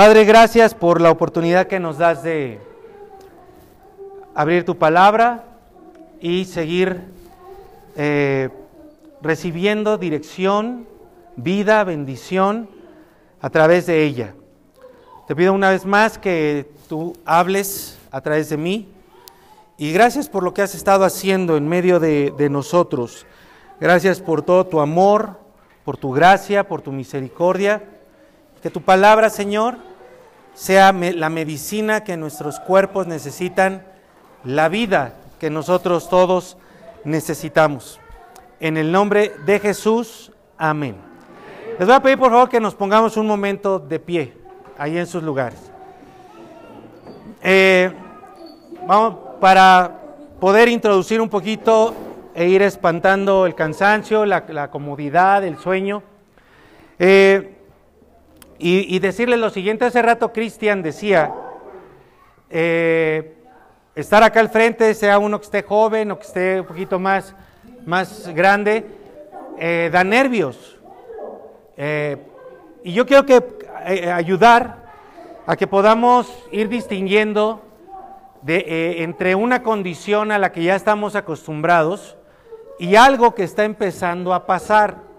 Padre, 0.00 0.24
gracias 0.24 0.74
por 0.74 0.98
la 0.98 1.10
oportunidad 1.10 1.66
que 1.66 1.78
nos 1.78 1.98
das 1.98 2.22
de 2.22 2.58
abrir 4.34 4.64
tu 4.64 4.78
palabra 4.78 5.44
y 6.22 6.46
seguir 6.46 7.02
eh, 7.96 8.48
recibiendo 9.20 9.98
dirección, 9.98 10.86
vida, 11.36 11.84
bendición 11.84 12.70
a 13.42 13.50
través 13.50 13.84
de 13.84 14.02
ella. 14.04 14.32
Te 15.28 15.36
pido 15.36 15.52
una 15.52 15.68
vez 15.68 15.84
más 15.84 16.16
que 16.16 16.72
tú 16.88 17.12
hables 17.26 17.98
a 18.10 18.22
través 18.22 18.48
de 18.48 18.56
mí 18.56 18.88
y 19.76 19.92
gracias 19.92 20.30
por 20.30 20.42
lo 20.42 20.54
que 20.54 20.62
has 20.62 20.74
estado 20.74 21.04
haciendo 21.04 21.58
en 21.58 21.68
medio 21.68 22.00
de, 22.00 22.32
de 22.38 22.48
nosotros. 22.48 23.26
Gracias 23.78 24.18
por 24.18 24.40
todo 24.40 24.64
tu 24.66 24.80
amor, 24.80 25.38
por 25.84 25.98
tu 25.98 26.10
gracia, 26.10 26.66
por 26.66 26.80
tu 26.80 26.90
misericordia. 26.90 27.84
Que 28.62 28.70
tu 28.70 28.80
palabra, 28.80 29.28
Señor, 29.28 29.89
sea 30.54 30.92
la 30.92 31.30
medicina 31.30 32.04
que 32.04 32.16
nuestros 32.16 32.60
cuerpos 32.60 33.06
necesitan, 33.06 33.84
la 34.44 34.68
vida 34.68 35.14
que 35.38 35.50
nosotros 35.50 36.08
todos 36.08 36.56
necesitamos. 37.04 38.00
En 38.60 38.76
el 38.76 38.92
nombre 38.92 39.32
de 39.46 39.58
Jesús, 39.58 40.32
amén. 40.58 40.96
Les 41.78 41.86
voy 41.86 41.96
a 41.96 42.02
pedir 42.02 42.18
por 42.18 42.30
favor 42.30 42.48
que 42.48 42.60
nos 42.60 42.74
pongamos 42.74 43.16
un 43.16 43.26
momento 43.26 43.78
de 43.78 43.98
pie, 43.98 44.34
ahí 44.76 44.98
en 44.98 45.06
sus 45.06 45.22
lugares. 45.22 45.70
Eh, 47.42 47.90
vamos, 48.86 49.16
para 49.40 49.98
poder 50.38 50.68
introducir 50.68 51.20
un 51.20 51.30
poquito 51.30 51.94
e 52.34 52.48
ir 52.48 52.60
espantando 52.60 53.46
el 53.46 53.54
cansancio, 53.54 54.26
la, 54.26 54.70
comodidad, 54.70 55.42
el 55.44 55.58
sueño. 55.58 56.02
Eh, 56.98 57.59
y, 58.62 58.98
decirle 58.98 59.38
lo 59.38 59.48
siguiente, 59.48 59.86
hace 59.86 60.02
rato 60.02 60.32
Cristian 60.32 60.82
decía, 60.82 61.32
eh, 62.50 63.34
estar 63.94 64.22
acá 64.22 64.40
al 64.40 64.50
frente, 64.50 64.92
sea 64.92 65.18
uno 65.18 65.38
que 65.38 65.46
esté 65.46 65.62
joven 65.62 66.10
o 66.10 66.18
que 66.18 66.26
esté 66.26 66.60
un 66.60 66.66
poquito 66.66 66.98
más, 66.98 67.34
más 67.86 68.28
grande, 68.28 68.84
eh, 69.58 69.88
da 69.90 70.04
nervios. 70.04 70.78
Eh, 71.78 72.18
y 72.84 72.92
yo 72.92 73.06
quiero 73.06 73.24
que 73.24 73.42
ayudar 74.12 74.76
a 75.46 75.56
que 75.56 75.66
podamos 75.66 76.30
ir 76.52 76.68
distinguiendo 76.68 77.62
de, 78.42 79.02
entre 79.02 79.34
una 79.34 79.62
condición 79.62 80.32
a 80.32 80.38
la 80.38 80.52
que 80.52 80.62
ya 80.62 80.76
estamos 80.76 81.16
acostumbrados 81.16 82.16
y 82.78 82.96
algo 82.96 83.34
que 83.34 83.44
está 83.44 83.64
empezando 83.64 84.34
a 84.34 84.44
pasar. 84.46 85.09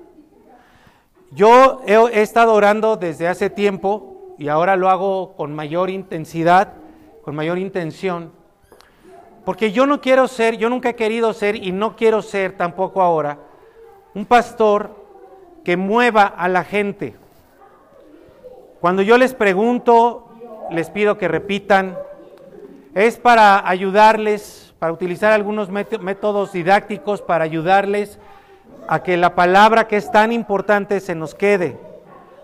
Yo 1.34 1.82
he, 1.86 2.22
estado 2.22 2.54
orando 2.54 2.98
desde 2.98 3.30
hace 3.30 3.50
tiempo 3.50 4.36
y 4.38 4.50
ahora 4.50 4.76
lo 4.76 4.90
hago 4.90 5.34
con 5.38 5.56
mayor 5.56 5.90
intensidad, 5.90 6.74
con 7.24 7.36
mayor 7.36 7.58
intención, 7.58 8.34
porque 9.46 9.72
yo 9.72 9.86
no 9.86 10.02
quiero 10.02 10.28
ser, 10.28 10.58
yo 10.58 10.70
nunca 10.70 10.90
he 10.90 10.96
querido 10.96 11.32
ser 11.32 11.56
y 11.56 11.72
no 11.72 11.96
quiero 11.96 12.22
ser 12.22 12.58
tampoco 12.58 13.02
ahora 13.02 13.40
un 14.14 14.26
pastor 14.26 14.94
que 15.64 15.78
mueva 15.78 16.24
a 16.24 16.50
la 16.50 16.66
gente. 16.66 17.16
Cuando 18.82 19.02
yo 19.02 19.18
les 19.18 19.34
pregunto, 19.34 20.28
les 20.70 20.90
pido 20.90 21.18
que 21.18 21.30
repitan, 21.30 21.98
es 22.94 23.18
para 23.18 23.70
ayudarles, 23.70 24.74
para 24.80 24.92
utilizar 24.92 25.32
algunos 25.32 25.70
métodos 25.70 26.52
didácticos 26.52 27.22
para 27.22 27.46
ayudarles 27.46 28.20
a 28.88 29.04
que 29.04 29.18
la 29.18 29.36
palabra 29.36 29.88
que 29.88 29.98
es 29.98 30.12
tan 30.12 30.32
importante 30.32 31.00
se 31.00 31.16
nos 31.16 31.36
quede. 31.36 31.78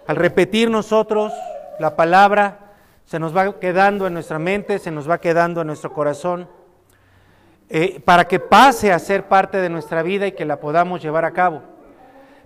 Al 0.07 0.15
repetir 0.15 0.69
nosotros 0.69 1.33
la 1.79 1.95
palabra, 1.95 2.59
se 3.05 3.19
nos 3.19 3.35
va 3.35 3.59
quedando 3.59 4.07
en 4.07 4.13
nuestra 4.13 4.39
mente, 4.39 4.79
se 4.79 4.91
nos 4.91 5.09
va 5.09 5.19
quedando 5.19 5.61
en 5.61 5.67
nuestro 5.67 5.93
corazón, 5.93 6.47
eh, 7.69 8.01
para 8.03 8.27
que 8.27 8.39
pase 8.39 8.91
a 8.91 8.99
ser 8.99 9.27
parte 9.27 9.57
de 9.57 9.69
nuestra 9.69 10.03
vida 10.03 10.27
y 10.27 10.33
que 10.33 10.45
la 10.45 10.59
podamos 10.59 11.01
llevar 11.01 11.25
a 11.25 11.31
cabo. 11.31 11.61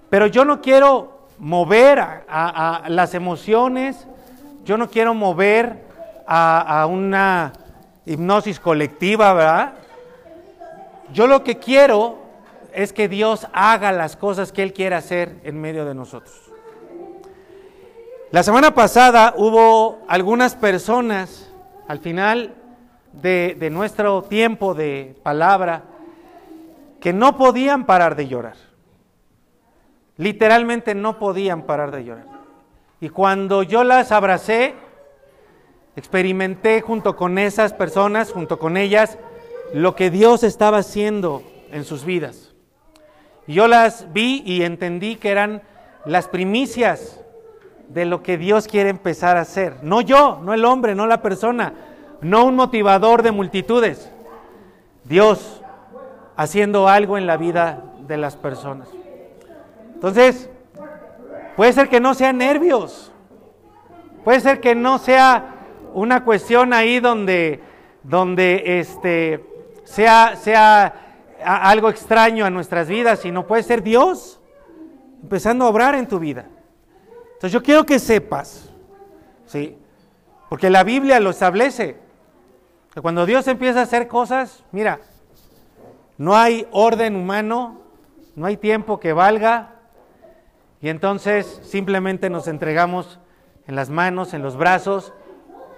Pero 0.10 0.28
yo 0.28 0.46
no 0.46 0.62
quiero 0.62 1.28
mover 1.38 2.00
a, 2.00 2.84
las 2.88 3.14
emociones, 3.14 4.08
yo 4.64 4.78
no 4.78 4.90
quiero 4.90 5.14
mover 5.14 5.84
a, 6.28 6.82
a 6.82 6.86
una 6.86 7.54
hipnosis 8.06 8.60
colectiva, 8.60 9.34
¿verdad? 9.34 9.74
Yo 11.14 11.28
lo 11.28 11.44
que 11.44 11.58
quiero 11.58 12.21
es 12.74 12.94
que 12.94 13.08
Dios 13.08 13.48
haga 13.54 13.92
las 13.92 14.16
cosas 14.16 14.52
que 14.52 14.64
Él 14.64 14.74
quiere 14.74 14.96
hacer 14.96 15.40
en 15.44 15.60
medio 15.60 15.86
de 15.86 15.96
nosotros. 15.96 16.52
La 18.32 18.44
semana 18.44 18.74
pasada 18.74 19.34
hubo 19.36 20.00
algunas 20.08 20.56
personas 20.56 21.52
al 21.88 22.00
final 22.00 22.56
de, 23.12 23.70
nuestro 23.72 24.22
tiempo 24.24 24.74
de 24.74 25.16
palabra 25.22 25.84
que 27.02 27.12
no 27.12 27.38
podían 27.38 27.86
parar 27.86 28.16
de 28.16 28.30
llorar. 28.30 28.56
Literalmente 30.16 30.96
no 30.96 31.20
podían 31.20 31.64
parar 31.64 31.92
de 31.92 32.06
llorar. 32.06 32.28
Y 33.02 33.10
cuando 33.10 33.64
yo 33.64 33.84
las 33.84 34.14
abracé, 34.14 34.76
experimenté 35.98 36.80
junto 36.80 37.18
con 37.18 37.38
esas 37.38 37.74
personas, 37.74 38.32
junto 38.32 38.60
con 38.60 38.78
ellas, 38.78 39.18
lo 39.74 39.96
que 39.96 40.10
Dios 40.10 40.44
estaba 40.44 40.78
haciendo 40.78 41.44
en 41.72 41.84
sus 41.84 42.06
vidas. 42.06 42.51
Yo 43.48 43.68
las 43.68 44.12
vi 44.14 44.44
y 44.46 44.64
entendí 44.64 45.16
que 45.16 45.30
eran 45.30 45.62
las 46.06 46.28
primicias 46.28 47.20
de 47.90 48.06
lo 48.06 48.24
que 48.24 48.38
Dios 48.38 48.68
quiere 48.68 48.90
empezar 48.90 49.38
a 49.38 49.42
hacer. 49.42 49.78
No 49.84 50.02
yo, 50.02 50.40
no 50.44 50.54
el 50.54 50.66
hombre, 50.66 50.96
no 50.96 51.08
la 51.08 51.22
persona, 51.22 51.74
no 52.22 52.46
un 52.46 52.56
motivador 52.56 53.24
de 53.24 53.32
multitudes. 53.32 54.12
Dios 55.04 55.62
haciendo 56.36 56.88
algo 56.88 57.18
en 57.18 57.28
la 57.28 57.38
vida 57.38 57.84
de 58.08 58.18
las 58.18 58.36
personas. 58.36 58.90
Entonces, 59.94 60.50
puede 61.56 61.74
ser 61.74 61.90
que 61.90 62.00
no 62.00 62.14
sean 62.14 62.38
nervios, 62.38 63.12
puede 64.24 64.40
ser 64.40 64.60
que 64.60 64.74
no 64.74 64.98
sea 64.98 65.56
una 65.94 66.24
cuestión 66.24 66.74
ahí 66.74 67.00
donde, 67.00 67.62
donde 68.04 68.80
este, 68.80 69.46
sea, 69.84 70.36
sea 70.36 71.11
algo 71.44 71.90
extraño 71.90 72.46
a 72.46 72.50
nuestras 72.50 72.88
vidas, 72.88 73.20
sino 73.20 73.48
puede 73.48 73.64
ser 73.64 73.84
Dios 73.84 74.40
empezando 75.22 75.66
a 75.66 75.70
obrar 75.70 75.96
en 75.96 76.08
tu 76.08 76.20
vida. 76.20 76.46
Entonces 77.34 77.52
yo 77.52 77.64
quiero 77.64 77.86
que 77.86 78.00
sepas, 78.00 78.70
¿sí? 79.46 79.78
Porque 80.50 80.70
la 80.70 80.84
Biblia 80.84 81.20
lo 81.20 81.30
establece, 81.30 81.98
que 82.94 83.02
cuando 83.02 83.26
Dios 83.26 83.48
empieza 83.48 83.80
a 83.80 83.84
hacer 83.84 84.08
cosas, 84.08 84.64
mira, 84.72 85.00
no 86.18 86.36
hay 86.36 86.68
orden 86.72 87.16
humano, 87.16 87.82
no 88.36 88.46
hay 88.46 88.58
tiempo 88.58 89.00
que 89.00 89.14
valga, 89.14 89.76
y 90.82 90.90
entonces 90.90 91.62
simplemente 91.64 92.30
nos 92.30 92.48
entregamos 92.48 93.20
en 93.68 93.76
las 93.76 93.90
manos, 93.90 94.34
en 94.34 94.42
los 94.42 94.58
brazos, 94.58 95.14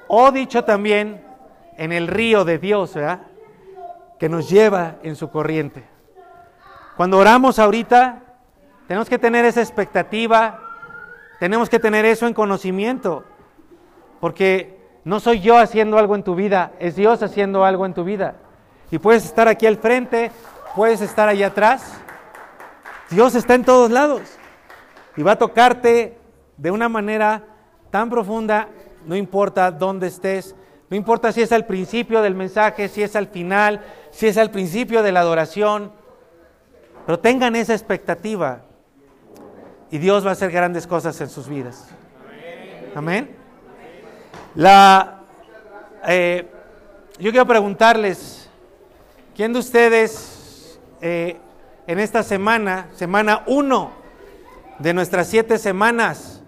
o 0.07 0.31
dicho 0.31 0.63
también, 0.63 1.23
en 1.77 1.91
el 1.91 2.07
río 2.07 2.45
de 2.45 2.57
Dios, 2.57 2.93
¿verdad? 2.93 3.21
Que 4.23 4.29
nos 4.29 4.49
lleva 4.49 4.99
en 5.03 5.17
su 5.17 5.29
corriente. 5.29 5.83
Cuando 6.95 7.17
oramos 7.17 7.59
ahorita, 7.59 8.21
tenemos 8.87 9.09
que 9.09 9.19
tener 9.19 9.43
esa 9.43 9.59
expectativa, 9.59 10.61
tenemos 11.41 11.69
que 11.69 11.77
tener 11.77 12.05
eso 12.05 12.25
en 12.25 12.33
conocimiento, 12.33 13.25
porque 14.21 14.79
no 15.03 15.19
soy 15.19 15.41
yo 15.41 15.57
haciendo 15.57 15.97
algo 15.97 16.15
en 16.15 16.23
tu 16.23 16.35
vida, 16.35 16.71
es 16.79 16.95
Dios 16.95 17.21
haciendo 17.21 17.65
algo 17.65 17.85
en 17.85 17.93
tu 17.93 18.05
vida. 18.05 18.35
Y 18.91 18.97
puedes 18.97 19.25
estar 19.25 19.49
aquí 19.49 19.67
al 19.67 19.75
frente, 19.75 20.31
puedes 20.73 21.01
estar 21.01 21.27
allá 21.27 21.47
atrás. 21.47 21.93
Dios 23.09 23.35
está 23.35 23.55
en 23.55 23.65
todos 23.65 23.91
lados 23.91 24.21
y 25.17 25.21
va 25.21 25.33
a 25.33 25.37
tocarte 25.37 26.17
de 26.55 26.71
una 26.71 26.87
manera 26.87 27.43
tan 27.91 28.09
profunda, 28.09 28.69
no 29.05 29.17
importa 29.17 29.69
dónde 29.69 30.07
estés, 30.07 30.55
no 30.89 30.97
importa 30.97 31.31
si 31.31 31.41
es 31.41 31.51
al 31.51 31.65
principio 31.65 32.21
del 32.21 32.35
mensaje, 32.35 32.87
si 32.87 33.01
es 33.01 33.15
al 33.15 33.27
final, 33.27 33.81
si 34.11 34.27
es 34.27 34.37
al 34.37 34.51
principio 34.51 35.01
de 35.03 35.11
la 35.11 35.21
adoración, 35.21 35.91
pero 37.05 37.19
tengan 37.19 37.55
esa 37.55 37.73
expectativa 37.73 38.61
y 39.89 39.97
Dios 39.97 40.25
va 40.25 40.29
a 40.29 40.33
hacer 40.33 40.51
grandes 40.51 40.87
cosas 40.87 41.19
en 41.21 41.29
sus 41.29 41.47
vidas. 41.47 41.87
Amén. 42.95 43.35
La, 44.55 45.21
eh, 46.07 46.47
yo 47.19 47.31
quiero 47.31 47.47
preguntarles, 47.47 48.49
¿quién 49.35 49.53
de 49.53 49.59
ustedes 49.59 50.79
eh, 51.01 51.37
en 51.87 51.99
esta 51.99 52.23
semana, 52.23 52.87
semana 52.93 53.43
uno 53.47 53.91
de 54.79 54.93
nuestras 54.93 55.27
siete 55.27 55.57
semanas, 55.57 56.41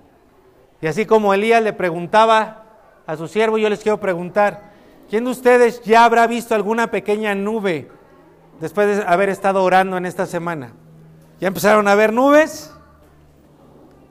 y 0.81 0.87
así 0.87 1.05
como 1.05 1.33
Elías 1.33 1.63
le 1.63 1.73
preguntaba 1.73 2.64
a 3.07 3.15
su 3.15 3.27
siervo, 3.27 3.57
yo 3.57 3.69
les 3.69 3.81
quiero 3.81 3.99
preguntar, 3.99 4.71
¿quién 5.09 5.25
de 5.25 5.31
ustedes 5.31 5.81
ya 5.83 6.05
habrá 6.05 6.27
visto 6.27 6.55
alguna 6.55 6.91
pequeña 6.91 7.35
nube 7.35 7.89
después 8.59 8.97
de 8.97 9.03
haber 9.05 9.29
estado 9.29 9.63
orando 9.63 9.97
en 9.97 10.05
esta 10.05 10.25
semana? 10.25 10.73
¿Ya 11.39 11.47
empezaron 11.47 11.87
a 11.87 11.95
ver 11.95 12.13
nubes? 12.13 12.73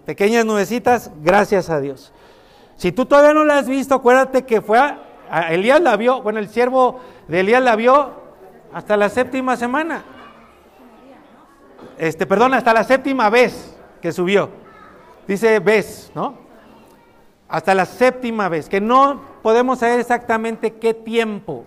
Pequeñas 0.06 0.44
nubecitas, 0.44 1.10
gracias 1.22 1.70
a 1.70 1.80
Dios. 1.80 2.12
Si 2.76 2.92
tú 2.92 3.06
todavía 3.06 3.34
no 3.34 3.44
la 3.44 3.58
has 3.58 3.68
visto, 3.68 3.94
acuérdate 3.94 4.44
que 4.44 4.60
fue 4.60 4.78
a, 4.78 5.52
Elías 5.52 5.80
la 5.80 5.96
vio, 5.96 6.22
bueno, 6.22 6.38
el 6.38 6.48
siervo 6.48 7.00
de 7.28 7.40
Elías 7.40 7.62
la 7.62 7.76
vio 7.76 8.12
hasta 8.72 8.96
la 8.96 9.08
séptima 9.08 9.56
semana. 9.56 10.04
Este, 11.96 12.26
perdón, 12.26 12.54
hasta 12.54 12.74
la 12.74 12.84
séptima 12.84 13.30
vez 13.30 13.76
que 14.02 14.12
subió. 14.12 14.50
Dice 15.26 15.60
vez, 15.60 16.12
¿no? 16.14 16.43
Hasta 17.54 17.72
la 17.72 17.86
séptima 17.86 18.48
vez, 18.48 18.68
que 18.68 18.80
no 18.80 19.20
podemos 19.40 19.78
saber 19.78 20.00
exactamente 20.00 20.72
qué 20.72 20.92
tiempo. 20.92 21.64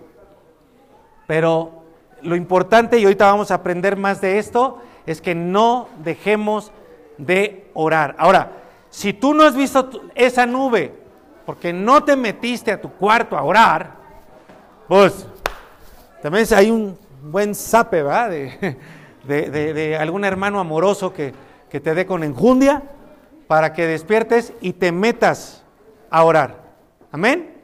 Pero 1.26 1.82
lo 2.20 2.36
importante, 2.36 2.98
y 2.98 3.04
ahorita 3.04 3.24
vamos 3.24 3.50
a 3.50 3.54
aprender 3.54 3.96
más 3.96 4.20
de 4.20 4.38
esto, 4.38 4.82
es 5.06 5.22
que 5.22 5.34
no 5.34 5.88
dejemos 6.04 6.72
de 7.16 7.70
orar. 7.72 8.16
Ahora, 8.18 8.52
si 8.90 9.14
tú 9.14 9.32
no 9.32 9.44
has 9.44 9.56
visto 9.56 9.88
esa 10.14 10.44
nube 10.44 10.92
porque 11.46 11.72
no 11.72 12.04
te 12.04 12.16
metiste 12.16 12.70
a 12.70 12.82
tu 12.82 12.92
cuarto 12.92 13.38
a 13.38 13.42
orar, 13.42 13.94
pues 14.88 15.26
también 16.20 16.44
hay 16.54 16.70
un 16.70 16.98
buen 17.22 17.54
sape, 17.54 18.02
¿verdad? 18.02 18.28
De, 18.28 18.76
de, 19.72 19.96
algún 19.96 20.26
hermano 20.26 20.60
amoroso 20.60 21.14
que, 21.14 21.32
que 21.70 21.80
te 21.80 21.94
dé 21.94 22.04
con 22.04 22.24
enjundia 22.24 22.82
para 23.46 23.72
que 23.72 23.86
despiertes 23.86 24.52
y 24.60 24.74
te 24.74 24.92
metas 24.92 25.64
a 26.10 26.24
orar. 26.24 26.56
Amén. 27.12 27.54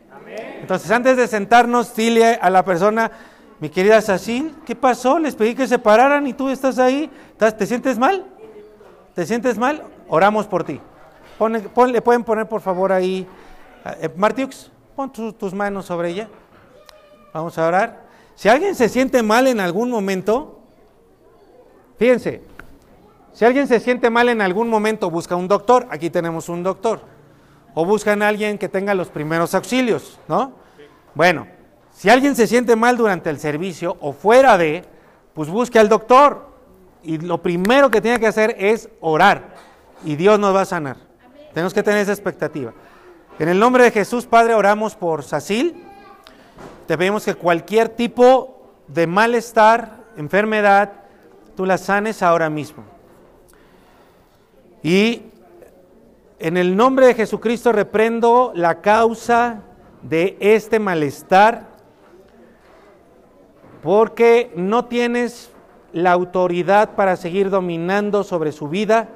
Entonces, 0.61 0.91
antes 0.91 1.17
de 1.17 1.29
sentarnos, 1.29 1.95
dile 1.95 2.39
a 2.41 2.49
la 2.49 2.65
persona, 2.65 3.11
mi 3.61 3.69
querida 3.69 4.01
Sacil, 4.01 4.55
¿qué 4.65 4.75
pasó? 4.75 5.19
Les 5.19 5.35
pedí 5.35 5.55
que 5.55 5.69
se 5.69 5.79
pararan 5.79 6.27
y 6.27 6.33
tú 6.33 6.49
estás 6.49 6.79
ahí. 6.79 7.11
¿Te 7.39 7.67
sientes 7.67 7.99
mal? 7.99 8.25
¿Te 9.15 9.27
sientes 9.27 9.59
mal? 9.59 9.83
Oramos 10.09 10.47
por 10.47 10.65
ti. 10.65 10.81
¿Le 11.89 12.01
pueden 12.01 12.25
poner 12.25 12.49
por 12.49 12.61
favor 12.61 12.93
ahí, 12.93 13.27
eh, 14.01 14.09
Martiux, 14.17 14.71
pon 14.97 15.11
tus 15.11 15.53
manos 15.53 15.87
sobre 15.87 16.11
ella. 16.11 16.29
Vamos 17.33 17.59
a 17.59 17.67
orar. 17.67 18.05
Si 18.35 18.49
alguien 18.49 18.75
se 18.75 18.89
siente 18.89 19.23
mal 19.23 19.47
en 19.47 19.61
algún 19.61 19.91
momento, 19.91 20.61
fíjense, 21.99 22.43
si 23.33 23.45
alguien 23.45 23.67
se 23.67 23.81
siente 23.81 24.11
mal 24.11 24.29
en 24.29 24.41
algún 24.41 24.69
momento, 24.69 25.11
busca 25.11 25.37
un 25.37 25.49
doctor. 25.49 25.87
Aquí 25.91 26.11
tenemos 26.11 26.49
un 26.49 26.63
doctor. 26.63 27.14
O 27.75 27.85
buscan 27.85 28.23
a 28.23 28.29
alguien 28.29 28.57
que 28.57 28.69
tenga 28.69 28.95
los 28.95 29.09
primeros 29.09 29.55
auxilios, 29.55 30.19
¿no? 30.29 30.53
Bueno, 31.15 31.47
si 31.93 32.11
alguien 32.11 32.35
se 32.35 32.47
siente 32.47 32.77
mal 32.77 32.97
durante 32.97 33.31
el 33.31 33.39
servicio 33.39 33.97
o 34.01 34.13
fuera 34.13 34.59
de, 34.59 34.85
pues 35.35 35.49
busque 35.49 35.79
al 35.79 35.89
doctor. 35.89 36.55
Y 37.03 37.19
lo 37.19 37.43
primero 37.43 37.91
que 37.91 38.01
tiene 38.01 38.19
que 38.19 38.27
hacer 38.27 38.57
es 38.59 38.89
orar. 39.01 39.55
Y 40.05 40.17
Dios 40.17 40.39
nos 40.39 40.55
va 40.55 40.63
a 40.63 40.67
sanar. 40.67 40.97
Tenemos 41.53 41.75
que 41.75 41.83
tener 41.83 42.01
esa 42.01 42.13
expectativa. 42.13 42.73
En 43.39 43.49
el 43.49 43.59
nombre 43.59 43.85
de 43.85 43.91
Jesús, 43.91 44.27
Padre, 44.27 44.55
oramos 44.55 44.95
por 44.97 45.23
Sacil. 45.23 45.83
Te 46.87 46.97
pedimos 46.97 47.25
que 47.25 47.35
cualquier 47.35 47.89
tipo 47.89 48.73
de 48.89 49.07
malestar, 49.07 50.05
enfermedad, 50.17 50.93
tú 51.57 51.67
la 51.67 51.79
sanes 51.79 52.23
ahora 52.23 52.51
mismo. 52.51 52.85
Y 54.83 55.23
en 56.45 56.59
el 56.59 56.77
nombre 56.77 57.07
de 57.07 57.15
Jesucristo 57.15 57.73
reprendo 57.73 58.53
la 58.55 58.83
causa 58.83 59.63
de 60.03 60.37
este 60.41 60.79
malestar, 60.79 61.69
porque 63.83 64.53
no 64.55 64.85
tienes 64.85 65.51
la 65.95 66.13
autoridad 66.13 66.97
para 66.97 67.17
seguir 67.17 67.49
dominando 67.49 68.25
sobre 68.25 68.53
su 68.53 68.69
vida. 68.69 69.09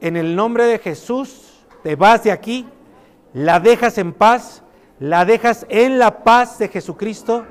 En 0.00 0.16
el 0.16 0.34
nombre 0.34 0.64
de 0.64 0.80
Jesús, 0.80 1.64
te 1.84 1.94
vas 1.94 2.24
de 2.24 2.32
aquí, 2.32 2.66
la 3.32 3.60
dejas 3.60 3.96
en 3.98 4.12
paz, 4.12 4.64
la 4.98 5.24
dejas 5.24 5.64
en 5.68 6.00
la 6.00 6.24
paz 6.24 6.58
de 6.58 6.66
Jesucristo. 6.66 7.46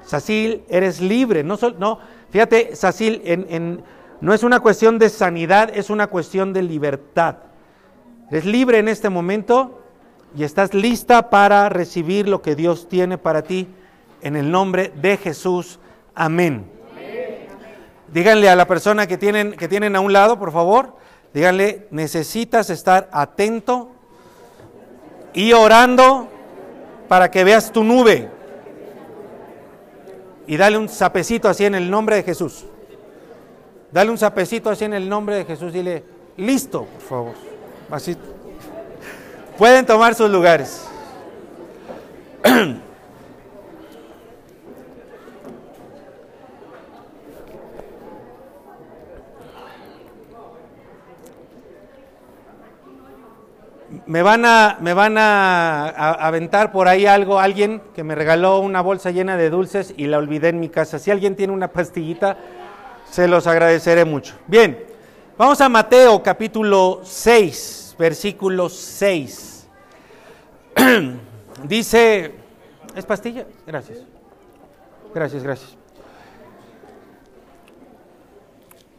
Sacil, 0.00 0.64
eres 0.70 1.02
libre. 1.02 1.44
No, 1.44 1.58
no 1.78 1.98
fíjate, 2.30 2.74
Sacil, 2.74 3.84
no 4.22 4.32
es 4.32 4.42
una 4.42 4.60
cuestión 4.60 4.98
de 4.98 5.10
sanidad, 5.10 5.68
es 5.74 5.90
una 5.90 6.06
cuestión 6.06 6.54
de 6.54 6.62
libertad. 6.62 7.47
Eres 8.30 8.44
libre 8.44 8.78
en 8.78 8.88
este 8.88 9.08
momento 9.08 9.80
y 10.36 10.44
estás 10.44 10.74
lista 10.74 11.30
para 11.30 11.68
recibir 11.68 12.28
lo 12.28 12.42
que 12.42 12.54
Dios 12.54 12.88
tiene 12.88 13.18
para 13.18 13.42
ti 13.42 13.68
en 14.20 14.36
el 14.36 14.50
nombre 14.50 14.92
de 14.96 15.16
Jesús. 15.16 15.78
Amén. 16.14 16.70
Díganle 18.12 18.48
a 18.48 18.56
la 18.56 18.66
persona 18.66 19.06
que 19.06 19.18
tienen, 19.18 19.52
que 19.52 19.68
tienen 19.68 19.96
a 19.96 20.00
un 20.00 20.12
lado, 20.12 20.38
por 20.38 20.52
favor, 20.52 20.98
Díganle, 21.32 21.86
necesitas 21.90 22.70
estar 22.70 23.08
atento 23.12 23.90
y 25.34 25.52
orando 25.52 26.28
para 27.06 27.30
que 27.30 27.44
veas 27.44 27.70
tu 27.70 27.84
nube. 27.84 28.28
Y 30.46 30.56
dale 30.56 30.78
un 30.78 30.88
sapecito 30.88 31.48
así 31.48 31.66
en 31.66 31.74
el 31.74 31.90
nombre 31.90 32.16
de 32.16 32.22
Jesús. 32.22 32.64
Dale 33.92 34.10
un 34.10 34.18
sapecito 34.18 34.70
así 34.70 34.84
en 34.84 34.94
el 34.94 35.08
nombre 35.08 35.36
de 35.36 35.44
Jesús. 35.44 35.72
Dile, 35.72 36.02
listo, 36.36 36.86
por 36.86 37.02
favor. 37.02 37.47
Así. 37.90 38.16
Pueden 39.56 39.86
tomar 39.86 40.14
sus 40.14 40.30
lugares. 40.30 40.88
me 54.08 54.22
van 54.22 54.44
a, 54.46 54.78
me 54.80 54.94
van 54.94 55.18
a, 55.18 55.88
aventar 55.88 56.72
por 56.72 56.88
ahí 56.88 57.04
algo, 57.04 57.38
alguien 57.38 57.82
que 57.94 58.02
me 58.04 58.14
regaló 58.14 58.60
una 58.60 58.80
bolsa 58.80 59.10
llena 59.10 59.36
de 59.36 59.50
dulces 59.50 59.92
y 59.96 60.06
la 60.06 60.16
olvidé 60.16 60.48
en 60.48 60.60
mi 60.60 60.70
casa. 60.70 60.98
Si 60.98 61.10
alguien 61.10 61.36
tiene 61.36 61.52
una 61.52 61.68
pastillita, 61.68 62.38
se 63.10 63.28
los 63.28 63.46
agradeceré 63.46 64.06
mucho. 64.06 64.34
Bien, 64.46 64.87
vamos 65.38 65.60
a 65.62 65.68
Mateo 65.70 66.22
capítulo 66.22 67.00
6, 67.04 67.96
versículo 67.98 68.68
6. 68.68 69.68
Dice, 71.64 72.34
¿es 72.94 73.06
pastilla? 73.06 73.46
Gracias. 73.66 74.00
Gracias, 75.14 75.42
gracias. 75.42 75.76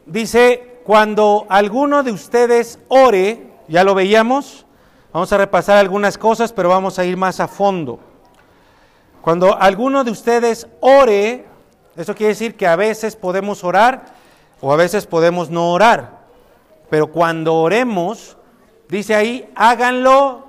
Dice, 0.07 0.81
cuando 0.83 1.45
alguno 1.49 2.01
de 2.01 2.11
ustedes 2.11 2.79
ore, 2.87 3.51
ya 3.67 3.83
lo 3.83 3.93
veíamos, 3.93 4.65
Vamos 5.11 5.33
a 5.33 5.37
repasar 5.37 5.77
algunas 5.77 6.19
cosas, 6.19 6.53
pero 6.53 6.69
vamos 6.69 6.99
a 6.99 7.05
ir 7.05 7.17
más 7.17 7.39
a 7.39 7.47
fondo. 7.47 7.99
Cuando 9.21 9.59
alguno 9.59 10.03
de 10.03 10.11
ustedes 10.11 10.67
ore, 10.81 11.45
eso 11.95 12.13
quiere 12.13 12.29
decir 12.29 12.55
que 12.55 12.67
a 12.67 12.75
veces 12.75 13.15
podemos 13.15 13.63
orar 13.63 14.05
o 14.61 14.71
a 14.71 14.75
veces 14.75 15.07
podemos 15.07 15.49
no 15.49 15.71
orar. 15.71 16.18
Pero 16.89 17.11
cuando 17.11 17.55
oremos, 17.55 18.37
dice 18.87 19.15
ahí, 19.15 19.49
háganlo 19.55 20.47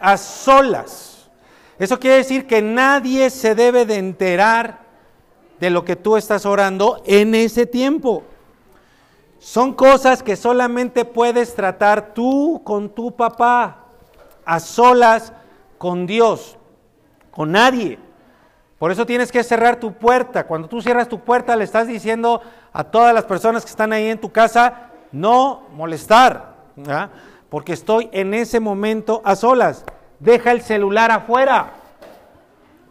a 0.00 0.16
solas. 0.16 1.30
Eso 1.78 1.98
quiere 1.98 2.16
decir 2.16 2.46
que 2.46 2.60
nadie 2.60 3.30
se 3.30 3.54
debe 3.54 3.86
de 3.86 3.96
enterar 3.96 4.80
de 5.58 5.70
lo 5.70 5.84
que 5.84 5.96
tú 5.96 6.16
estás 6.16 6.44
orando 6.46 7.02
en 7.06 7.34
ese 7.34 7.66
tiempo. 7.66 8.22
Son 9.38 9.72
cosas 9.72 10.22
que 10.22 10.36
solamente 10.36 11.06
puedes 11.06 11.54
tratar 11.54 12.12
tú 12.12 12.60
con 12.64 12.90
tu 12.90 13.16
papá, 13.16 13.86
a 14.44 14.60
solas 14.60 15.32
con 15.78 16.06
Dios, 16.06 16.58
con 17.30 17.52
nadie. 17.52 17.98
Por 18.78 18.90
eso 18.90 19.06
tienes 19.06 19.32
que 19.32 19.42
cerrar 19.42 19.80
tu 19.80 19.94
puerta. 19.94 20.46
Cuando 20.46 20.68
tú 20.68 20.82
cierras 20.82 21.08
tu 21.08 21.20
puerta 21.20 21.56
le 21.56 21.64
estás 21.64 21.86
diciendo 21.86 22.42
a 22.72 22.84
todas 22.84 23.14
las 23.14 23.24
personas 23.24 23.64
que 23.64 23.70
están 23.70 23.92
ahí 23.92 24.08
en 24.08 24.20
tu 24.20 24.30
casa, 24.30 24.89
no 25.12 25.66
molestar, 25.72 26.54
porque 27.48 27.72
estoy 27.72 28.08
en 28.12 28.34
ese 28.34 28.60
momento 28.60 29.22
a 29.24 29.36
solas. 29.36 29.84
Deja 30.18 30.52
el 30.52 30.62
celular 30.62 31.10
afuera 31.10 31.72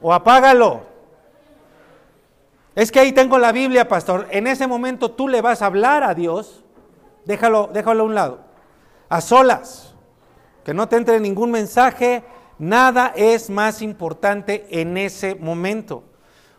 o 0.01 0.13
apágalo. 0.13 0.81
Es 2.75 2.91
que 2.91 2.99
ahí 2.99 3.11
tengo 3.11 3.37
la 3.37 3.51
Biblia, 3.51 3.87
pastor. 3.87 4.27
En 4.31 4.47
ese 4.47 4.67
momento 4.67 5.11
tú 5.11 5.27
le 5.27 5.41
vas 5.41 5.61
a 5.61 5.67
hablar 5.67 6.03
a 6.03 6.13
Dios. 6.13 6.63
Déjalo, 7.25 7.69
déjalo 7.73 8.03
a 8.03 8.05
un 8.05 8.15
lado. 8.15 8.39
A 9.09 9.21
solas. 9.21 9.95
Que 10.63 10.73
no 10.73 10.87
te 10.87 10.95
entre 10.95 11.19
ningún 11.19 11.51
mensaje. 11.51 12.23
Nada 12.57 13.13
es 13.15 13.49
más 13.49 13.81
importante 13.81 14.67
en 14.69 14.97
ese 14.97 15.35
momento. 15.35 16.03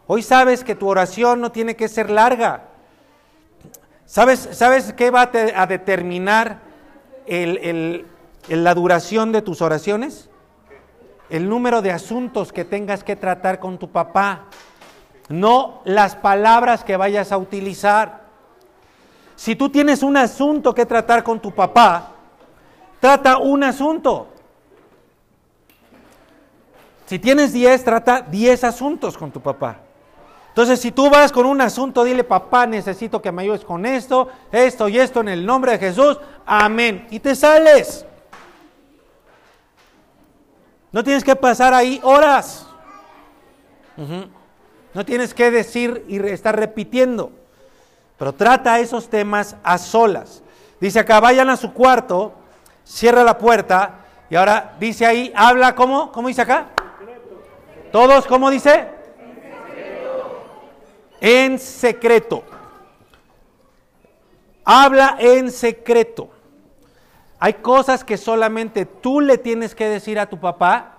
Hoy 0.07 0.23
sabes 0.23 0.65
que 0.65 0.75
tu 0.75 0.89
oración 0.89 1.41
no 1.41 1.53
tiene 1.53 1.77
que 1.77 1.89
ser 1.89 2.11
larga. 2.11 2.70
¿Sabes, 4.11 4.49
sabes 4.55 4.93
qué 4.95 5.13
va 5.13 5.31
a, 5.55 5.67
determinar 5.69 6.59
la 8.49 8.75
duración 8.75 9.31
de 9.31 9.41
tus 9.41 9.63
oraciones? 9.63 10.29
El 11.29 11.49
número 11.49 11.81
de 11.81 11.93
asuntos 11.93 12.53
que 12.53 12.65
tengas 12.65 13.05
que 13.05 13.15
tratar 13.15 13.61
con 13.61 13.79
tu 13.79 13.93
papá 13.93 14.47
no 15.29 15.81
las 15.85 16.17
palabras 16.17 16.83
que 16.83 16.97
vayas 16.97 17.31
a 17.31 17.39
utilizar. 17.39 18.23
Si 19.37 19.55
tú 19.55 19.71
tienes 19.71 20.03
un 20.03 20.17
asunto 20.17 20.75
que 20.75 20.87
tratar 20.87 21.23
con 21.23 21.39
tu 21.39 21.53
papá, 21.53 22.11
trata 22.99 23.39
un 23.39 23.63
asunto. 23.63 24.27
Si 27.07 27.21
tienes 27.21 27.53
10, 27.53 27.85
trata 27.85 28.23
10 28.23 28.65
asuntos 28.65 29.17
con 29.17 29.31
tu 29.31 29.41
papá. 29.41 29.83
Entonces, 30.61 30.81
si 30.81 30.93
tú 30.93 31.09
vas 31.09 31.33
con 31.33 31.47
un 31.47 31.59
asunto, 31.63 32.05
dile, 32.05 32.23
papá, 32.23 32.67
necesito 32.67 33.23
que 33.23 33.33
me 33.33 33.41
ayudes 33.41 33.65
con 33.65 33.87
esto, 33.87 34.29
esto 34.53 34.91
y 34.91 34.99
esto 34.99 35.23
en 35.23 35.29
el 35.29 35.47
nombre 35.47 35.73
de 35.73 35.79
Jesús. 35.79 36.19
Amén. 36.45 37.07
Y 37.11 37.19
te 37.19 37.35
sales. 37.35 38.05
No 40.93 41.03
tienes 41.03 41.25
que 41.25 41.35
pasar 41.35 41.73
ahí 41.73 41.99
horas. 42.03 42.67
No 44.93 45.07
tienes 45.07 45.33
que 45.33 45.51
decir 45.51 46.05
y 46.09 46.19
estar 46.27 46.55
repitiendo. 46.55 47.33
Pero 48.19 48.35
trata 48.35 48.81
esos 48.81 49.09
temas 49.09 49.57
a 49.63 49.79
solas. 49.79 50.43
Dice 50.79 50.99
acá, 50.99 51.21
vayan 51.21 51.49
a 51.49 51.57
su 51.57 51.73
cuarto, 51.73 52.35
cierra 52.85 53.25
la 53.25 53.39
puerta 53.39 54.01
y 54.29 54.37
ahora 54.37 54.77
dice 54.79 55.07
ahí, 55.07 55.33
habla 55.35 55.75
¿cómo? 55.75 56.13
¿Cómo 56.13 56.29
dice 56.29 56.43
acá? 56.43 56.67
Todos, 57.91 58.27
¿cómo 58.27 58.51
dice? 58.51 59.00
En 61.21 61.59
secreto. 61.59 62.45
Habla 64.65 65.17
en 65.19 65.51
secreto. 65.51 66.31
Hay 67.39 67.55
cosas 67.55 68.05
que 68.05 68.17
solamente 68.17 68.85
tú 68.85 69.21
le 69.21 69.39
tienes 69.39 69.75
que 69.75 69.89
decir 69.89 70.19
a 70.19 70.29
tu 70.29 70.39
papá. 70.39 70.99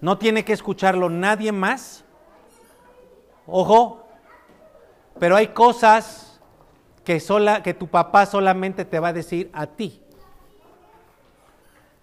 No 0.00 0.18
tiene 0.18 0.44
que 0.44 0.52
escucharlo 0.52 1.08
nadie 1.08 1.52
más. 1.52 2.04
Ojo. 3.46 4.02
Pero 5.18 5.36
hay 5.36 5.48
cosas 5.48 6.40
que, 7.04 7.20
sola, 7.20 7.62
que 7.62 7.72
tu 7.72 7.86
papá 7.88 8.26
solamente 8.26 8.84
te 8.84 9.00
va 9.00 9.08
a 9.08 9.12
decir 9.14 9.50
a 9.54 9.66
ti. 9.66 10.02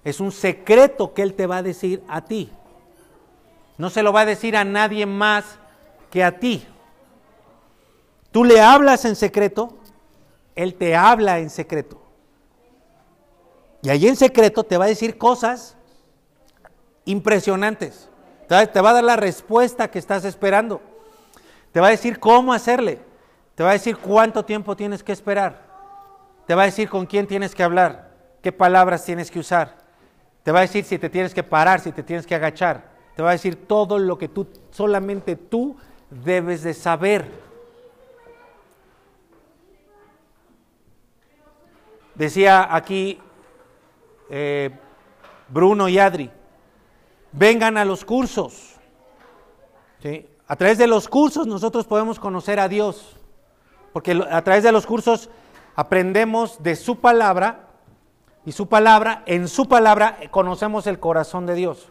Es 0.04 0.20
un 0.20 0.32
secreto 0.32 1.14
que 1.14 1.22
él 1.22 1.36
te 1.36 1.46
va 1.46 1.58
a 1.58 1.64
decir 1.64 2.04
a 2.08 2.22
ti. 2.22 2.52
No 3.78 3.90
se 3.90 4.04
lo 4.04 4.12
va 4.12 4.22
a 4.22 4.26
decir 4.26 4.58
a 4.58 4.64
nadie 4.64 5.06
más 5.06 5.60
que 6.10 6.24
a 6.24 6.40
ti. 6.40 6.66
Tú 8.34 8.44
le 8.44 8.60
hablas 8.60 9.06
en 9.06 9.16
secreto, 9.16 9.78
Él 10.56 10.74
te 10.74 10.96
habla 10.96 11.38
en 11.38 11.52
secreto. 11.52 12.02
Y 13.84 13.90
ahí 13.90 14.08
en 14.08 14.16
secreto 14.16 14.64
te 14.64 14.76
va 14.76 14.86
a 14.86 14.88
decir 14.88 15.20
cosas 15.20 15.78
impresionantes. 17.06 18.10
Te 18.48 18.82
va 18.82 18.90
a 18.90 18.94
dar 18.94 19.04
la 19.04 19.18
respuesta 19.18 19.92
que 19.92 20.00
estás 20.00 20.26
esperando. 20.26 20.82
Te 21.72 21.80
va 21.80 21.88
a 21.88 21.92
decir 21.92 22.20
cómo 22.20 22.54
hacerle. 22.54 23.00
Te 23.54 23.62
va 23.62 23.70
a 23.70 23.74
decir 23.74 23.98
cuánto 23.98 24.44
tiempo 24.44 24.76
tienes 24.76 25.04
que 25.04 25.12
esperar. 25.12 25.62
Te 26.48 26.56
va 26.56 26.64
a 26.64 26.66
decir 26.66 26.90
con 26.90 27.06
quién 27.06 27.28
tienes 27.28 27.54
que 27.54 27.62
hablar, 27.62 28.10
qué 28.42 28.52
palabras 28.52 29.06
tienes 29.06 29.30
que 29.30 29.38
usar. 29.38 29.78
Te 30.42 30.52
va 30.52 30.58
a 30.58 30.64
decir 30.64 30.86
si 30.86 30.98
te 30.98 31.12
tienes 31.12 31.36
que 31.36 31.44
parar, 31.44 31.82
si 31.82 31.92
te 31.92 32.02
tienes 32.02 32.26
que 32.26 32.34
agachar. 32.34 32.90
Te 33.16 33.22
va 33.22 33.30
a 33.30 33.34
decir 33.34 33.68
todo 33.68 34.00
lo 34.00 34.18
que 34.18 34.28
tú, 34.28 34.48
solamente 34.72 35.36
tú 35.36 35.78
debes 36.10 36.64
de 36.64 36.74
saber. 36.74 37.53
Decía 42.16 42.74
aquí 42.74 43.20
eh, 44.30 44.70
Bruno 45.50 45.90
y 45.90 45.98
Adri, 45.98 46.32
vengan 47.32 47.78
a 47.78 47.86
los 47.86 48.06
cursos. 48.06 48.76
A 50.48 50.56
través 50.56 50.78
de 50.78 50.88
los 50.88 51.08
cursos 51.08 51.48
nosotros 51.48 51.86
podemos 51.86 52.20
conocer 52.20 52.60
a 52.60 52.68
Dios, 52.68 53.18
porque 53.94 54.22
a 54.30 54.42
través 54.44 54.64
de 54.64 54.72
los 54.72 54.86
cursos 54.86 55.30
aprendemos 55.76 56.62
de 56.62 56.76
su 56.76 57.00
palabra 57.00 57.70
y 58.46 58.52
su 58.52 58.68
palabra, 58.68 59.24
en 59.26 59.48
su 59.48 59.68
palabra 59.68 60.18
conocemos 60.30 60.86
el 60.88 61.00
corazón 61.00 61.46
de 61.46 61.56
Dios, 61.56 61.90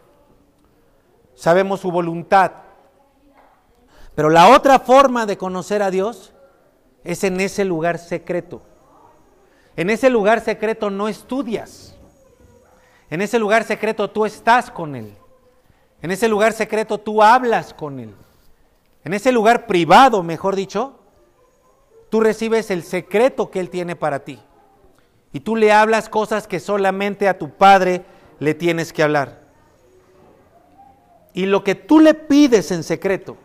sabemos 1.33 1.81
su 1.81 1.91
voluntad. 1.91 2.51
Pero 4.15 4.29
la 4.29 4.49
otra 4.49 4.77
forma 4.79 5.25
de 5.25 5.37
conocer 5.37 5.81
a 5.81 5.89
Dios 5.89 6.33
es 7.03 7.23
en 7.23 7.41
ese 7.41 7.65
lugar 7.65 7.97
secreto. 7.97 8.61
En 9.75 9.89
ese 9.89 10.09
lugar 10.09 10.41
secreto 10.41 10.89
no 10.89 11.07
estudias. 11.07 11.95
En 13.09 13.21
ese 13.21 13.39
lugar 13.39 13.63
secreto 13.63 14.09
tú 14.09 14.25
estás 14.25 14.69
con 14.69 14.95
Él. 14.95 15.15
En 16.01 16.11
ese 16.11 16.27
lugar 16.27 16.53
secreto 16.53 16.99
tú 16.99 17.23
hablas 17.23 17.73
con 17.73 17.99
Él. 17.99 18.13
En 19.03 19.13
ese 19.13 19.31
lugar 19.31 19.65
privado, 19.65 20.23
mejor 20.23 20.55
dicho, 20.55 20.99
tú 22.09 22.21
recibes 22.21 22.71
el 22.71 22.83
secreto 22.83 23.49
que 23.49 23.59
Él 23.59 23.69
tiene 23.69 23.95
para 23.95 24.19
ti. 24.19 24.39
Y 25.31 25.39
tú 25.39 25.55
le 25.55 25.71
hablas 25.71 26.09
cosas 26.09 26.47
que 26.47 26.59
solamente 26.59 27.27
a 27.27 27.37
tu 27.37 27.49
Padre 27.51 28.03
le 28.39 28.53
tienes 28.53 28.93
que 28.93 29.03
hablar. 29.03 29.41
Y 31.33 31.47
lo 31.47 31.63
que 31.63 31.73
tú 31.73 31.99
le 31.99 32.13
pides 32.13 32.71
en 32.71 32.83
secreto, 32.83 33.37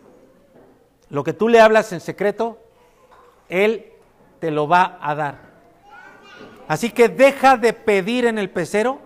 lo 1.09 1.23
que 1.23 1.33
tú 1.33 1.49
le 1.49 1.59
hablas 1.59 1.91
en 1.91 1.99
secreto, 1.99 2.59
Él 3.49 3.91
te 4.39 4.51
lo 4.51 4.67
va 4.67 4.99
a 5.01 5.15
dar. 5.15 5.48
Así 6.69 6.91
que 6.91 7.09
deja 7.09 7.57
de 7.57 7.73
pedir 7.73 8.27
en 8.27 8.37
el 8.37 8.51
pecero, 8.51 8.99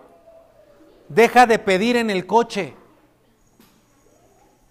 deja 1.07 1.47
de 1.47 1.57
pedir 1.57 1.95
en 1.95 2.09
el 2.09 2.27
coche. 2.27 2.75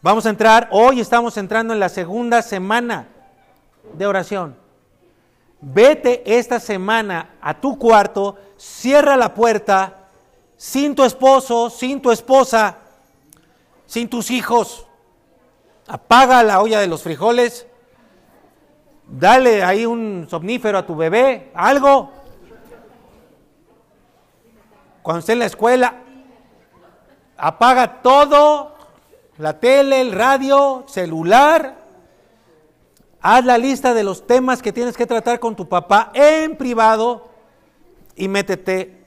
Vamos 0.02 0.26
a 0.26 0.28
entrar, 0.28 0.68
hoy 0.72 1.00
estamos 1.00 1.38
entrando 1.38 1.72
en 1.72 1.80
la 1.80 1.88
segunda 1.88 2.42
semana 2.42 3.08
de 3.94 4.06
oración. 4.06 4.54
Vete 5.62 6.22
esta 6.38 6.60
semana 6.60 7.30
a 7.40 7.58
tu 7.58 7.78
cuarto, 7.78 8.36
cierra 8.58 9.16
la 9.16 9.32
puerta, 9.32 10.08
sin 10.58 10.94
tu 10.94 11.02
esposo, 11.02 11.70
sin 11.70 12.02
tu 12.02 12.10
esposa, 12.10 12.76
sin 13.86 14.06
tus 14.06 14.30
hijos. 14.30 14.86
Apaga 15.86 16.42
la 16.42 16.60
olla 16.60 16.78
de 16.78 16.88
los 16.88 17.02
frijoles, 17.02 17.66
dale 19.08 19.64
ahí 19.64 19.86
un 19.86 20.26
somnífero 20.28 20.76
a 20.76 20.84
tu 20.84 20.94
bebé, 20.94 21.50
algo, 21.54 22.21
cuando 25.02 25.20
esté 25.20 25.32
en 25.32 25.40
la 25.40 25.46
escuela, 25.46 25.94
apaga 27.36 28.02
todo, 28.02 28.76
la 29.38 29.58
tele, 29.58 30.00
el 30.00 30.12
radio, 30.12 30.84
celular. 30.86 31.76
Haz 33.20 33.44
la 33.44 33.58
lista 33.58 33.94
de 33.94 34.04
los 34.04 34.26
temas 34.26 34.62
que 34.62 34.72
tienes 34.72 34.96
que 34.96 35.06
tratar 35.06 35.40
con 35.40 35.56
tu 35.56 35.68
papá 35.68 36.10
en 36.14 36.56
privado 36.56 37.28
y 38.16 38.28
métete 38.28 39.04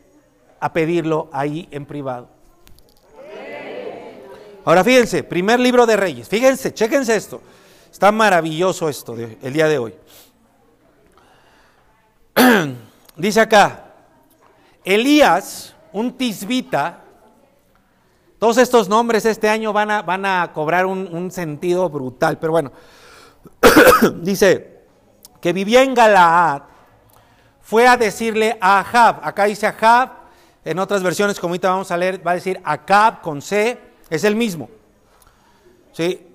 a 0.59 0.73
pedirlo 0.73 1.29
ahí 1.31 1.67
en 1.71 1.85
privado. 1.85 2.29
Ahora 4.65 4.83
fíjense, 4.83 5.23
primer 5.23 5.59
libro 5.59 5.85
de 5.85 5.95
Reyes. 5.95 6.27
Fíjense, 6.27 6.73
chéquense 6.73 7.15
esto. 7.15 7.41
Está 7.91 8.11
maravilloso 8.11 8.89
esto 8.89 9.15
el 9.15 9.53
día 9.53 9.67
de 9.67 9.77
hoy. 9.77 9.95
Dice 13.15 13.39
acá, 13.39 13.93
Elías 14.83 15.74
un 15.95 16.17
tisbita, 16.17 16.99
todos 18.37 18.57
estos 18.57 18.89
nombres 18.89 19.25
este 19.25 19.47
año 19.47 19.71
van 19.71 19.89
a, 19.89 20.01
van 20.01 20.25
a 20.25 20.51
cobrar 20.53 20.85
un, 20.85 21.31
sentido 21.31 21.89
brutal, 21.89 22.37
pero 22.37 22.51
bueno, 22.51 22.73
dice 24.21 24.81
que 25.39 25.53
vivía 25.53 25.83
en 25.83 25.93
Galaad, 25.93 26.63
fue 27.61 27.87
a 27.87 27.95
decirle 27.95 28.57
a 28.59 28.79
Ahab, 28.79 29.21
acá 29.23 29.45
dice 29.45 29.67
Ahab, 29.67 30.09
en 30.65 30.79
otras 30.79 31.01
versiones 31.01 31.39
como 31.39 31.53
ahorita 31.53 31.69
vamos 31.69 31.89
a 31.91 31.97
leer, 31.97 32.27
va 32.27 32.31
a 32.31 32.35
decir 32.35 32.59
Acab 32.65 33.21
con 33.21 33.41
C, 33.41 33.79
es 34.09 34.25
el 34.25 34.35
mismo. 34.35 34.69
¿Sí? 35.93 36.27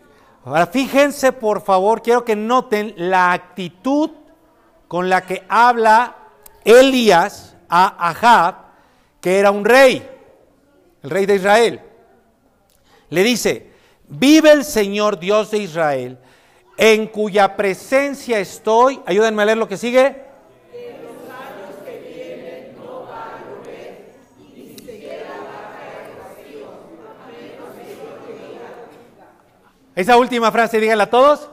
Ahora 0.43 0.67
fíjense 0.69 1.33
por 1.33 1.61
favor, 1.61 2.01
quiero 2.01 2.25
que 2.25 2.35
noten 2.35 2.95
la 2.97 3.33
actitud 3.33 4.11
con 4.89 5.11
la 5.11 5.21
que 5.21 5.45
habla 5.51 6.17
Elías 6.65 7.57
a 7.69 8.09
Ahab 8.09 8.70
que 9.21 9.39
era 9.39 9.51
un 9.51 9.65
rey, 9.65 10.09
el 11.03 11.11
rey 11.11 11.27
de 11.27 11.37
Israel. 11.37 11.81
Le 13.11 13.23
dice, 13.23 13.71
vive 14.09 14.53
el 14.53 14.65
Señor 14.65 15.19
Dios 15.19 15.51
de 15.51 15.59
Israel, 15.59 16.19
en 16.77 17.07
cuya 17.07 17.57
presencia 17.57 18.39
estoy. 18.39 19.01
Ayúdenme 19.07 19.43
a 19.43 19.47
leer 19.47 19.59
lo 19.59 19.69
que 19.69 19.77
sigue. 19.77 20.31
Esa 29.95 30.17
última 30.17 30.51
frase, 30.51 30.81
díganla 30.81 31.05
a 31.05 31.11
todos. 31.11 31.51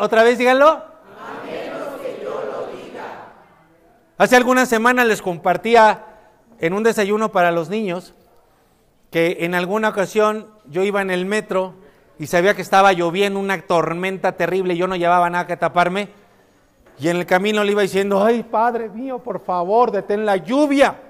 Otra 0.00 0.22
vez, 0.22 0.36
díganlo. 0.36 0.91
Hace 4.22 4.36
algunas 4.36 4.68
semanas 4.68 5.08
les 5.08 5.20
compartía 5.20 6.04
en 6.60 6.74
un 6.74 6.84
desayuno 6.84 7.32
para 7.32 7.50
los 7.50 7.68
niños 7.68 8.14
que 9.10 9.38
en 9.40 9.52
alguna 9.52 9.88
ocasión 9.88 10.46
yo 10.66 10.84
iba 10.84 11.02
en 11.02 11.10
el 11.10 11.26
metro 11.26 11.74
y 12.20 12.28
sabía 12.28 12.54
que 12.54 12.62
estaba 12.62 12.92
lloviendo 12.92 13.40
una 13.40 13.60
tormenta 13.62 14.36
terrible 14.36 14.74
y 14.74 14.76
yo 14.76 14.86
no 14.86 14.94
llevaba 14.94 15.28
nada 15.28 15.48
que 15.48 15.56
taparme. 15.56 16.10
Y 17.00 17.08
en 17.08 17.16
el 17.16 17.26
camino 17.26 17.64
le 17.64 17.72
iba 17.72 17.82
diciendo, 17.82 18.22
ay 18.22 18.44
Padre 18.44 18.90
mío, 18.90 19.18
por 19.18 19.44
favor, 19.44 19.90
detén 19.90 20.24
la 20.24 20.36
lluvia. 20.36 21.00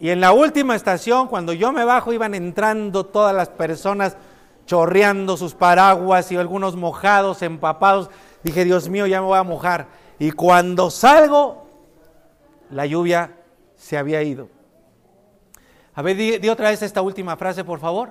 Y 0.00 0.10
en 0.10 0.20
la 0.20 0.32
última 0.32 0.74
estación, 0.74 1.28
cuando 1.28 1.52
yo 1.52 1.70
me 1.70 1.84
bajo, 1.84 2.12
iban 2.12 2.34
entrando 2.34 3.06
todas 3.06 3.36
las 3.36 3.50
personas 3.50 4.16
chorreando 4.66 5.36
sus 5.36 5.54
paraguas 5.54 6.32
y 6.32 6.36
algunos 6.36 6.74
mojados, 6.74 7.40
empapados. 7.42 8.10
Dije, 8.42 8.64
Dios 8.64 8.88
mío, 8.88 9.06
ya 9.06 9.20
me 9.20 9.28
voy 9.28 9.38
a 9.38 9.44
mojar. 9.44 10.09
Y 10.20 10.32
cuando 10.32 10.90
salgo, 10.90 11.66
la 12.70 12.84
lluvia 12.84 13.38
se 13.74 13.96
había 13.96 14.22
ido. 14.22 14.50
A 15.94 16.02
ver, 16.02 16.14
di, 16.14 16.48
otra 16.50 16.68
vez 16.68 16.82
esta 16.82 17.00
última 17.00 17.38
frase, 17.38 17.64
por 17.64 17.80
favor. 17.80 18.10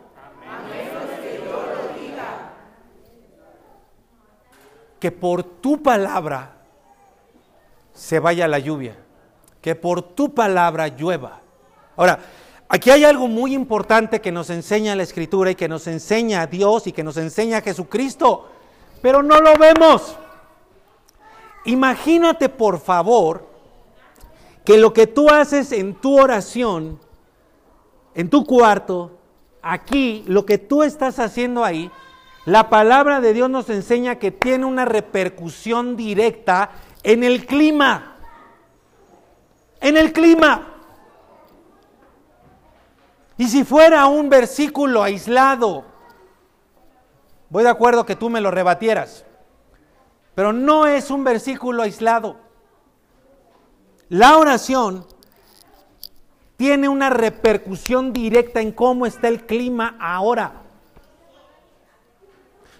Que 4.99 5.11
por 5.11 5.43
tu 5.43 5.83
palabra 5.83 6.55
se 7.93 8.19
vaya 8.19 8.47
la 8.47 8.57
lluvia. 8.57 8.95
Que 9.61 9.75
por 9.75 10.01
tu 10.01 10.33
palabra 10.33 10.87
llueva. 10.87 11.41
Ahora, 11.95 12.17
aquí 12.69 12.89
hay 12.89 13.03
algo 13.03 13.27
muy 13.27 13.53
importante 13.53 14.19
que 14.19 14.31
nos 14.31 14.49
enseña 14.49 14.95
la 14.95 15.03
Escritura 15.03 15.51
y 15.51 15.55
que 15.55 15.69
nos 15.69 15.85
enseña 15.85 16.41
a 16.41 16.47
Dios 16.47 16.87
y 16.87 16.91
que 16.91 17.03
nos 17.03 17.17
enseña 17.17 17.57
a 17.57 17.61
Jesucristo, 17.61 18.49
pero 18.99 19.21
no 19.21 19.39
lo 19.39 19.55
vemos. 19.59 20.17
Imagínate, 21.69 22.49
por 22.49 22.79
favor, 22.79 23.47
que 24.65 24.79
lo 24.79 24.91
que 24.91 25.05
tú 25.05 25.29
haces 25.29 25.71
en 25.71 25.93
tu 25.93 26.19
oración, 26.19 26.99
en 28.15 28.27
tu 28.27 28.43
cuarto, 28.43 29.19
aquí, 29.61 30.23
lo 30.25 30.47
que 30.47 30.57
tú 30.57 30.81
estás 30.81 31.19
haciendo 31.19 31.63
ahí, 31.63 31.91
la 32.45 32.71
palabra 32.71 33.21
de 33.21 33.33
Dios 33.33 33.51
nos 33.51 33.69
enseña 33.69 34.15
que 34.15 34.31
tiene 34.31 34.65
una 34.65 34.85
repercusión 34.85 35.95
directa 35.95 36.71
en 37.03 37.23
el 37.23 37.45
clima. 37.45 38.15
En 39.79 39.95
el 39.95 40.11
clima. 40.11 40.73
Y 43.37 43.47
si 43.47 43.63
fuera 43.63 44.07
un 44.07 44.27
versículo 44.27 45.03
aislado, 45.03 45.85
voy 47.47 47.63
de 47.63 47.69
acuerdo 47.69 48.07
que 48.07 48.15
tú 48.15 48.31
me 48.31 48.41
lo 48.41 48.49
rebatieras, 48.49 49.23
pero 50.39 50.53
no 50.53 50.87
es 50.87 51.11
un 51.11 51.25
versículo 51.25 51.83
aislado. 51.83 52.37
La 54.07 54.37
oración 54.37 55.05
tiene 56.55 56.87
una 56.87 57.09
repercusión 57.09 58.13
directa 58.13 58.61
en 58.61 58.71
cómo 58.71 59.05
está 59.05 59.27
el 59.27 59.45
clima 59.45 59.97
ahora. 59.99 60.61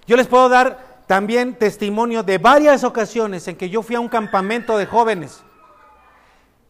Yo 0.06 0.16
les 0.16 0.26
puedo 0.26 0.48
dar 0.48 1.04
también 1.06 1.54
testimonio 1.54 2.22
de 2.22 2.38
varias 2.38 2.82
ocasiones 2.82 3.46
en 3.46 3.56
que 3.56 3.68
yo 3.68 3.82
fui 3.82 3.94
a 3.94 4.00
un 4.00 4.08
campamento 4.08 4.78
de 4.78 4.86
jóvenes 4.86 5.42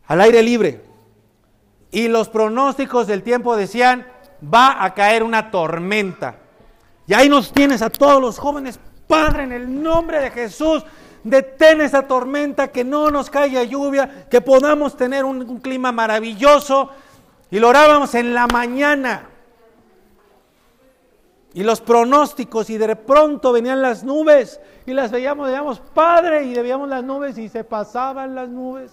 al 0.08 0.20
aire 0.22 0.42
libre 0.42 0.84
y 1.92 2.08
los 2.08 2.28
pronósticos 2.28 3.06
del 3.06 3.22
tiempo 3.22 3.56
decían, 3.56 4.08
va 4.42 4.82
a 4.84 4.92
caer 4.92 5.22
una 5.22 5.52
tormenta. 5.52 6.40
Y 7.06 7.14
ahí 7.14 7.28
nos 7.28 7.52
tienes 7.52 7.80
a 7.80 7.90
todos 7.90 8.20
los 8.20 8.40
jóvenes, 8.40 8.80
Padre, 9.10 9.42
en 9.42 9.50
el 9.50 9.82
nombre 9.82 10.20
de 10.20 10.30
Jesús, 10.30 10.84
detén 11.24 11.80
esa 11.80 12.06
tormenta, 12.06 12.68
que 12.68 12.84
no 12.84 13.10
nos 13.10 13.28
caiga 13.28 13.64
lluvia, 13.64 14.28
que 14.30 14.40
podamos 14.40 14.96
tener 14.96 15.24
un, 15.24 15.58
clima 15.58 15.90
maravilloso. 15.90 16.90
Y 17.50 17.58
lo 17.58 17.68
orábamos 17.68 18.14
en 18.14 18.32
la 18.32 18.46
mañana. 18.46 19.28
Y 21.52 21.64
los 21.64 21.80
pronósticos, 21.80 22.70
y 22.70 22.78
de 22.78 22.94
pronto 22.94 23.50
venían 23.50 23.82
las 23.82 24.04
nubes, 24.04 24.60
y 24.86 24.92
las 24.92 25.10
veíamos, 25.10 25.48
veíamos, 25.48 25.80
Padre, 25.80 26.44
y 26.44 26.54
veíamos 26.54 26.88
las 26.88 27.02
nubes, 27.02 27.36
y 27.36 27.48
se 27.48 27.64
pasaban 27.64 28.36
las 28.36 28.48
nubes. 28.48 28.92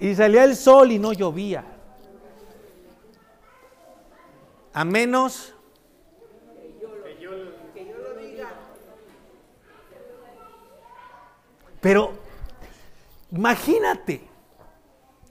Y 0.00 0.14
salía 0.14 0.44
el 0.44 0.56
sol 0.56 0.90
y 0.92 0.98
no 0.98 1.12
llovía. 1.12 1.62
A 4.72 4.86
menos 4.86 5.54
Pero 11.82 12.12
imagínate, 13.32 14.22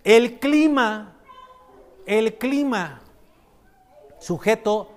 el 0.03 0.37
clima, 0.37 1.13
el 2.05 2.37
clima 2.37 3.01
sujeto 4.19 4.91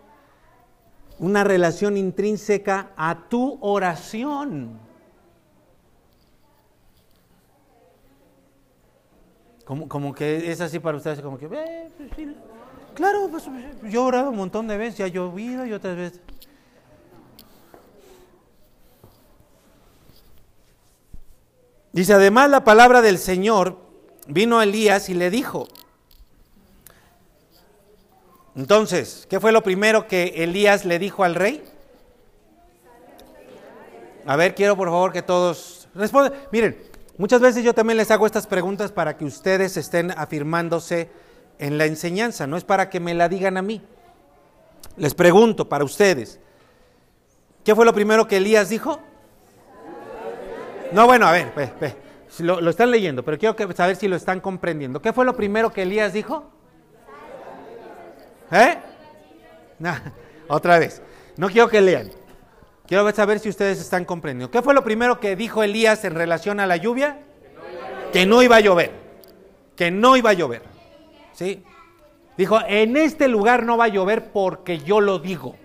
una 1.21 1.45
relación 1.45 1.97
intrínseca 1.97 2.91
a 2.97 3.29
tu 3.29 3.57
oración. 3.61 4.81
Como, 9.65 9.89
como, 9.89 10.13
que 10.13 10.51
es 10.51 10.61
así 10.61 10.81
para 10.81 10.97
ustedes, 10.97 11.21
como 11.21 11.39
que, 11.39 11.47
eh, 11.47 11.91
pues 11.97 12.11
claro, 12.95 13.29
pues, 13.31 13.49
yo 13.85 14.03
he 14.03 14.05
orado 14.05 14.31
un 14.31 14.37
montón 14.37 14.67
de 14.67 14.77
veces, 14.77 14.99
ya 14.99 15.05
ha 15.05 15.09
llovido 15.09 15.65
y 15.65 15.73
otras 15.73 15.97
veces. 15.97 16.21
Dice, 21.95 22.13
además 22.13 22.51
la 22.51 22.63
palabra 22.63 23.01
del 23.01 23.17
Señor 23.17 23.79
vino 24.27 24.59
a 24.59 24.65
Elías 24.65 25.09
y 25.09 25.15
le 25.15 25.31
dijo. 25.31 25.67
Entonces, 28.55 29.27
¿qué 29.31 29.41
fue 29.41 29.51
lo 29.51 29.63
primero 29.63 30.07
que 30.07 30.35
Elías 30.45 30.85
le 30.85 30.99
dijo 30.99 31.25
al 31.25 31.35
rey? 31.35 31.65
A 34.27 34.37
ver, 34.37 34.55
quiero 34.55 34.77
por 34.77 34.89
favor 34.89 35.11
que 35.11 35.23
todos 35.23 35.89
respondan. 35.95 36.35
Miren, 36.53 36.77
Muchas 37.17 37.41
veces 37.41 37.63
yo 37.63 37.75
también 37.75 37.97
les 37.97 38.11
hago 38.11 38.27
estas 38.27 38.49
preguntas 38.49 38.91
para 38.91 39.17
que 39.17 39.25
ustedes 39.25 39.77
estén 39.77 40.11
afirmándose 40.11 41.11
en 41.61 41.79
la 41.79 41.87
enseñanza, 41.87 42.49
no 42.49 42.57
es 42.57 42.65
para 42.65 42.91
que 42.91 42.99
me 42.99 43.15
la 43.15 43.29
digan 43.29 43.57
a 43.57 43.63
mí. 43.63 43.81
Les 44.97 45.15
pregunto 45.15 45.69
para 45.69 45.85
ustedes, 45.85 46.41
¿qué 47.63 47.73
fue 47.75 47.85
lo 47.85 47.95
primero 47.95 48.27
que 48.27 48.39
Elías 48.39 48.69
dijo? 48.69 48.99
No, 50.95 51.07
bueno, 51.07 51.27
a 51.27 51.33
ver, 51.33 51.53
Lo, 52.39 52.71
están 52.71 52.93
leyendo, 52.93 53.25
pero 53.25 53.37
quiero 53.37 53.57
saber 53.75 53.97
si 53.97 54.07
lo 54.07 54.15
están 54.15 54.39
comprendiendo. 54.39 55.03
¿Qué 55.03 55.13
fue 55.13 55.25
lo 55.25 55.35
primero 55.35 55.73
que 55.73 55.83
Elías 55.83 56.13
dijo? 56.13 56.53
¿Eh? 58.53 58.79
otra 60.49 60.79
vez. 60.79 61.03
No 61.37 61.49
quiero 61.49 61.69
que 61.69 61.81
lean. 61.81 62.13
Quiero 62.87 63.11
saber 63.11 63.41
si 63.41 63.49
ustedes 63.49 63.81
están 63.81 64.05
comprendiendo. 64.05 64.53
¿Qué 64.53 64.63
fue 64.63 64.73
lo 64.73 64.85
primero 64.85 65.19
que 65.19 65.35
dijo 65.35 65.65
Elías 65.65 66.05
en 66.05 66.15
relación 66.15 66.61
a 66.61 66.67
la 66.67 66.77
lluvia? 66.77 67.19
Que 68.13 68.25
no 68.25 68.41
iba 68.45 68.55
a 68.55 68.61
llover. 68.61 68.93
Que 69.75 69.91
no 69.91 70.17
iba 70.17 70.31
a 70.31 70.35
llover. 70.35 70.63
¿Sí? 71.33 71.65
Dijo, 72.37 72.61
en 72.69 72.97
este 72.97 73.27
lugar 73.27 73.65
no 73.65 73.77
va 73.77 73.87
a 73.87 73.89
llover 73.89 74.31
porque 74.31 74.79
yo 74.79 75.01
lo 75.01 75.19
digo. 75.19 75.57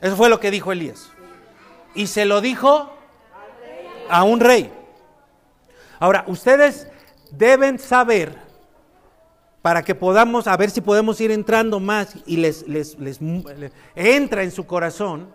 Eso 0.00 0.14
fue 0.14 0.28
lo 0.28 0.38
que 0.38 0.52
dijo 0.52 0.70
Elías. 0.70 1.10
Y 1.94 2.06
se 2.06 2.24
lo 2.24 2.40
dijo 2.40 2.90
a 4.08 4.24
un 4.24 4.40
rey. 4.40 4.72
Ahora, 5.98 6.24
ustedes 6.26 6.88
deben 7.30 7.78
saber 7.78 8.44
para 9.62 9.82
que 9.82 9.94
podamos, 9.94 10.46
a 10.46 10.56
ver 10.56 10.70
si 10.70 10.82
podemos 10.82 11.20
ir 11.20 11.30
entrando 11.30 11.80
más 11.80 12.16
y 12.26 12.36
les, 12.36 12.68
les, 12.68 12.96
entra 13.94 14.42
en 14.42 14.50
su 14.50 14.66
corazón, 14.66 15.28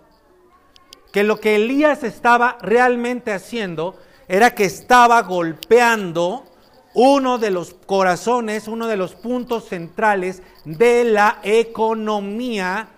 que 1.12 1.24
lo 1.24 1.40
que 1.40 1.56
Elías 1.56 2.04
estaba 2.04 2.60
realmente 2.62 3.34
haciendo 3.34 3.98
era 4.28 4.54
que 4.54 4.66
estaba 4.66 5.24
golpeando 5.24 6.46
uno 6.94 7.40
de 7.40 7.50
los 7.50 7.74
corazones, 7.74 8.68
uno 8.68 8.86
de 8.86 8.98
los 8.98 9.16
puntos 9.16 9.68
centrales 9.68 10.44
de 10.64 11.06
la 11.06 11.40
economía 11.42 12.90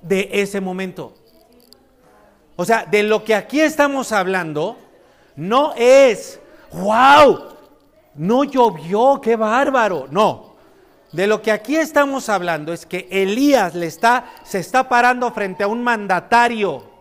de 0.00 0.30
ese 0.32 0.62
momento. 0.62 1.12
O 2.56 2.64
sea, 2.64 2.86
de 2.86 3.02
lo 3.02 3.22
que 3.22 3.34
aquí 3.34 3.60
estamos 3.60 4.12
hablando 4.12 4.78
no 5.36 5.74
es, 5.76 6.40
wow, 6.72 7.56
no 8.14 8.44
llovió, 8.44 9.20
qué 9.20 9.36
bárbaro. 9.36 10.06
No, 10.10 10.56
de 11.12 11.26
lo 11.26 11.42
que 11.42 11.52
aquí 11.52 11.76
estamos 11.76 12.28
hablando 12.28 12.72
es 12.72 12.86
que 12.86 13.08
Elías 13.10 13.74
le 13.74 13.86
está, 13.86 14.24
se 14.42 14.58
está 14.58 14.88
parando 14.88 15.30
frente 15.32 15.64
a 15.64 15.68
un 15.68 15.84
mandatario 15.84 16.96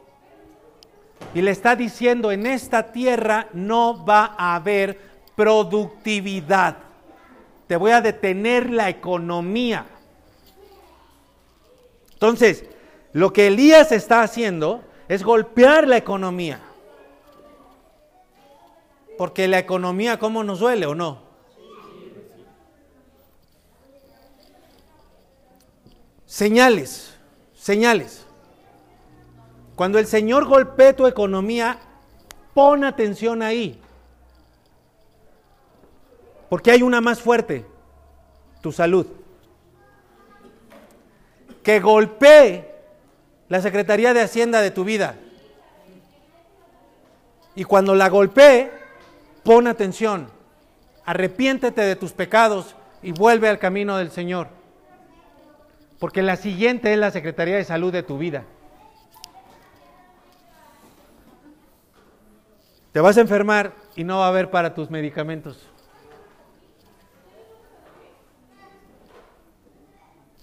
y 1.34 1.41
le 1.41 1.52
está 1.52 1.76
diciendo, 1.76 2.32
en 2.32 2.46
esta 2.46 2.91
tierra 2.91 3.48
no 3.54 4.06
va 4.06 4.36
a 4.38 4.56
haber 4.56 5.00
productividad. 5.36 6.78
Te 7.68 7.78
voy 7.78 7.91
a 7.91 8.02
detener 8.02 8.70
la 8.70 8.89
economía. 8.89 9.86
Entonces, 12.13 12.65
lo 13.12 13.34
que 13.34 13.48
Elías 13.48 13.91
está 13.91 14.22
haciendo 14.22 14.84
es 15.08 15.24
golpear 15.24 15.88
la 15.88 15.98
economía. 15.98 16.62
Porque 19.18 19.48
la 19.48 19.60
economía, 19.60 20.20
¿cómo 20.20 20.44
nos 20.44 20.60
duele 20.60 20.86
o 20.86 20.96
no? 20.96 21.20
Señales, 26.26 27.15
señales. 27.54 28.26
Cuando 29.76 30.00
el 30.00 30.08
Señor 30.08 30.46
golpee 30.46 30.94
tu 30.94 31.08
economía, 31.08 31.80
pon 32.54 32.84
atención 32.84 33.41
ahí. 33.41 33.80
Porque 36.50 36.72
hay 36.72 36.82
una 36.82 37.00
más 37.00 37.22
fuerte, 37.22 37.65
tu 38.62 38.72
salud. 38.72 39.08
Que 41.63 41.80
golpee 41.80 42.74
la 43.49 43.62
Secretaría 43.62 44.13
de 44.13 44.21
Hacienda 44.21 44.62
de 44.62 44.71
tu 44.71 44.84
vida. 44.84 45.15
Y 47.55 47.63
cuando 47.63 47.95
la 47.95 48.10
golpee, 48.10 48.71
pon 49.43 49.67
atención, 49.67 50.29
arrepiéntete 51.05 51.81
de 51.81 51.95
tus 51.95 52.12
pecados 52.12 52.75
y 53.01 53.12
vuelve 53.12 53.47
al 53.47 53.60
camino 53.60 53.97
del 53.97 54.12
Señor. 54.12 54.49
Porque 55.99 56.21
la 56.21 56.36
siguiente 56.36 56.91
es 56.91 56.99
la 56.99 57.12
Secretaría 57.12 57.55
de 57.55 57.63
Salud 57.63 57.93
de 57.93 58.03
tu 58.03 58.17
vida. 58.17 58.43
Te 62.91 62.99
vas 62.99 63.17
a 63.17 63.21
enfermar 63.21 63.73
y 63.95 64.03
no 64.03 64.19
va 64.19 64.25
a 64.25 64.29
haber 64.29 64.49
para 64.49 64.73
tus 64.73 64.89
medicamentos. 64.89 65.67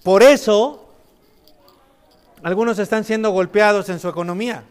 Por 0.03 0.21
eso, 0.21 0.82
algunos 2.43 2.77
están 2.77 3.05
siendo 3.05 3.31
golpeados 3.31 3.87
en 3.89 3.99
su 3.99 4.09
economía. 4.09 4.65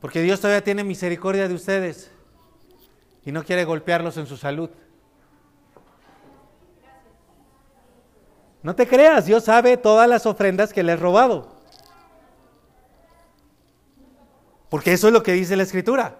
Porque 0.00 0.22
Dios 0.22 0.40
todavía 0.40 0.62
tiene 0.62 0.84
misericordia 0.84 1.48
de 1.48 1.54
ustedes 1.54 2.10
y 3.24 3.32
no 3.32 3.42
quiere 3.42 3.64
golpearlos 3.64 4.16
en 4.16 4.26
su 4.26 4.36
salud. 4.36 4.70
No 8.62 8.74
te 8.74 8.86
creas, 8.86 9.26
Dios 9.26 9.44
sabe 9.44 9.76
todas 9.76 10.08
las 10.08 10.24
ofrendas 10.24 10.72
que 10.72 10.82
le 10.82 10.92
has 10.92 11.00
robado. 11.00 11.52
Porque 14.70 14.92
eso 14.92 15.08
es 15.08 15.12
lo 15.12 15.22
que 15.22 15.32
dice 15.32 15.56
la 15.56 15.64
escritura. 15.64 16.16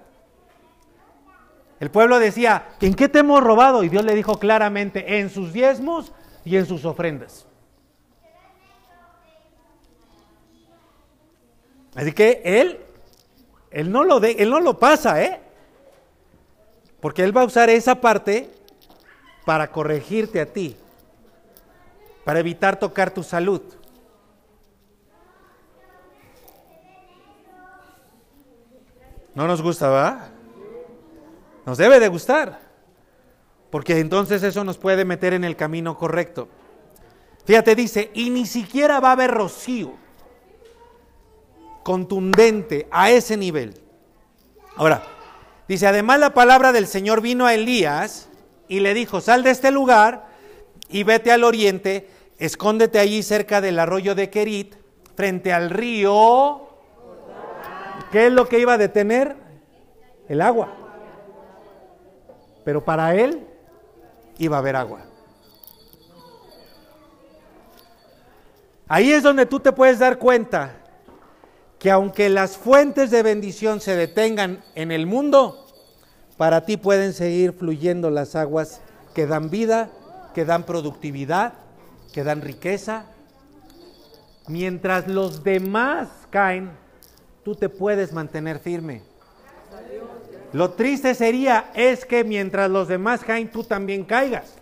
El 1.81 1.91
pueblo 1.91 2.19
decía, 2.19 2.69
¿en 2.81 2.95
qué 2.95 3.09
te 3.09 3.21
hemos 3.21 3.43
robado? 3.43 3.85
Y 3.85 3.89
Dios 3.89 4.05
le 4.05 4.15
dijo 4.15 4.39
claramente, 4.39 5.19
en 5.19 5.31
sus 5.31 5.53
diezmos 5.53 6.13
y 6.45 6.57
en 6.57 6.67
sus 6.67 6.85
ofrendas. 6.85 7.47
Así 11.95 12.13
que 12.13 12.43
él, 12.45 12.81
él 13.71 13.91
no 13.91 14.05
lo, 14.05 14.21
de, 14.21 14.33
él 14.33 14.51
no 14.51 14.61
lo 14.61 14.79
pasa, 14.79 15.23
¿eh? 15.23 15.41
Porque 17.01 17.23
él 17.23 17.37
va 17.37 17.43
a 17.43 17.45
usar 17.45 17.71
esa 17.71 18.01
parte 18.01 18.51
para 19.45 19.71
corregirte 19.71 20.41
a 20.41 20.47
ti, 20.47 20.77
para 22.25 22.41
evitar 22.41 22.79
tocar 22.79 23.11
tu 23.13 23.23
salud. 23.23 23.63
No 29.35 29.47
nos 29.47 29.63
gusta, 29.63 29.89
¿va? 29.89 30.29
Nos 31.67 31.79
debe 31.79 32.01
de 32.01 32.09
gustar, 32.09 32.61
porque 33.71 33.99
entonces 33.99 34.43
eso 34.43 34.65
nos 34.65 34.79
puede 34.79 35.05
meter 35.05 35.33
en 35.33 35.45
el 35.45 35.57
camino 35.57 35.97
correcto. 35.97 36.49
Fíjate, 37.45 37.75
dice, 37.75 38.11
y 38.15 38.31
ni 38.31 38.47
siquiera 38.47 39.01
va 39.01 39.11
a 39.11 39.13
haber 39.13 39.31
rocío 39.31 40.04
contundente 41.85 42.89
a 42.91 43.11
ese 43.11 43.37
nivel. 43.37 43.75
Ahora, 44.75 45.05
dice, 45.69 45.87
además 45.87 46.19
la 46.19 46.35
palabra 46.35 46.73
del 46.73 46.89
Señor 46.89 47.21
vino 47.21 47.47
a 47.47 47.55
Elías 47.55 48.29
y 48.67 48.81
le 48.81 48.93
dijo, 48.93 49.21
sal 49.21 49.45
de 49.45 49.51
este 49.51 49.71
lugar 49.71 50.27
y 50.89 51.05
vete 51.05 51.31
al 51.31 51.45
oriente, 51.45 52.09
escóndete 52.39 52.99
allí 52.99 53.23
cerca 53.23 53.61
del 53.61 53.79
arroyo 53.79 54.17
de 54.17 54.31
Kerit, 54.31 54.75
frente 55.15 55.53
al 55.53 55.71
río. 55.71 56.67
¿Qué 58.11 58.27
es 58.27 58.33
lo 58.33 58.49
que 58.49 58.59
iba 58.59 58.73
a 58.73 58.79
detener? 58.79 59.37
El 60.29 60.41
agua 60.41 60.79
pero 62.65 62.83
para 62.83 63.15
él 63.15 63.47
iba 64.39 64.57
a 64.57 64.61
haber 64.61 64.75
agua. 64.75 65.05
Ahí 68.89 69.13
es 69.13 69.23
donde 69.23 69.47
tú 69.47 69.61
te 69.61 69.73
puedes 69.73 69.99
dar 69.99 70.19
cuenta 70.19 70.84
que 71.85 71.91
aunque 71.91 72.31
las 72.31 72.57
fuentes 72.57 73.11
de 73.11 73.23
bendición 73.23 73.79
se 73.79 73.95
detengan 73.95 74.65
en 74.75 74.91
el 74.91 75.05
mundo, 75.05 75.67
para 76.39 76.65
ti 76.65 76.79
pueden 76.79 77.13
seguir 77.13 77.53
fluyendo 77.53 78.09
las 78.09 78.37
aguas 78.37 78.81
que 79.13 79.27
dan 79.27 79.51
vida, 79.51 79.91
que 80.33 80.47
dan 80.47 80.63
productividad, 80.63 81.53
que 82.11 82.25
dan 82.25 82.41
riqueza. 82.41 83.05
Mientras 84.49 85.09
los 85.09 85.45
demás 85.45 86.09
caen, 86.31 86.71
tú 87.45 87.55
te 87.55 87.69
puedes 87.69 88.15
mantener 88.15 88.61
firme. 88.61 89.03
Lo 90.55 90.71
triste 90.71 91.15
sería 91.15 91.71
es 91.75 92.07
que 92.07 92.25
mientras 92.25 92.71
los 92.71 92.89
demás 92.89 93.23
caen, 93.23 93.53
tú 93.53 93.63
también 93.63 94.05
caigas. 94.05 94.55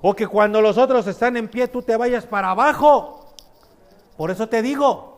O 0.00 0.16
que 0.16 0.26
cuando 0.26 0.62
los 0.62 0.78
otros 0.78 1.06
están 1.06 1.36
en 1.36 1.48
pie, 1.48 1.68
tú 1.68 1.82
te 1.82 1.98
vayas 1.98 2.24
para 2.24 2.52
abajo. 2.52 3.34
Por 4.16 4.30
eso 4.30 4.48
te 4.48 4.62
digo, 4.62 5.09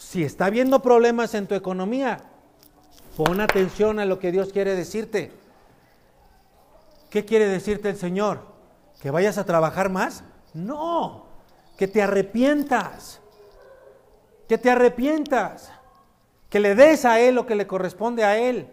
si 0.00 0.24
está 0.24 0.46
habiendo 0.46 0.80
problemas 0.80 1.34
en 1.34 1.46
tu 1.46 1.54
economía, 1.54 2.22
pon 3.16 3.40
atención 3.40 3.98
a 3.98 4.06
lo 4.06 4.18
que 4.18 4.32
Dios 4.32 4.52
quiere 4.52 4.74
decirte. 4.74 5.30
¿Qué 7.10 7.26
quiere 7.26 7.46
decirte 7.46 7.90
el 7.90 7.96
Señor? 7.96 8.40
¿Que 9.02 9.10
vayas 9.10 9.36
a 9.36 9.44
trabajar 9.44 9.90
más? 9.90 10.24
No, 10.54 11.26
que 11.76 11.86
te 11.86 12.00
arrepientas. 12.00 13.20
Que 14.48 14.56
te 14.56 14.70
arrepientas. 14.70 15.70
Que 16.48 16.60
le 16.60 16.74
des 16.74 17.04
a 17.04 17.20
Él 17.20 17.34
lo 17.34 17.46
que 17.46 17.54
le 17.54 17.66
corresponde 17.66 18.24
a 18.24 18.38
Él 18.38 18.68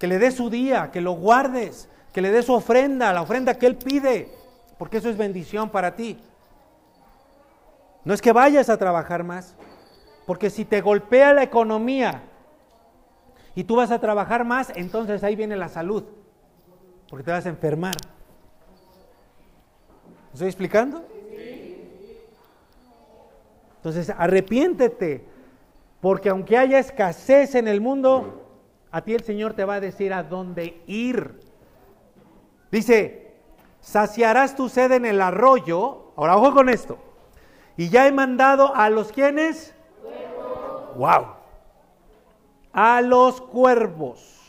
que 0.00 0.06
le 0.06 0.18
dé 0.18 0.30
su 0.30 0.48
día, 0.48 0.90
que 0.90 1.02
lo 1.02 1.12
guardes, 1.12 1.86
que 2.14 2.22
le 2.22 2.30
dé 2.30 2.42
su 2.42 2.54
ofrenda, 2.54 3.12
la 3.12 3.20
ofrenda 3.20 3.58
que 3.58 3.66
Él 3.66 3.76
pide, 3.76 4.32
porque 4.78 4.96
eso 4.96 5.10
es 5.10 5.18
bendición 5.18 5.68
para 5.68 5.94
ti. 5.94 6.18
No 8.02 8.14
es 8.14 8.22
que 8.22 8.32
vayas 8.32 8.70
a 8.70 8.78
trabajar 8.78 9.24
más, 9.24 9.54
porque 10.30 10.48
si 10.48 10.64
te 10.64 10.80
golpea 10.80 11.34
la 11.34 11.42
economía 11.42 12.22
y 13.56 13.64
tú 13.64 13.74
vas 13.74 13.90
a 13.90 13.98
trabajar 13.98 14.44
más, 14.44 14.72
entonces 14.76 15.24
ahí 15.24 15.34
viene 15.34 15.56
la 15.56 15.68
salud, 15.68 16.04
porque 17.08 17.24
te 17.24 17.32
vas 17.32 17.46
a 17.46 17.48
enfermar. 17.48 17.96
¿Me 20.06 20.32
estoy 20.34 20.46
explicando? 20.46 21.04
Entonces, 23.78 24.12
arrepiéntete, 24.16 25.24
porque 26.00 26.28
aunque 26.28 26.56
haya 26.56 26.78
escasez 26.78 27.56
en 27.56 27.66
el 27.66 27.80
mundo, 27.80 28.52
a 28.92 29.02
ti 29.02 29.14
el 29.14 29.24
Señor 29.24 29.54
te 29.54 29.64
va 29.64 29.74
a 29.74 29.80
decir 29.80 30.12
a 30.12 30.22
dónde 30.22 30.80
ir. 30.86 31.40
Dice, 32.70 33.32
saciarás 33.80 34.54
tu 34.54 34.68
sed 34.68 34.92
en 34.92 35.06
el 35.06 35.22
arroyo. 35.22 36.12
Ahora 36.14 36.36
ojo 36.36 36.54
con 36.54 36.68
esto. 36.68 36.98
Y 37.76 37.88
ya 37.88 38.06
he 38.06 38.12
mandado 38.12 38.76
a 38.76 38.90
los 38.90 39.10
quienes. 39.10 39.74
Wow. 40.96 41.26
A 42.72 43.00
los 43.00 43.40
cuervos. 43.40 44.40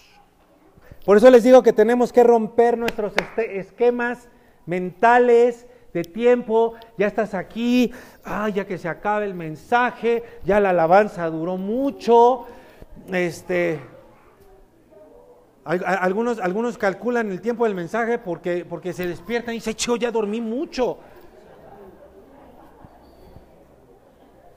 Por 1.05 1.17
eso 1.17 1.29
les 1.31 1.43
digo 1.43 1.63
que 1.63 1.73
tenemos 1.73 2.13
que 2.13 2.23
romper 2.23 2.77
nuestros 2.77 3.13
este, 3.17 3.59
esquemas 3.59 4.29
mentales 4.65 5.65
de 5.93 6.03
tiempo. 6.03 6.75
Ya 6.97 7.07
estás 7.07 7.33
aquí, 7.33 7.91
ah, 8.23 8.49
ya 8.49 8.65
que 8.65 8.77
se 8.77 8.87
acabe 8.87 9.25
el 9.25 9.33
mensaje, 9.33 10.23
ya 10.43 10.59
la 10.59 10.69
alabanza 10.69 11.27
duró 11.29 11.57
mucho. 11.57 12.45
Este, 13.11 13.79
algunos, 15.63 16.39
algunos 16.39 16.77
calculan 16.77 17.31
el 17.31 17.41
tiempo 17.41 17.65
del 17.65 17.75
mensaje 17.75 18.17
porque, 18.17 18.65
porque 18.67 18.93
se 18.93 19.07
despiertan 19.07 19.53
y 19.53 19.57
dicen, 19.57 19.75
yo 19.75 19.95
ya 19.95 20.11
dormí 20.11 20.41
mucho. 20.41 20.97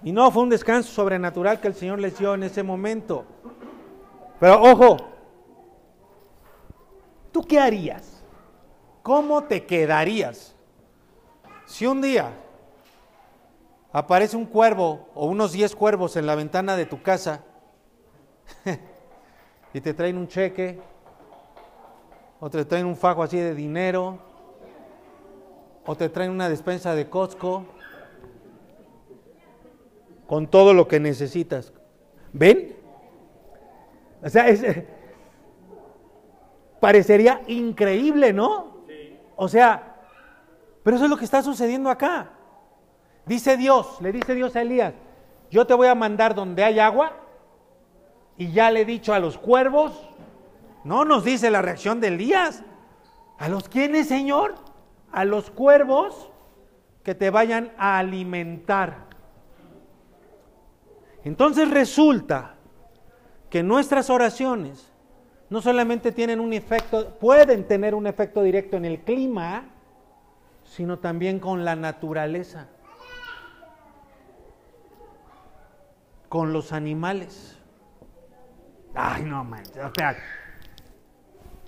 Y 0.05 0.13
no, 0.13 0.31
fue 0.31 0.43
un 0.43 0.51
descanso 0.51 0.93
sobrenatural 0.93 1.61
que 1.61 1.69
el 1.69 1.75
Señor 1.75 1.99
les 1.99 2.19
dio 2.19 2.35
en 2.35 2.43
ese 2.43 2.63
momento. 2.63 3.25
Pero 4.39 4.63
ojo, 4.63 4.99
¿tú 7.33 7.43
qué 7.43 7.59
harías? 7.59 8.23
¿Cómo 9.03 9.45
te 9.45 9.65
quedarías? 9.65 10.55
Si 11.65 11.87
un 11.87 12.03
día 12.03 12.33
aparece 13.93 14.37
un 14.37 14.45
cuervo 14.45 15.09
o 15.15 15.27
unos 15.27 15.53
10 15.53 15.75
cuervos 15.75 16.17
en 16.17 16.27
la 16.27 16.35
ventana 16.35 16.77
de 16.77 16.85
tu 16.85 17.03
casa 17.03 17.43
y 19.73 19.81
te 19.81 19.95
traen 19.95 20.19
un 20.19 20.29
cheque 20.29 20.81
o 22.41 22.51
te 22.51 22.63
traen 22.67 22.85
un 22.85 22.97
fajo 22.97 23.23
así 23.23 23.39
de 23.39 23.55
dinero, 23.55 24.19
o 25.87 25.95
te 25.97 26.11
traen 26.11 26.31
una 26.31 26.49
despensa 26.49 26.95
de 26.95 27.09
Costco 27.09 27.65
con 30.27 30.47
todo 30.47 30.75
lo 30.75 30.89
que 30.89 31.01
necesitas. 31.01 31.73
¿Ven? 32.33 32.77
O 34.23 34.29
sea, 34.29 34.47
parecería 36.81 37.43
increíble, 37.47 38.33
¿no? 38.33 38.85
O 39.37 39.49
sea, 39.49 39.97
pero 40.83 40.97
eso 40.97 41.05
es 41.05 41.11
lo 41.11 41.17
que 41.17 41.25
está 41.25 41.43
sucediendo 41.43 41.91
acá. 41.91 42.31
Dice 43.27 43.57
Dios, 43.57 44.01
le 44.01 44.13
dice 44.13 44.35
Dios 44.35 44.55
a 44.57 44.63
Elías, 44.63 44.95
yo 45.51 45.67
te 45.67 45.75
voy 45.75 45.89
a 45.89 45.95
mandar 45.95 46.35
donde 46.35 46.65
hay 46.65 46.79
agua 46.79 47.13
y 48.37 48.53
ya 48.53 48.71
le 48.71 48.83
he 48.83 48.85
dicho 48.85 49.15
a 49.15 49.19
los 49.19 49.39
cuervos 49.39 50.11
no 50.85 51.07
nos 51.07 51.25
dice 51.25 51.51
la 51.51 51.63
reacción 51.63 51.99
de 52.01 52.09
Elías. 52.09 52.63
¿A 53.39 53.49
los 53.49 53.69
quiénes, 53.69 54.07
Señor? 54.07 54.55
A 55.11 55.25
los 55.25 55.51
cuervos 55.51 56.31
que 57.03 57.15
te 57.15 57.31
vayan 57.31 57.73
a 57.79 57.99
alimentar. 57.99 59.07
Entonces 61.25 61.71
resulta 61.71 62.55
que 63.49 63.63
nuestras 63.63 64.11
oraciones 64.11 64.93
no 65.49 65.63
solamente 65.63 66.13
tienen 66.13 66.41
un 66.41 66.53
efecto, 66.53 67.17
pueden 67.19 67.67
tener 67.67 67.95
un 67.95 68.07
efecto 68.07 68.43
directo 68.43 68.77
en 68.77 68.85
el 68.85 69.01
clima, 69.01 69.71
sino 70.65 70.99
también 70.99 71.39
con 71.39 71.65
la 71.65 71.77
naturaleza, 71.77 72.69
con 76.29 76.53
los 76.53 76.73
animales. 76.73 77.59
Ay, 78.95 79.23
no 79.23 79.45
manches, 79.45 79.79
o 79.79 79.91
sea, 79.97 80.17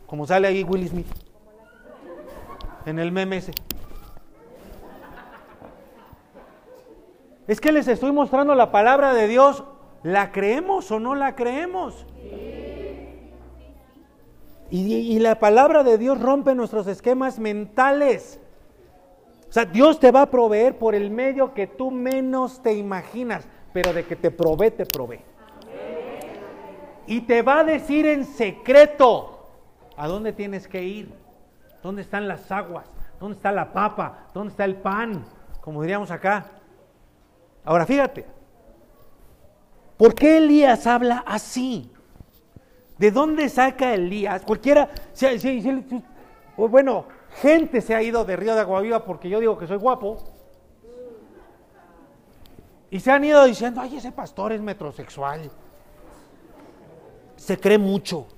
como 0.06 0.26
sale 0.26 0.48
ahí 0.48 0.64
Will 0.64 0.88
Smith 0.88 1.06
en 2.84 2.98
el 2.98 3.10
meme 3.10 3.38
ese. 3.38 3.52
Es 7.46 7.60
que 7.60 7.72
les 7.72 7.86
estoy 7.86 8.12
mostrando 8.12 8.54
la 8.54 8.72
palabra 8.72 9.14
de 9.14 9.28
Dios. 9.28 9.64
¿La 10.02 10.32
creemos 10.32 10.90
o 10.90 11.00
no 11.00 11.14
la 11.14 11.34
creemos? 11.34 12.06
Y, 14.70 15.18
la 15.20 15.38
palabra 15.38 15.84
de 15.84 15.96
Dios 15.96 16.20
rompe 16.20 16.54
nuestros 16.54 16.86
esquemas 16.88 17.38
mentales. 17.38 18.40
O 19.48 19.52
sea, 19.52 19.64
Dios 19.64 20.00
te 20.00 20.10
va 20.10 20.22
a 20.22 20.30
proveer 20.30 20.76
por 20.76 20.94
el 20.94 21.10
medio 21.10 21.54
que 21.54 21.68
tú 21.68 21.92
menos 21.92 22.60
te 22.62 22.74
imaginas, 22.74 23.46
pero 23.72 23.92
de 23.92 24.04
que 24.04 24.16
te 24.16 24.32
provee, 24.32 24.72
te 24.72 24.84
provee. 24.84 25.20
Y 27.06 27.20
te 27.22 27.42
va 27.42 27.60
a 27.60 27.64
decir 27.64 28.06
en 28.06 28.24
secreto 28.24 29.46
a 29.96 30.08
dónde 30.08 30.32
tienes 30.32 30.66
que 30.66 30.82
ir, 30.82 31.14
dónde 31.82 32.02
están 32.02 32.26
las 32.26 32.50
aguas, 32.50 32.90
dónde 33.20 33.36
está 33.36 33.52
la 33.52 33.72
papa, 33.72 34.26
dónde 34.34 34.50
está 34.50 34.64
el 34.64 34.74
pan, 34.74 35.24
como 35.60 35.82
diríamos 35.82 36.10
acá. 36.10 36.50
Ahora 37.66 37.84
fíjate, 37.84 38.24
¿por 39.96 40.14
qué 40.14 40.38
Elías 40.38 40.86
habla 40.86 41.24
así? 41.26 41.90
¿De 42.96 43.10
dónde 43.10 43.48
saca 43.48 43.92
Elías? 43.92 44.42
Cualquiera, 44.42 44.88
bueno, 46.56 47.06
gente 47.42 47.80
se 47.80 47.94
ha 47.94 48.02
ido 48.02 48.24
de 48.24 48.36
Río 48.36 48.54
de 48.54 48.60
Aguaviva 48.60 49.04
porque 49.04 49.28
yo 49.28 49.40
digo 49.40 49.58
que 49.58 49.66
soy 49.66 49.78
guapo. 49.78 50.16
Y 52.88 53.00
se 53.00 53.10
han 53.10 53.24
ido 53.24 53.44
diciendo, 53.44 53.80
ay, 53.80 53.96
ese 53.96 54.12
pastor 54.12 54.52
es 54.52 54.60
metrosexual. 54.60 55.50
Se 57.34 57.58
cree 57.58 57.78
mucho. 57.78 58.28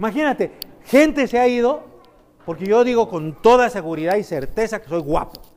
Imagínate, 0.00 0.58
gente 0.84 1.28
se 1.28 1.38
ha 1.38 1.46
ido 1.46 1.84
porque 2.44 2.66
yo 2.66 2.82
digo 2.82 3.08
con 3.08 3.40
toda 3.40 3.70
seguridad 3.70 4.16
y 4.16 4.24
certeza 4.24 4.82
que 4.82 4.88
soy 4.88 5.00
guapo. 5.00 5.51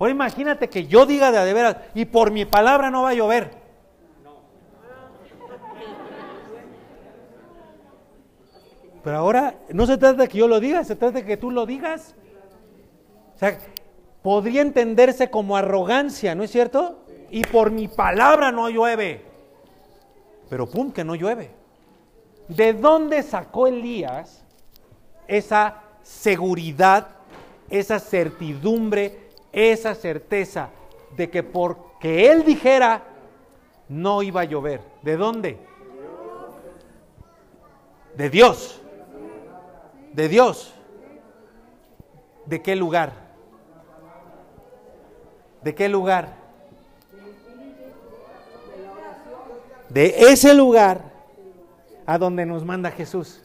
Ahora 0.00 0.12
imagínate 0.12 0.70
que 0.70 0.86
yo 0.86 1.04
diga 1.04 1.30
de 1.30 1.44
de 1.44 1.52
veras, 1.52 1.76
y 1.94 2.06
por 2.06 2.30
mi 2.30 2.46
palabra 2.46 2.90
no 2.90 3.02
va 3.02 3.10
a 3.10 3.14
llover. 3.14 3.50
Pero 9.04 9.16
ahora 9.18 9.56
no 9.68 9.86
se 9.86 9.98
trata 9.98 10.22
de 10.22 10.28
que 10.28 10.38
yo 10.38 10.48
lo 10.48 10.58
diga, 10.58 10.84
se 10.84 10.96
trata 10.96 11.18
de 11.18 11.26
que 11.26 11.36
tú 11.36 11.50
lo 11.50 11.66
digas. 11.66 12.14
O 13.34 13.38
sea, 13.38 13.58
podría 14.22 14.62
entenderse 14.62 15.30
como 15.30 15.54
arrogancia, 15.54 16.34
¿no 16.34 16.44
es 16.44 16.50
cierto? 16.50 17.04
Y 17.30 17.42
por 17.42 17.70
mi 17.70 17.86
palabra 17.86 18.50
no 18.50 18.70
llueve. 18.70 19.22
Pero 20.48 20.66
pum, 20.66 20.92
que 20.92 21.04
no 21.04 21.14
llueve. 21.14 21.50
¿De 22.48 22.72
dónde 22.72 23.22
sacó 23.22 23.66
Elías 23.66 24.44
esa 25.28 25.82
seguridad, 26.02 27.08
esa 27.68 27.98
certidumbre 27.98 29.29
esa 29.52 29.94
certeza 29.94 30.70
de 31.16 31.30
que 31.30 31.42
porque 31.42 32.30
él 32.30 32.44
dijera 32.44 33.02
no 33.88 34.22
iba 34.22 34.42
a 34.42 34.44
llover. 34.44 34.80
¿De 35.02 35.16
dónde? 35.16 35.58
De 38.16 38.30
Dios. 38.30 38.80
De 40.12 40.28
Dios. 40.28 40.74
¿De 42.46 42.62
qué 42.62 42.76
lugar? 42.76 43.12
¿De 45.62 45.74
qué 45.74 45.88
lugar? 45.88 46.36
De 49.88 50.32
ese 50.32 50.54
lugar 50.54 51.02
a 52.06 52.16
donde 52.16 52.46
nos 52.46 52.64
manda 52.64 52.90
Jesús. 52.90 53.42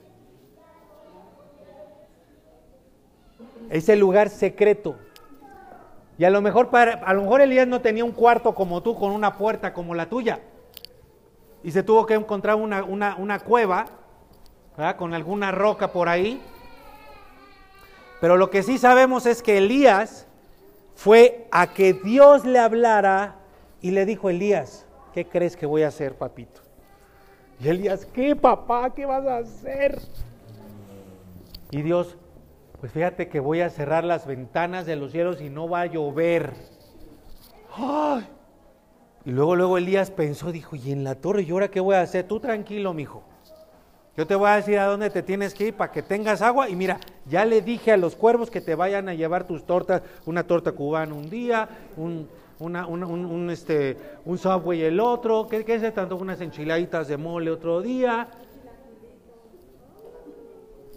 Ese 3.70 3.96
lugar 3.96 4.30
secreto 4.30 4.96
y 6.18 6.24
a 6.24 6.30
lo 6.30 6.42
mejor 6.42 6.70
para, 6.70 6.94
a 6.94 7.14
lo 7.14 7.24
mejor 7.24 7.42
Elías 7.42 7.68
no 7.68 7.82
tenía 7.82 8.06
un 8.06 8.12
cuarto 8.12 8.56
como 8.56 8.82
tú 8.82 8.96
con 8.96 9.12
una 9.12 9.38
puerta 9.38 9.74
como 9.74 9.94
la 9.96 10.08
tuya. 10.08 10.40
Y 11.64 11.72
se 11.72 11.84
tuvo 11.84 12.06
que 12.06 12.14
encontrar 12.14 12.56
una, 12.56 12.84
una, 12.84 13.40
cueva 13.40 13.86
con 14.98 15.14
alguna 15.14 15.52
roca 15.52 15.92
por 15.92 16.08
ahí. 16.08 16.42
Pero 18.22 18.38
lo 18.38 18.50
que 18.50 18.64
sí 18.64 18.78
sabemos 18.78 19.26
es 19.26 19.42
que 19.42 19.58
Elías 19.58 20.28
fue 20.96 21.48
a 21.52 21.68
que 21.68 21.94
Dios 21.94 22.46
le 22.46 22.60
hablara 22.60 23.36
y 23.82 23.92
le 23.92 24.06
dijo, 24.06 24.30
Elías, 24.30 24.86
¿qué 25.14 25.26
crees 25.26 25.58
que 25.58 25.66
voy 25.66 25.84
a 25.84 25.90
hacer, 25.90 26.16
papito? 26.16 26.62
Y 27.60 27.68
Elías, 27.68 28.06
¿qué 28.06 28.36
papá? 28.36 28.94
¿Qué 28.94 29.06
vas 29.06 29.26
a 29.26 29.38
hacer? 29.38 30.00
Y 31.72 31.82
Dios, 31.82 32.16
pues 32.80 32.92
fíjate 32.92 33.28
que 33.28 33.40
voy 33.40 33.62
a 33.62 33.70
cerrar 33.70 34.04
las 34.04 34.26
ventanas 34.26 34.86
de 34.86 34.96
los 34.96 35.12
cielos 35.12 35.42
y 35.42 35.50
no 35.50 35.70
va 35.70 35.82
a 35.82 35.86
llover. 35.86 36.54
Y 39.26 39.32
luego, 39.32 39.56
luego 39.56 39.78
Elías 39.78 40.12
pensó, 40.12 40.52
dijo, 40.52 40.76
¿y 40.76 40.92
en 40.92 41.04
la 41.04 41.16
torre? 41.16 41.44
¿Y 41.44 41.52
ahora 41.52 41.70
qué 41.70 41.80
voy 41.80 41.96
a 41.96 42.02
hacer? 42.02 42.28
Tú 42.28 42.40
tranquilo, 42.40 42.94
mijo. 42.94 43.24
Yo 44.18 44.26
te 44.26 44.36
voy 44.36 44.50
a 44.50 44.56
decir 44.56 44.80
a 44.80 44.86
dónde 44.86 45.10
te 45.10 45.24
tienes 45.24 45.54
que 45.54 45.68
ir 45.68 45.74
para 45.74 45.92
que 45.92 46.02
tengas 46.02 46.42
agua. 46.42 46.70
Y 46.70 46.76
mira, 46.76 47.00
ya 47.26 47.44
le 47.44 47.62
dije 47.62 47.92
a 47.92 47.98
los 47.98 48.16
cuervos 48.16 48.50
que 48.50 48.62
te 48.62 48.76
vayan 48.76 49.10
a 49.10 49.14
llevar 49.14 49.46
tus 49.46 49.66
tortas, 49.66 50.04
una 50.26 50.46
torta 50.46 50.72
cubana 50.72 51.14
un 51.14 51.30
día, 51.30 51.68
un, 51.98 52.30
un, 52.60 53.50
este, 53.50 53.98
un 54.24 54.38
subway 54.38 54.84
el 54.84 55.00
otro, 55.00 55.48
¿qué, 55.50 55.66
qué 55.66 55.76
es 55.76 55.94
tanto? 55.94 56.16
Unas 56.16 56.40
enchiladitas 56.40 57.08
de 57.08 57.18
mole 57.18 57.52
otro 57.52 57.82
día, 57.82 58.30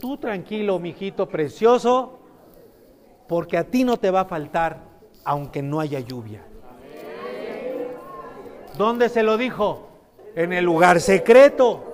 Tú 0.00 0.16
tranquilo, 0.16 0.78
mijito 0.78 1.28
precioso, 1.28 2.18
porque 3.26 3.56
a 3.56 3.64
ti 3.64 3.84
no 3.84 3.96
te 3.96 4.10
va 4.10 4.20
a 4.20 4.24
faltar, 4.24 4.78
aunque 5.24 5.62
no 5.62 5.80
haya 5.80 6.00
lluvia. 6.00 6.44
¿Dónde 8.76 9.08
se 9.08 9.24
lo 9.24 9.36
dijo? 9.36 9.88
En 10.36 10.52
el 10.52 10.64
lugar 10.64 11.00
secreto. 11.00 11.84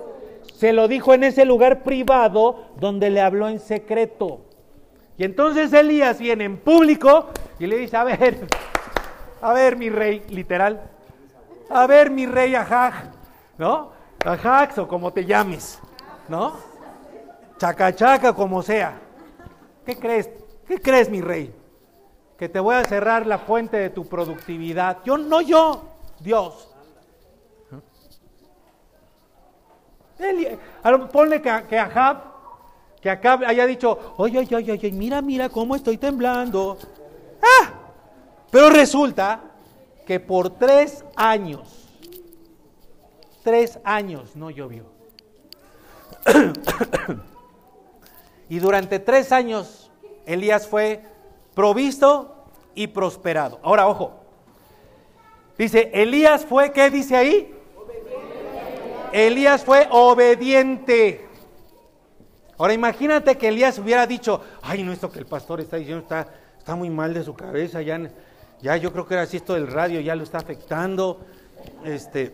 Se 0.53 0.71
lo 0.71 0.87
dijo 0.87 1.13
en 1.13 1.23
ese 1.23 1.45
lugar 1.45 1.83
privado 1.83 2.69
donde 2.79 3.09
le 3.09 3.21
habló 3.21 3.49
en 3.49 3.59
secreto. 3.59 4.41
Y 5.17 5.23
entonces 5.23 5.73
Elías 5.73 6.19
viene 6.19 6.43
en 6.43 6.57
público 6.57 7.29
y 7.59 7.67
le 7.67 7.77
dice, 7.77 7.97
a 7.97 8.03
ver, 8.03 8.47
a 9.41 9.53
ver 9.53 9.77
mi 9.77 9.89
rey, 9.89 10.23
literal, 10.29 10.81
a 11.69 11.87
ver 11.87 12.11
mi 12.11 12.25
rey 12.25 12.53
Ajaj, 12.53 13.11
¿no? 13.57 13.91
Ajax 14.23 14.77
o 14.77 14.87
como 14.87 15.11
te 15.11 15.25
llames, 15.25 15.79
¿no? 16.27 16.53
Chaca 17.57 17.95
chaca 17.95 18.33
como 18.33 18.61
sea. 18.61 18.99
¿Qué 19.85 19.95
crees? 19.97 20.29
¿Qué 20.67 20.79
crees, 20.79 21.09
mi 21.09 21.21
rey? 21.21 21.53
Que 22.37 22.49
te 22.49 22.59
voy 22.59 22.75
a 22.75 22.83
cerrar 22.83 23.25
la 23.25 23.37
fuente 23.37 23.77
de 23.77 23.89
tu 23.89 24.05
productividad. 24.07 24.99
Yo, 25.05 25.17
no 25.17 25.41
yo, 25.41 25.83
Dios. 26.19 26.69
ponle 31.11 31.41
que, 31.41 31.63
que 31.69 31.77
que 33.05 33.11
Ahab 33.11 33.43
haya 33.45 33.67
dicho, 33.67 34.15
oye, 34.17 34.39
oye, 34.39 34.55
oye, 34.55 34.71
oye, 34.71 34.91
mira, 34.91 35.21
mira 35.21 35.49
cómo 35.49 35.75
estoy 35.75 35.97
temblando. 35.97 36.77
¡Ah! 37.39 37.69
Pero 38.49 38.71
resulta 38.71 39.41
que 40.07 40.19
por 40.19 40.49
tres 40.49 41.05
años, 41.15 41.87
tres 43.43 43.77
años 43.83 44.35
no 44.35 44.49
llovió. 44.49 44.85
Y 48.49 48.59
durante 48.59 48.99
tres 48.99 49.31
años 49.31 49.91
Elías 50.25 50.67
fue 50.67 51.01
provisto 51.53 52.35
y 52.73 52.87
prosperado. 52.87 53.59
Ahora, 53.63 53.87
ojo. 53.87 54.19
Dice, 55.57 55.89
Elías 55.93 56.45
fue, 56.45 56.71
¿qué 56.71 56.89
dice 56.89 57.15
ahí? 57.15 57.53
Elías 59.13 59.63
fue 59.63 59.87
obediente. 59.89 61.25
Ahora 62.57 62.73
imagínate 62.73 63.37
que 63.37 63.47
Elías 63.47 63.79
hubiera 63.79 64.05
dicho, 64.05 64.41
ay, 64.61 64.83
no, 64.83 64.91
esto 64.91 65.11
que 65.11 65.19
el 65.19 65.25
pastor 65.25 65.61
está 65.61 65.77
diciendo 65.77 66.03
está, 66.03 66.27
está 66.57 66.75
muy 66.75 66.89
mal 66.89 67.13
de 67.13 67.23
su 67.23 67.33
cabeza, 67.33 67.81
ya, 67.81 68.09
ya 68.61 68.77
yo 68.77 68.91
creo 68.91 69.05
que 69.05 69.13
era 69.13 69.23
así 69.23 69.37
esto 69.37 69.53
del 69.53 69.67
radio, 69.67 70.01
ya 70.01 70.15
lo 70.15 70.23
está 70.23 70.39
afectando. 70.39 71.21
Este, 71.83 72.33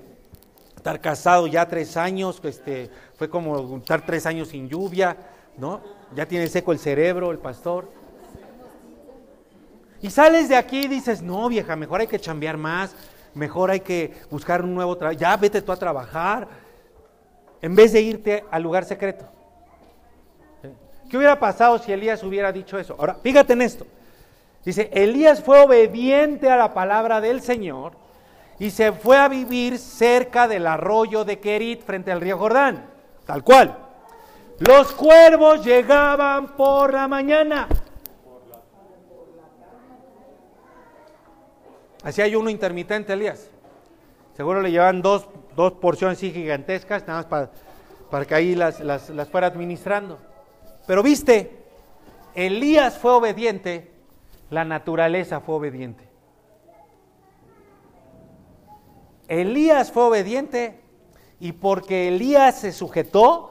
estar 0.76 1.00
casado 1.00 1.46
ya 1.46 1.68
tres 1.68 1.96
años, 1.96 2.42
este, 2.44 2.90
fue 3.16 3.30
como 3.30 3.78
estar 3.78 4.04
tres 4.04 4.26
años 4.26 4.48
sin 4.48 4.68
lluvia, 4.68 5.16
¿no? 5.58 6.01
Ya 6.16 6.26
tiene 6.26 6.48
seco 6.48 6.72
el 6.72 6.80
cerebro, 6.80 7.32
el 7.32 7.40
pastor. 7.40 7.90
Y 10.02 10.10
sales 10.10 10.50
de 10.50 10.56
aquí 10.56 10.86
y 10.86 10.88
dices, 10.88 11.22
no, 11.22 11.48
vieja, 11.48 11.76
mejor 11.76 12.02
hay 12.02 12.08
que 12.08 12.20
chambear 12.20 12.58
más, 12.58 12.96
mejor 13.34 13.70
hay 13.70 13.82
que 13.82 14.14
buscar 14.30 14.64
un 14.64 14.74
nuevo 14.74 14.98
trabajo, 14.98 15.20
ya 15.20 15.38
vete 15.38 15.62
tú 15.62 15.72
a 15.72 15.78
trabajar, 15.78 16.48
en 17.62 17.76
vez 17.76 17.94
de 17.94 18.02
irte 18.02 18.44
al 18.50 18.64
lugar 18.64 18.84
secreto. 18.86 19.26
¿Qué 21.10 21.18
hubiera 21.18 21.40
pasado 21.40 21.78
si 21.78 21.92
Elías 21.92 22.24
hubiera 22.24 22.52
dicho 22.52 22.80
eso? 22.80 22.96
Ahora, 22.98 23.16
fíjate 23.16 23.54
en 23.54 23.62
esto. 23.62 23.86
Dice, 24.64 24.90
Elías 24.94 25.44
fue 25.44 25.60
obediente 25.60 26.50
a 26.50 26.56
la 26.56 26.74
palabra 26.74 27.20
del 27.20 27.42
Señor 27.42 27.94
y 28.60 28.70
se 28.70 28.92
fue 28.92 29.18
a 29.18 29.28
vivir 29.28 29.78
cerca 29.78 30.48
del 30.48 30.68
arroyo 30.68 31.26
de 31.26 31.40
Kerit 31.40 31.84
frente 31.84 32.12
al 32.12 32.22
río 32.22 32.38
Jordán, 32.38 32.86
tal 33.26 33.44
cual. 33.44 33.81
Los 34.62 34.92
cuervos 34.92 35.66
llegaban 35.66 36.56
por 36.56 36.94
la 36.94 37.08
mañana. 37.08 37.68
Así 42.04 42.22
hay 42.22 42.36
uno 42.36 42.48
intermitente, 42.48 43.14
Elías. 43.14 43.50
Seguro 44.38 44.62
le 44.62 44.70
llevan 44.70 45.02
dos, 45.02 45.28
dos 45.56 45.74
porciones 45.74 46.20
gigantescas, 46.20 47.08
nada 47.08 47.22
más 47.22 47.26
para, 47.26 47.52
para 48.12 48.26
que 48.26 48.36
ahí 48.36 48.54
las, 48.54 48.80
las, 48.82 49.10
las 49.10 49.30
fuera 49.30 49.48
administrando. 49.48 50.20
Pero 50.86 51.02
viste, 51.02 51.66
Elías 52.36 53.00
fue 53.00 53.14
obediente, 53.14 53.92
la 54.52 54.64
naturaleza 54.64 55.40
fue 55.40 55.56
obediente. 55.56 56.08
Elías 59.28 59.92
fue 59.92 60.04
obediente 60.04 60.82
y 61.40 61.54
porque 61.54 62.10
Elías 62.10 62.60
se 62.60 62.72
sujetó, 62.72 63.51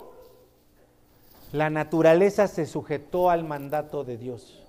la 1.53 1.71
naturaleza 1.71 2.47
se 2.47 2.67
sujetó 2.67 3.31
al 3.31 3.45
mandato 3.45 4.05
de 4.05 4.17
Dios. 4.17 4.63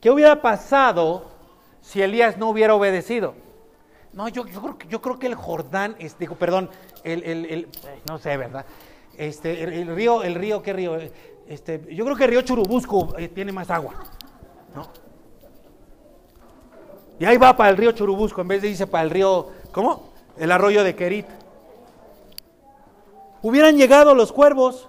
¿Qué 0.00 0.10
hubiera 0.10 0.40
pasado 0.40 1.30
si 1.80 2.02
Elías 2.02 2.38
no 2.38 2.48
hubiera 2.48 2.74
obedecido? 2.74 3.34
No, 4.12 4.28
yo, 4.28 4.46
yo, 4.46 4.60
creo, 4.60 4.78
que, 4.78 4.88
yo 4.88 5.02
creo 5.02 5.18
que 5.18 5.26
el 5.26 5.34
Jordán, 5.34 5.96
este, 5.98 6.20
digo, 6.20 6.36
perdón, 6.36 6.70
el, 7.02 7.22
el, 7.24 7.44
el, 7.46 7.68
no 8.08 8.18
sé, 8.18 8.36
¿verdad? 8.36 8.64
Este, 9.18 9.62
el, 9.62 9.72
el, 9.72 9.94
río, 9.94 10.22
el 10.22 10.34
río, 10.34 10.62
¿qué 10.62 10.72
río? 10.72 10.96
Este, 11.46 11.84
yo 11.94 12.04
creo 12.04 12.16
que 12.16 12.24
el 12.24 12.30
río 12.30 12.42
Churubusco 12.42 13.18
eh, 13.18 13.28
tiene 13.28 13.52
más 13.52 13.70
agua, 13.70 13.94
¿no? 14.74 14.88
Y 17.18 17.24
ahí 17.24 17.36
va 17.36 17.56
para 17.56 17.70
el 17.70 17.76
río 17.76 17.92
Churubusco, 17.92 18.40
en 18.40 18.48
vez 18.48 18.62
de 18.62 18.68
irse 18.68 18.86
para 18.86 19.04
el 19.04 19.10
río, 19.10 19.48
¿cómo? 19.72 20.12
El 20.36 20.50
arroyo 20.52 20.82
de 20.84 20.94
Querit. 20.94 21.26
Hubieran 23.42 23.76
llegado 23.76 24.14
los 24.14 24.32
cuervos 24.32 24.88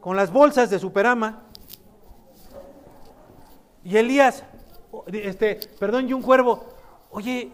con 0.00 0.16
las 0.16 0.32
bolsas 0.32 0.70
de 0.70 0.78
Superama. 0.78 1.42
Y 3.84 3.96
Elías, 3.96 4.44
este, 5.12 5.60
perdón, 5.78 6.08
y 6.08 6.12
un 6.12 6.22
cuervo, 6.22 6.64
oye, 7.10 7.52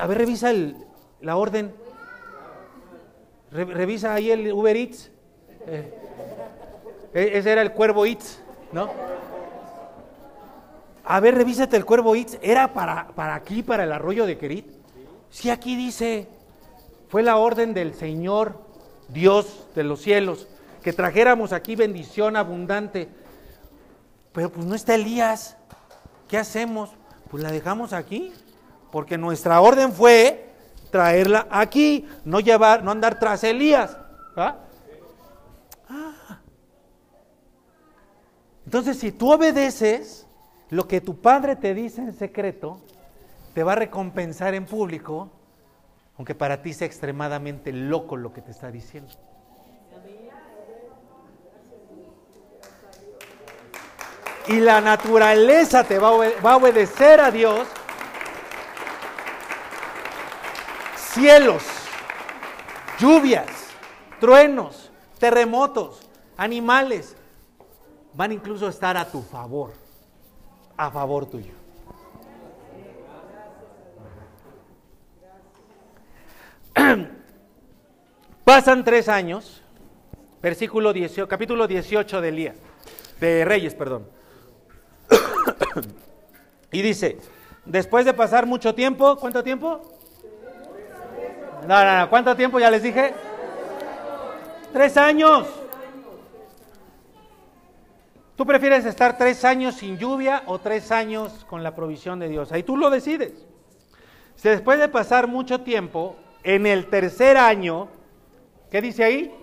a 0.00 0.06
ver, 0.06 0.18
revisa 0.18 0.50
el, 0.50 0.76
la 1.20 1.36
orden. 1.36 1.74
Re, 3.50 3.64
revisa 3.64 4.14
ahí 4.14 4.30
el 4.30 4.52
Uber 4.52 4.76
Eats. 4.76 5.10
Eh, 5.66 5.98
ese 7.12 7.52
era 7.52 7.62
el 7.62 7.72
cuervo 7.72 8.06
Eats, 8.06 8.40
¿no? 8.72 8.90
A 11.04 11.20
ver, 11.20 11.34
revísate 11.34 11.76
el 11.76 11.84
cuervo 11.84 12.14
Eats. 12.14 12.38
¿Era 12.42 12.72
para, 12.72 13.08
para 13.08 13.34
aquí, 13.34 13.62
para 13.62 13.84
el 13.84 13.92
arroyo 13.92 14.26
de 14.26 14.38
Querit? 14.38 14.66
Sí, 15.30 15.50
aquí 15.50 15.76
dice, 15.76 16.28
fue 17.08 17.22
la 17.22 17.36
orden 17.36 17.74
del 17.74 17.94
Señor, 17.94 18.58
Dios 19.08 19.68
de 19.74 19.84
los 19.84 20.00
cielos, 20.00 20.48
que 20.82 20.92
trajéramos 20.92 21.52
aquí 21.52 21.76
bendición 21.76 22.36
abundante. 22.36 23.08
Pero 24.32 24.50
pues 24.50 24.66
no 24.66 24.74
está 24.74 24.94
Elías. 24.94 25.56
¿Qué 26.28 26.38
hacemos? 26.38 26.90
Pues 27.30 27.42
la 27.42 27.50
dejamos 27.50 27.92
aquí, 27.92 28.32
porque 28.90 29.16
nuestra 29.16 29.60
orden 29.60 29.92
fue 29.92 30.50
traerla 30.90 31.46
aquí, 31.50 32.06
no 32.24 32.40
llevar, 32.40 32.82
no 32.82 32.90
andar 32.90 33.18
tras 33.18 33.44
Elías. 33.44 33.96
¿Ah? 34.36 34.58
Entonces, 38.64 38.98
si 38.98 39.12
tú 39.12 39.32
obedeces 39.32 40.26
lo 40.70 40.88
que 40.88 41.00
tu 41.00 41.20
padre 41.20 41.56
te 41.56 41.74
dice 41.74 42.00
en 42.00 42.14
secreto, 42.14 42.80
te 43.54 43.62
va 43.62 43.72
a 43.72 43.76
recompensar 43.76 44.54
en 44.54 44.64
público, 44.64 45.30
aunque 46.16 46.34
para 46.34 46.62
ti 46.62 46.72
sea 46.72 46.86
extremadamente 46.86 47.72
loco 47.72 48.16
lo 48.16 48.32
que 48.32 48.40
te 48.40 48.50
está 48.50 48.70
diciendo. 48.70 49.12
Y 54.48 54.60
la 54.60 54.80
naturaleza 54.80 55.84
te 55.84 55.98
va 55.98 56.08
a, 56.08 56.56
obedecer 56.56 57.20
a 57.20 57.30
Dios. 57.30 57.68
Cielos, 60.96 61.62
lluvias, 62.98 63.46
truenos, 64.18 64.90
terremotos, 65.18 66.00
animales, 66.36 67.14
van 68.14 68.32
incluso 68.32 68.66
a 68.66 68.70
estar 68.70 68.96
a 68.96 69.04
tu 69.04 69.22
favor, 69.22 69.72
a 70.76 70.90
favor 70.90 71.26
tuyo. 71.26 71.52
Pasan 78.44 78.82
tres 78.82 79.08
años, 79.08 79.62
versículo 80.40 80.92
18, 80.92 81.28
capítulo 81.28 81.68
18 81.68 82.20
de 82.20 82.28
Elías, 82.28 82.56
de 83.20 83.44
Reyes, 83.44 83.74
perdón. 83.74 84.21
y 86.72 86.82
dice, 86.82 87.18
después 87.64 88.04
de 88.04 88.14
pasar 88.14 88.46
mucho 88.46 88.74
tiempo, 88.74 89.16
¿cuánto 89.16 89.42
tiempo? 89.42 89.80
No, 91.66 91.84
no, 91.84 91.98
no, 91.98 92.10
¿cuánto 92.10 92.34
tiempo 92.34 92.58
ya 92.58 92.70
les 92.70 92.82
dije? 92.82 93.14
Tres 94.72 94.96
años. 94.96 95.46
¿Tú 98.36 98.46
prefieres 98.46 98.84
estar 98.86 99.16
tres 99.16 99.44
años 99.44 99.76
sin 99.76 99.98
lluvia 99.98 100.42
o 100.46 100.58
tres 100.58 100.90
años 100.90 101.44
con 101.48 101.62
la 101.62 101.74
provisión 101.74 102.18
de 102.18 102.28
Dios? 102.28 102.50
Ahí 102.50 102.62
tú 102.62 102.76
lo 102.76 102.90
decides. 102.90 103.46
Si 104.34 104.48
después 104.48 104.80
de 104.80 104.88
pasar 104.88 105.28
mucho 105.28 105.60
tiempo, 105.60 106.16
en 106.42 106.66
el 106.66 106.86
tercer 106.86 107.36
año, 107.36 107.88
¿qué 108.70 108.80
dice 108.80 109.04
ahí? 109.04 109.34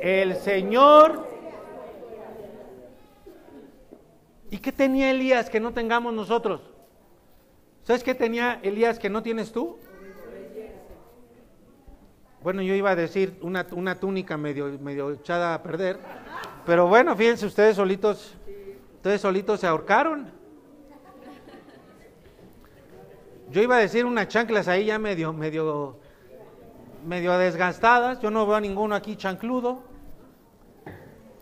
El 0.00 0.36
Señor... 0.36 1.33
¿Y 4.54 4.58
qué 4.58 4.70
tenía 4.70 5.10
Elías 5.10 5.50
que 5.50 5.58
no 5.58 5.72
tengamos 5.72 6.14
nosotros? 6.14 6.60
¿Sabes 7.82 8.04
qué 8.04 8.14
tenía 8.14 8.60
Elías 8.62 9.00
que 9.00 9.10
no 9.10 9.20
tienes 9.20 9.50
tú? 9.50 9.78
Bueno, 12.40 12.62
yo 12.62 12.72
iba 12.76 12.92
a 12.92 12.94
decir 12.94 13.36
una, 13.42 13.66
una 13.72 13.98
túnica 13.98 14.36
medio, 14.36 14.78
medio 14.78 15.10
echada 15.10 15.54
a 15.54 15.62
perder, 15.64 15.98
pero 16.64 16.86
bueno, 16.86 17.16
fíjense, 17.16 17.46
ustedes 17.46 17.74
solitos, 17.74 18.36
ustedes 18.94 19.20
solitos 19.20 19.58
se 19.58 19.66
ahorcaron. 19.66 20.30
Yo 23.50 23.60
iba 23.60 23.74
a 23.74 23.80
decir 23.80 24.04
unas 24.06 24.28
chanclas 24.28 24.68
ahí 24.68 24.84
ya 24.84 25.00
medio, 25.00 25.32
medio, 25.32 25.98
medio 27.04 27.36
desgastadas. 27.38 28.20
Yo 28.20 28.30
no 28.30 28.46
veo 28.46 28.54
a 28.54 28.60
ninguno 28.60 28.94
aquí 28.94 29.16
chancludo. 29.16 29.82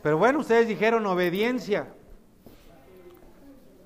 Pero 0.02 0.16
bueno, 0.16 0.38
ustedes 0.38 0.66
dijeron 0.66 1.04
obediencia. 1.04 1.88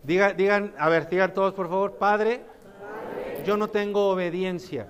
Diga, 0.06 0.32
digan, 0.32 0.72
a 0.78 0.88
ver, 0.88 1.08
digan 1.08 1.34
todos 1.34 1.52
por 1.52 1.68
favor, 1.68 1.94
Padre, 1.94 2.38
Padre 2.38 3.42
yo 3.44 3.56
no 3.56 3.66
tengo 3.66 4.08
obediencia 4.10 4.86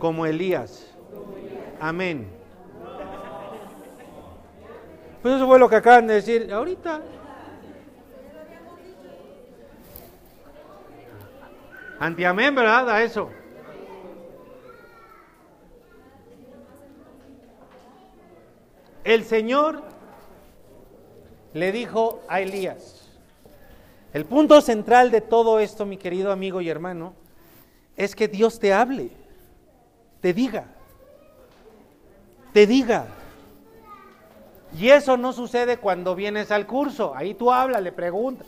como 0.00 0.26
Elías. 0.26 0.92
Amén. 1.80 2.28
Pues 5.22 5.36
eso 5.36 5.46
fue 5.46 5.60
lo 5.60 5.68
que 5.68 5.76
acaban 5.76 6.08
de 6.08 6.14
decir 6.14 6.52
ahorita. 6.52 7.00
Antiamén, 12.00 12.56
¿verdad? 12.56 12.90
A 12.90 13.02
eso. 13.04 13.30
El 19.04 19.22
Señor 19.22 19.84
le 21.54 21.70
dijo 21.70 22.20
a 22.28 22.40
Elías, 22.40 23.05
el 24.16 24.24
punto 24.24 24.62
central 24.62 25.10
de 25.10 25.20
todo 25.20 25.60
esto, 25.60 25.84
mi 25.84 25.98
querido 25.98 26.32
amigo 26.32 26.62
y 26.62 26.70
hermano, 26.70 27.12
es 27.98 28.16
que 28.16 28.28
Dios 28.28 28.58
te 28.58 28.72
hable, 28.72 29.10
te 30.22 30.32
diga, 30.32 30.64
te 32.54 32.66
diga. 32.66 33.08
Y 34.74 34.88
eso 34.88 35.18
no 35.18 35.34
sucede 35.34 35.76
cuando 35.76 36.14
vienes 36.14 36.50
al 36.50 36.66
curso. 36.66 37.14
Ahí 37.14 37.34
tú 37.34 37.52
hablas, 37.52 37.82
le 37.82 37.92
preguntas. 37.92 38.46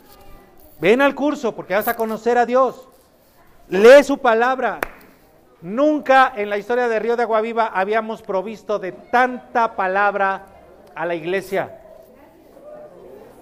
Ven 0.81 1.03
al 1.03 1.13
curso 1.13 1.53
porque 1.55 1.75
vas 1.75 1.87
a 1.87 1.95
conocer 1.95 2.39
a 2.39 2.47
Dios. 2.47 2.89
Lee 3.67 4.03
su 4.03 4.17
palabra. 4.17 4.79
Nunca 5.61 6.33
en 6.35 6.49
la 6.49 6.57
historia 6.57 6.87
de 6.87 6.97
Río 6.97 7.15
de 7.15 7.23
Aguaviva 7.23 7.67
habíamos 7.67 8.23
provisto 8.23 8.79
de 8.79 8.91
tanta 8.91 9.75
palabra 9.75 10.47
a 10.95 11.05
la 11.05 11.13
iglesia. 11.13 11.79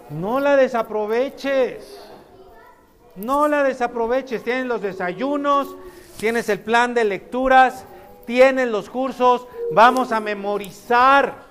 No 0.09 0.41
la 0.41 0.57
desaproveches. 0.57 2.07
No 3.18 3.47
la 3.47 3.63
desaproveches. 3.63 4.43
Tienes 4.43 4.65
los 4.65 4.82
desayunos, 4.82 5.76
tienes 6.18 6.49
el 6.49 6.59
plan 6.59 6.93
de 6.93 7.03
lecturas, 7.03 7.86
tienes 8.26 8.68
los 8.70 8.89
cursos. 8.89 9.47
Vamos 9.72 10.11
a 10.11 10.20
memorizar. 10.20 11.47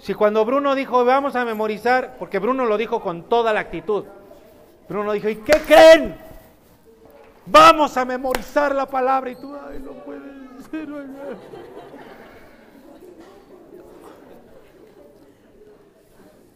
Si 0.00 0.14
cuando 0.14 0.44
Bruno 0.44 0.74
dijo, 0.74 1.04
vamos 1.04 1.36
a 1.36 1.44
memorizar, 1.44 2.16
porque 2.18 2.38
Bruno 2.38 2.64
lo 2.64 2.76
dijo 2.76 3.00
con 3.00 3.28
toda 3.28 3.52
la 3.52 3.60
actitud, 3.60 4.04
Bruno 4.88 5.12
dijo, 5.12 5.28
¿y 5.28 5.36
qué 5.36 5.60
creen? 5.60 6.16
Vamos 7.46 7.96
a 7.96 8.04
memorizar 8.04 8.74
la 8.74 8.86
palabra 8.86 9.30
y 9.30 9.36
tú, 9.36 9.54
ay, 9.54 9.80
no 9.80 9.92
puede 10.04 10.20
ser. 10.70 10.88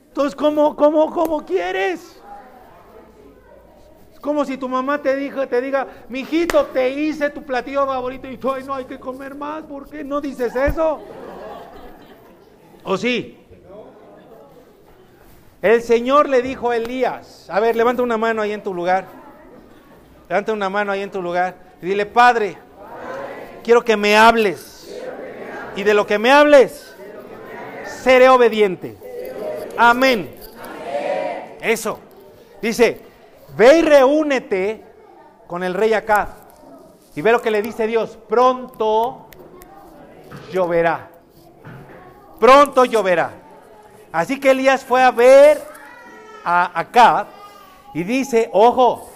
Entonces, 0.08 0.34
¿cómo, 0.34 0.74
cómo, 0.74 1.12
cómo 1.12 1.44
quieres? 1.44 2.15
Como 4.26 4.44
si 4.44 4.56
tu 4.56 4.68
mamá 4.68 5.00
te, 5.00 5.14
dijo, 5.14 5.46
te 5.46 5.60
diga, 5.60 5.86
mijito, 6.08 6.66
te 6.66 6.90
hice 6.90 7.30
tu 7.30 7.44
platillo 7.44 7.86
favorito 7.86 8.28
y 8.28 8.36
tú, 8.36 8.52
no 8.66 8.74
hay 8.74 8.84
que 8.84 8.98
comer 8.98 9.36
más, 9.36 9.62
¿por 9.62 9.88
qué 9.88 10.02
no 10.02 10.20
dices 10.20 10.56
eso? 10.56 11.00
¿O 12.82 12.96
sí? 12.96 13.38
El 15.62 15.80
Señor 15.80 16.28
le 16.28 16.42
dijo 16.42 16.70
a 16.70 16.76
Elías, 16.76 17.48
a 17.48 17.60
ver, 17.60 17.76
levanta 17.76 18.02
una 18.02 18.18
mano 18.18 18.42
ahí 18.42 18.50
en 18.50 18.64
tu 18.64 18.74
lugar. 18.74 19.04
Levanta 20.28 20.52
una 20.52 20.68
mano 20.68 20.90
ahí 20.90 21.02
en 21.02 21.10
tu 21.12 21.22
lugar 21.22 21.54
y 21.80 21.86
dile, 21.86 22.04
Padre, 22.04 22.58
quiero 23.62 23.84
que 23.84 23.96
me 23.96 24.16
hables. 24.16 24.92
Y 25.76 25.84
de 25.84 25.94
lo 25.94 26.04
que 26.04 26.18
me 26.18 26.32
hables, 26.32 26.96
seré 28.02 28.28
obediente. 28.28 28.96
Amén. 29.76 30.34
Eso. 31.60 32.00
Dice, 32.60 33.05
ve 33.56 33.78
y 33.78 33.82
reúnete 33.82 34.84
con 35.46 35.62
el 35.64 35.74
rey 35.74 35.94
acá. 35.94 36.28
Y 37.14 37.22
ve 37.22 37.32
lo 37.32 37.40
que 37.40 37.50
le 37.50 37.62
dice 37.62 37.86
Dios, 37.86 38.18
pronto 38.28 39.26
lloverá 40.52 41.10
pronto 42.38 42.84
lloverá. 42.84 43.32
Así 44.12 44.40
que 44.40 44.50
Elías 44.50 44.84
fue 44.84 45.02
a 45.02 45.10
ver 45.10 45.60
a 46.44 46.78
Acab 46.78 47.26
y 47.92 48.02
dice, 48.02 48.48
ojo, 48.52 49.10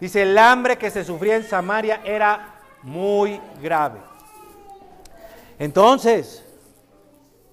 dice, 0.00 0.22
el 0.22 0.36
hambre 0.38 0.76
que 0.76 0.90
se 0.90 1.04
sufría 1.04 1.36
en 1.36 1.44
Samaria 1.44 2.00
era 2.04 2.54
muy 2.82 3.40
grave. 3.60 4.00
Entonces, 5.58 6.44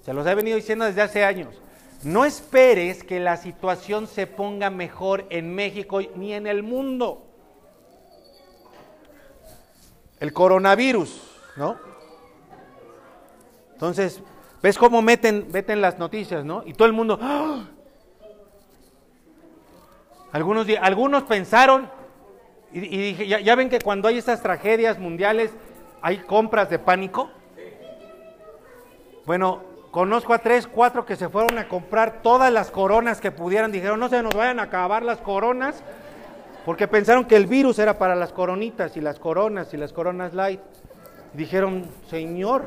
se 0.01 0.13
los 0.13 0.27
he 0.27 0.35
venido 0.35 0.57
diciendo 0.57 0.85
desde 0.85 1.01
hace 1.01 1.25
años, 1.25 1.61
no 2.03 2.25
esperes 2.25 3.03
que 3.03 3.19
la 3.19 3.37
situación 3.37 4.07
se 4.07 4.27
ponga 4.27 4.69
mejor 4.69 5.25
en 5.29 5.53
México 5.53 5.99
ni 6.15 6.33
en 6.33 6.47
el 6.47 6.63
mundo. 6.63 7.25
El 10.19 10.33
coronavirus, 10.33 11.21
¿no? 11.57 11.77
Entonces, 13.73 14.21
¿Ves 14.65 14.79
cómo 14.79 15.03
meten, 15.03 15.49
meten 15.51 15.79
las 15.79 15.99
noticias, 15.99 16.43
no? 16.43 16.63
Y 16.65 16.73
todo 16.73 16.87
el 16.87 16.93
mundo... 16.93 17.19
¡ah! 17.21 17.65
Algunos, 20.31 20.65
algunos 20.81 21.21
pensaron, 21.21 21.87
y, 22.73 22.79
dije, 22.79 23.27
ya, 23.27 23.55
ven 23.55 23.69
que 23.69 23.77
cuando 23.77 24.07
hay 24.07 24.17
estas 24.17 24.41
tragedias 24.41 24.97
mundiales 24.97 25.51
hay 26.01 26.17
compras 26.17 26.71
de 26.71 26.79
pánico. 26.79 27.29
Bueno, 29.27 29.61
conozco 29.95 30.33
a 30.33 30.39
tres, 30.39 30.67
cuatro 30.67 31.05
que 31.05 31.15
se 31.15 31.29
fueron 31.29 31.57
a 31.57 31.69
comprar 31.69 32.21
todas 32.21 32.51
las 32.51 32.69
coronas 32.69 33.21
que 33.21 33.31
pudieran. 33.31 33.71
Dijeron, 33.71 33.97
no 33.97 34.09
se 34.09 34.21
nos 34.21 34.35
vayan 34.35 34.59
a 34.59 34.63
acabar 34.63 35.03
las 35.03 35.19
coronas, 35.19 35.81
porque 36.65 36.85
pensaron 36.85 37.23
que 37.23 37.37
el 37.37 37.47
virus 37.47 37.79
era 37.79 37.97
para 37.97 38.13
las 38.13 38.33
coronitas 38.33 38.97
y 38.97 38.99
las 38.99 39.19
coronas 39.19 39.73
y 39.73 39.77
las 39.77 39.93
coronas 39.93 40.33
light. 40.33 40.59
dijeron, 41.31 41.85
Señor, 42.09 42.65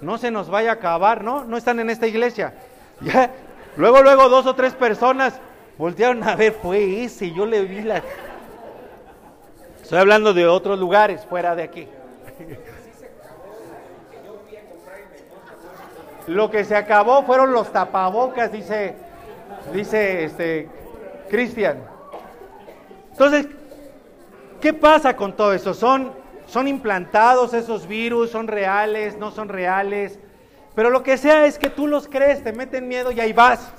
no 0.00 0.18
se 0.18 0.30
nos 0.30 0.48
vaya 0.48 0.70
a 0.70 0.74
acabar, 0.74 1.24
¿no? 1.24 1.42
No 1.42 1.56
están 1.56 1.80
en 1.80 1.90
esta 1.90 2.06
iglesia. 2.06 2.54
Ya, 3.00 3.32
luego, 3.76 4.02
luego 4.02 4.28
dos 4.28 4.46
o 4.46 4.54
tres 4.54 4.72
personas 4.72 5.38
voltearon 5.76 6.22
a 6.22 6.36
ver, 6.36 6.52
fue 6.52 7.02
ese, 7.02 7.32
yo 7.32 7.44
le 7.44 7.62
vi 7.62 7.82
la... 7.82 8.02
Estoy 9.82 9.98
hablando 9.98 10.32
de 10.32 10.46
otros 10.46 10.78
lugares 10.78 11.26
fuera 11.26 11.56
de 11.56 11.64
aquí. 11.64 11.88
Lo 16.26 16.50
que 16.50 16.64
se 16.64 16.76
acabó 16.76 17.22
fueron 17.22 17.52
los 17.52 17.72
tapabocas, 17.72 18.50
dice, 18.52 18.94
dice 19.72 20.24
este 20.24 20.68
Cristian. 21.28 21.78
Entonces, 23.12 23.48
¿qué 24.60 24.72
pasa 24.72 25.16
con 25.16 25.34
todo 25.34 25.52
eso? 25.52 25.72
Son 25.72 26.12
son 26.46 26.68
implantados 26.68 27.54
esos 27.54 27.86
virus, 27.86 28.30
son 28.30 28.46
reales, 28.46 29.18
no 29.18 29.30
son 29.30 29.48
reales. 29.48 30.18
Pero 30.74 30.90
lo 30.90 31.02
que 31.02 31.16
sea 31.16 31.46
es 31.46 31.58
que 31.58 31.70
tú 31.70 31.88
los 31.88 32.06
crees, 32.06 32.42
te 32.42 32.52
meten 32.52 32.86
miedo 32.86 33.10
y 33.10 33.20
ahí 33.20 33.32
vas. 33.32 33.72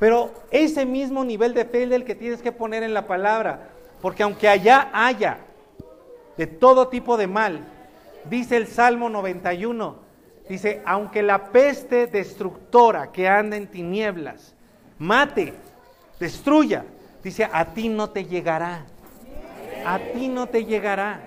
Pero 0.00 0.32
ese 0.50 0.86
mismo 0.86 1.24
nivel 1.24 1.54
de 1.54 1.64
fe 1.64 1.84
es 1.84 1.90
el 1.90 2.04
que 2.04 2.14
tienes 2.14 2.42
que 2.42 2.52
poner 2.52 2.82
en 2.82 2.94
la 2.94 3.06
palabra. 3.06 3.70
Porque 4.00 4.22
aunque 4.22 4.48
allá 4.48 4.90
haya 4.92 5.38
de 6.36 6.46
todo 6.46 6.88
tipo 6.88 7.16
de 7.16 7.26
mal, 7.26 7.64
dice 8.24 8.56
el 8.56 8.66
Salmo 8.66 9.08
91, 9.08 9.96
dice, 10.48 10.82
aunque 10.84 11.22
la 11.22 11.46
peste 11.50 12.06
destructora 12.06 13.12
que 13.12 13.28
anda 13.28 13.56
en 13.56 13.66
tinieblas 13.66 14.54
mate, 14.98 15.54
destruya, 16.18 16.84
dice, 17.22 17.48
a 17.50 17.66
ti 17.66 17.88
no 17.88 18.10
te 18.10 18.24
llegará 18.24 18.84
a 19.84 19.98
ti 19.98 20.28
no 20.28 20.46
te 20.46 20.64
llegará. 20.64 21.20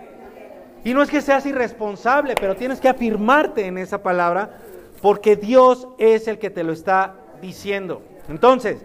Y 0.83 0.93
no 0.93 1.01
es 1.01 1.09
que 1.09 1.21
seas 1.21 1.45
irresponsable, 1.45 2.35
pero 2.35 2.55
tienes 2.55 2.79
que 2.79 2.89
afirmarte 2.89 3.65
en 3.65 3.77
esa 3.77 4.01
palabra 4.01 4.57
porque 5.01 5.35
Dios 5.35 5.87
es 5.97 6.27
el 6.27 6.39
que 6.39 6.49
te 6.49 6.63
lo 6.63 6.73
está 6.73 7.15
diciendo. 7.41 8.01
Entonces, 8.29 8.77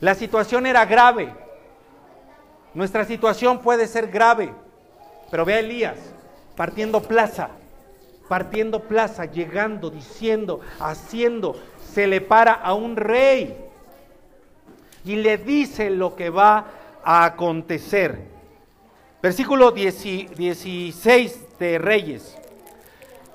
la 0.00 0.14
situación 0.14 0.66
era 0.66 0.84
grave. 0.84 1.32
Nuestra 2.72 3.04
situación 3.04 3.60
puede 3.60 3.86
ser 3.86 4.08
grave. 4.08 4.52
Pero 5.30 5.44
ve 5.44 5.54
a 5.54 5.58
Elías 5.60 5.96
partiendo 6.56 7.02
plaza, 7.02 7.50
partiendo 8.28 8.80
plaza, 8.80 9.26
llegando, 9.26 9.90
diciendo, 9.90 10.60
haciendo, 10.80 11.56
se 11.92 12.06
le 12.06 12.20
para 12.20 12.52
a 12.52 12.74
un 12.74 12.96
rey 12.96 13.56
y 15.04 15.16
le 15.16 15.36
dice 15.38 15.90
lo 15.90 16.16
que 16.16 16.30
va 16.30 16.66
a 17.04 17.24
acontecer. 17.24 18.32
Versículo 19.22 19.70
16 19.70 21.58
de 21.58 21.78
Reyes. 21.78 22.36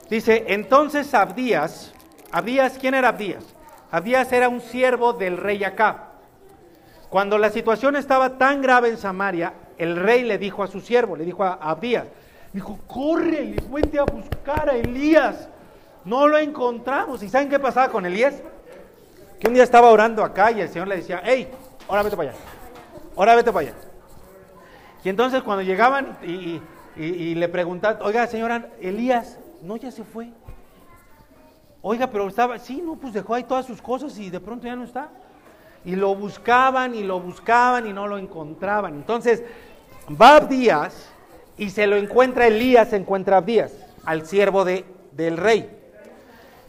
Dice, 0.10 0.46
entonces 0.48 1.14
Abdías, 1.14 1.94
Abdías, 2.32 2.78
¿quién 2.80 2.96
era 2.96 3.10
Abdías? 3.10 3.46
Abdías 3.92 4.32
era 4.32 4.50
un 4.50 4.62
siervo 4.62 5.14
del 5.14 5.38
rey 5.38 5.64
Acab. 5.64 6.10
Cuando 7.10 7.38
la 7.38 7.50
situación 7.50 7.96
estaba 7.96 8.38
tan 8.38 8.62
grave 8.62 8.90
en 8.90 8.98
Samaria, 8.98 9.54
el 9.78 9.96
rey 9.96 10.24
le 10.24 10.38
dijo 10.38 10.64
a 10.64 10.68
su 10.68 10.80
siervo, 10.80 11.16
le 11.16 11.26
dijo 11.26 11.44
a 11.44 11.54
Abdías, 11.54 12.08
dijo, 12.54 12.80
corre, 12.88 13.56
vente 13.70 14.00
a 14.00 14.04
buscar 14.04 14.70
a 14.70 14.76
Elías. 14.76 15.50
No 16.06 16.28
lo 16.28 16.38
encontramos. 16.38 17.22
¿Y 17.24 17.30
saben 17.30 17.50
qué 17.50 17.60
pasaba 17.60 17.89
con 17.89 18.06
Elías? 18.06 18.41
Que 19.39 19.47
un 19.47 19.54
día 19.54 19.64
estaba 19.64 19.89
orando 19.89 20.24
acá 20.24 20.52
y 20.52 20.62
el 20.62 20.70
Señor 20.70 20.88
le 20.88 20.97
decía, 20.97 21.22
hey, 21.24 21.50
ahora 21.88 22.04
vete 22.04 22.18
para 22.18 22.32
allá, 22.32 22.39
ahora 23.16 23.36
vete 23.36 23.52
para 23.52 23.70
allá. 23.70 23.78
Y 25.04 25.10
entonces 25.10 25.41
cuando 25.43 25.64
llegaban 25.64 26.18
y, 26.24 26.62
le 27.36 27.47
preguntaban, 27.47 28.02
oiga, 28.02 28.28
señora, 28.28 28.70
Elías, 28.82 29.39
no, 29.62 29.78
ya 29.78 29.91
se 29.91 30.04
fue. 30.04 30.30
Oiga, 31.82 32.08
pero 32.08 32.28
estaba, 32.28 32.60
sí, 32.60 32.82
no, 32.84 32.95
pues 32.95 33.14
dejó 33.14 33.36
ahí 33.36 33.43
todas 33.43 33.66
sus 33.66 33.82
cosas 33.82 34.18
y 34.20 34.30
de 34.30 34.41
pronto 34.41 34.68
ya 34.68 34.76
no 34.76 34.84
está. 34.84 35.10
Y 35.86 35.95
lo 35.95 36.14
buscaban 36.16 36.93
y 36.93 37.04
lo 37.04 37.22
buscaban 37.22 37.88
y 37.88 37.93
no 37.93 38.08
lo 38.08 38.18
encontraban. 38.18 38.95
Entonces, 38.95 39.43
va 40.22 40.36
Abdías 40.36 41.10
y 41.60 41.70
se 41.70 41.86
lo 41.88 41.97
encuentra 41.97 42.47
Elías, 42.47 42.89
se 42.89 42.95
encuentra 42.95 43.38
Abdías, 43.38 43.74
al 44.05 44.26
siervo 44.26 44.64
de, 44.66 44.86
del 45.12 45.38
rey. 45.38 45.70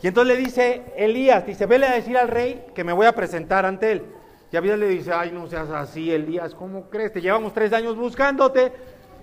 Y 0.02 0.08
entonces 0.08 0.36
le 0.36 0.42
dice 0.42 0.82
Elías, 0.96 1.46
dice, 1.46 1.66
vele 1.66 1.86
a 1.86 1.94
decir 1.94 2.18
al 2.18 2.28
rey 2.28 2.64
que 2.74 2.84
me 2.84 2.92
voy 2.92 3.06
a 3.06 3.12
presentar 3.12 3.64
ante 3.64 3.92
él. 3.92 4.02
Y 4.52 4.56
Abías 4.56 4.78
le 4.78 4.88
dice, 4.88 5.12
ay, 5.12 5.30
no 5.30 5.46
seas 5.46 5.70
así, 5.70 6.10
Elías, 6.10 6.54
¿cómo 6.56 6.90
crees? 6.90 7.12
Te 7.12 7.20
llevamos 7.20 7.54
tres 7.54 7.72
años 7.72 7.96
buscándote. 7.96 8.72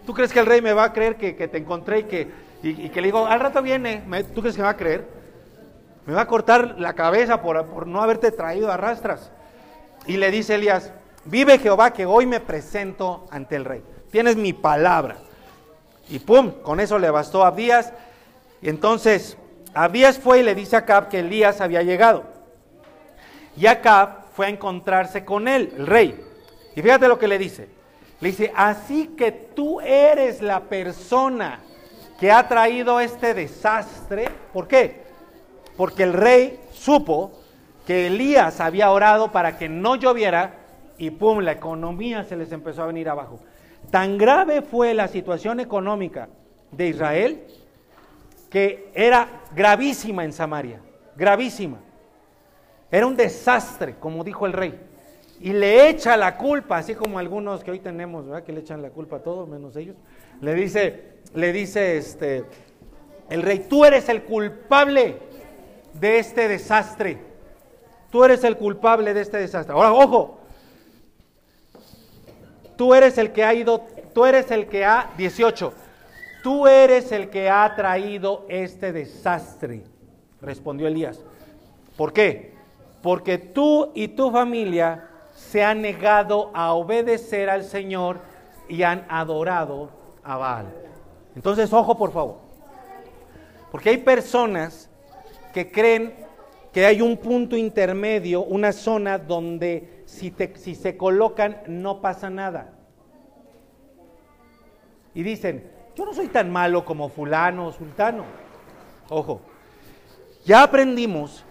¿Tú 0.06 0.14
crees 0.14 0.32
que 0.32 0.40
el 0.40 0.46
rey 0.46 0.62
me 0.62 0.72
va 0.72 0.86
a 0.86 0.94
creer 0.94 1.18
que, 1.18 1.34
te 1.34 1.58
encontré 1.58 2.00
y 2.00 2.04
que, 2.04 2.28
y, 2.64 2.90
que 2.90 3.02
le 3.02 3.08
digo, 3.08 3.26
al 3.26 3.40
rato 3.42 3.62
viene? 3.62 4.04
¿Tú 4.34 4.40
crees 4.40 4.56
que 4.56 4.62
me 4.62 4.68
va 4.68 4.72
a 4.72 4.78
creer? 4.78 5.06
Me 6.06 6.14
va 6.14 6.22
a 6.22 6.28
cortar 6.28 6.76
la 6.80 6.94
cabeza 6.94 7.42
por, 7.42 7.66
por 7.66 7.88
no 7.88 8.02
haberte 8.02 8.32
traído 8.32 8.72
a 8.72 8.78
rastras. 8.78 9.32
Y 10.06 10.16
le 10.16 10.32
dice 10.32 10.56
Elías, 10.56 10.94
vive 11.26 11.60
Jehová 11.60 11.92
que 11.92 12.06
hoy 12.06 12.26
me 12.26 12.40
presento 12.40 13.26
ante 13.30 13.58
el 13.58 13.66
rey. 13.66 13.84
Tienes 14.10 14.38
mi 14.38 14.54
palabra. 14.54 15.18
Y 16.10 16.20
pum, 16.20 16.52
con 16.62 16.80
eso 16.80 17.00
le 17.00 17.10
bastó 17.10 17.44
a 17.44 17.48
Abías. 17.48 17.94
Entonces 18.62 19.38
Abías 19.74 20.18
fue 20.18 20.40
y 20.40 20.44
le 20.44 20.56
dice 20.56 20.76
a 20.76 20.80
Acab 20.80 21.10
que 21.10 21.20
Elías 21.20 21.62
había 21.62 21.84
llegado. 21.84 22.24
Y 23.56 23.68
Acab 23.68 24.28
fue 24.34 24.48
a 24.48 24.50
encontrarse 24.50 25.26
con 25.26 25.48
él, 25.48 25.74
el 25.78 25.88
rey. 25.88 26.24
Y 26.76 26.82
fíjate 26.82 27.08
lo 27.08 27.20
que 27.20 27.28
le 27.28 27.38
dice. 27.38 27.70
Le 28.20 28.30
dice, 28.30 28.52
así 28.56 29.10
que 29.18 29.32
tú 29.32 29.80
eres 29.82 30.42
la 30.42 30.62
persona 30.62 31.60
que 32.20 32.32
ha 32.32 32.48
traído 32.48 33.00
este 33.00 33.34
desastre. 33.34 34.30
¿Por 34.54 34.68
qué? 34.68 35.04
Porque 35.76 36.04
el 36.04 36.14
rey 36.14 36.60
supo 36.72 37.32
que 37.86 38.08
Elías 38.08 38.60
había 38.60 38.92
orado 38.92 39.32
para 39.32 39.58
que 39.58 39.70
no 39.70 39.96
lloviera 39.96 40.56
y 40.98 41.12
pum, 41.12 41.40
la 41.40 41.52
economía 41.52 42.24
se 42.24 42.36
les 42.36 42.52
empezó 42.52 42.84
a 42.84 42.88
venir 42.88 43.08
abajo. 43.10 43.40
Tan 43.92 44.18
grave 44.18 44.62
fue 44.62 44.94
la 44.94 45.08
situación 45.08 45.60
económica 45.60 46.30
de 46.72 46.88
Israel 46.90 47.44
que 48.50 48.92
era 48.94 49.28
gravísima 49.56 50.24
en 50.24 50.34
Samaria, 50.34 50.80
gravísima. 51.16 51.80
Era 52.90 53.06
un 53.06 53.18
desastre, 53.18 53.96
como 54.00 54.24
dijo 54.24 54.46
el 54.46 54.54
rey. 54.54 54.80
Y 55.40 55.54
le 55.54 55.90
echa 55.90 56.18
la 56.18 56.38
culpa, 56.38 56.78
así 56.78 56.96
como 56.96 57.20
algunos 57.20 57.64
que 57.64 57.72
hoy 57.72 57.80
tenemos, 57.80 58.26
¿verdad? 58.26 58.44
Que 58.44 58.54
le 58.54 58.62
echan 58.62 58.82
la 58.82 58.90
culpa 58.90 59.18
a 59.18 59.20
todos, 59.20 59.48
menos 59.48 59.76
ellos. 59.76 59.96
Le 60.42 60.54
dice, 60.56 61.04
le 61.34 61.52
dice 61.52 61.98
este, 61.98 62.46
el 63.30 63.42
rey, 63.42 63.66
tú 63.70 63.86
eres 63.86 64.10
el 64.10 64.24
culpable 64.24 65.20
de 65.94 66.20
este 66.20 66.48
desastre. 66.48 67.20
Tú 68.10 68.24
eres 68.24 68.44
el 68.44 68.56
culpable 68.56 69.14
de 69.14 69.22
este 69.22 69.38
desastre. 69.38 69.74
Ahora, 69.74 69.94
ojo, 69.94 70.37
tú 72.78 72.94
eres 72.94 73.18
el 73.18 73.32
que 73.32 73.44
ha 73.44 73.54
ido, 73.54 73.86
tú 74.14 74.26
eres 74.26 74.50
el 74.52 74.68
que 74.68 74.86
ha, 74.86 75.10
18, 75.18 75.74
tú 76.44 76.68
eres 76.68 77.12
el 77.12 77.30
que 77.30 77.50
ha 77.50 77.76
traído 77.76 78.46
este 78.48 78.94
desastre, 78.94 79.84
respondió 80.42 80.88
Elías. 80.88 81.20
¿Por 81.98 82.14
qué? 82.14 82.54
Porque 83.02 83.38
tú 83.38 83.92
y 83.96 84.10
tu 84.10 84.32
familia 84.32 85.10
se 85.34 85.64
han 85.64 85.82
negado 85.82 86.52
a 86.54 86.74
obedecer 86.74 87.50
al 87.50 87.64
Señor 87.64 88.20
y 88.70 88.84
han 88.84 89.06
adorado 89.10 89.90
a 90.24 90.38
Baal. 90.38 90.68
Entonces, 91.36 91.72
ojo 91.74 91.98
por 91.98 92.12
favor, 92.12 92.38
porque 93.72 93.90
hay 93.90 93.98
personas 93.98 94.90
que 95.54 95.72
creen 95.72 96.14
que 96.72 96.86
hay 96.86 97.02
un 97.02 97.18
punto 97.18 97.58
intermedio, 97.58 98.44
una 98.44 98.72
zona 98.72 99.18
donde 99.18 99.97
si, 100.08 100.34
si 100.56 100.74
se 100.74 100.96
colocan 100.96 101.62
no 101.68 102.02
pasa 102.02 102.30
nada. 102.30 102.74
Y 105.14 105.22
dicen, 105.22 105.70
yo 105.96 106.06
no 106.06 106.14
soy 106.14 106.30
tan 106.30 106.50
malo 106.50 106.86
como 106.86 107.10
fulano 107.10 107.68
o 107.68 107.74
sultano. 107.74 108.24
Ojo, 109.10 109.42
ya 110.46 110.64
aprendimos 110.64 111.44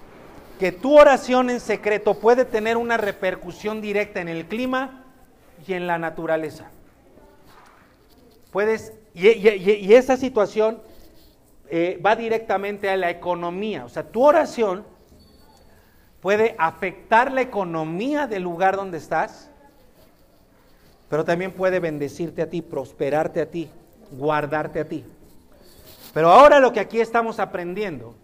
que 0.59 0.73
tu 0.73 0.99
oración 0.99 1.51
en 1.51 1.61
secreto 1.61 2.15
puede 2.15 2.47
tener 2.47 2.79
una 2.79 2.97
repercusión 2.97 3.83
directa 3.83 4.21
en 4.21 4.29
el 4.29 4.47
clima 4.47 5.05
y 5.67 5.75
en 5.75 5.87
la 5.87 5.99
naturaleza. 5.99 6.71
Puedes, 8.53 8.95
y, 9.13 9.93
esa 9.93 10.17
situación 10.17 10.81
eh, 11.69 12.01
va 12.05 12.17
directamente 12.17 12.89
a 12.89 12.97
la 12.97 13.11
economía. 13.11 13.85
O 13.85 13.91
sea, 13.91 14.05
tu 14.05 14.25
oración 14.25 14.96
puede 16.27 16.57
afectar 16.59 17.31
la 17.31 17.41
economía 17.41 18.27
del 18.27 18.43
lugar 18.43 18.75
donde 18.75 18.99
estás, 18.99 19.49
pero 21.09 21.25
también 21.25 21.53
puede 21.53 21.79
bendecirte 21.79 22.43
a 22.43 22.51
ti, 22.51 22.63
prosperarte 22.63 23.41
a 23.41 23.49
ti, 23.49 23.71
guardarte 24.11 24.81
a 24.81 24.85
ti. 24.89 25.05
Pero 26.13 26.33
ahora 26.33 26.59
lo 26.59 26.73
que 26.73 26.81
aquí 26.81 26.99
estamos 26.99 27.39
aprendiendo, 27.39 28.17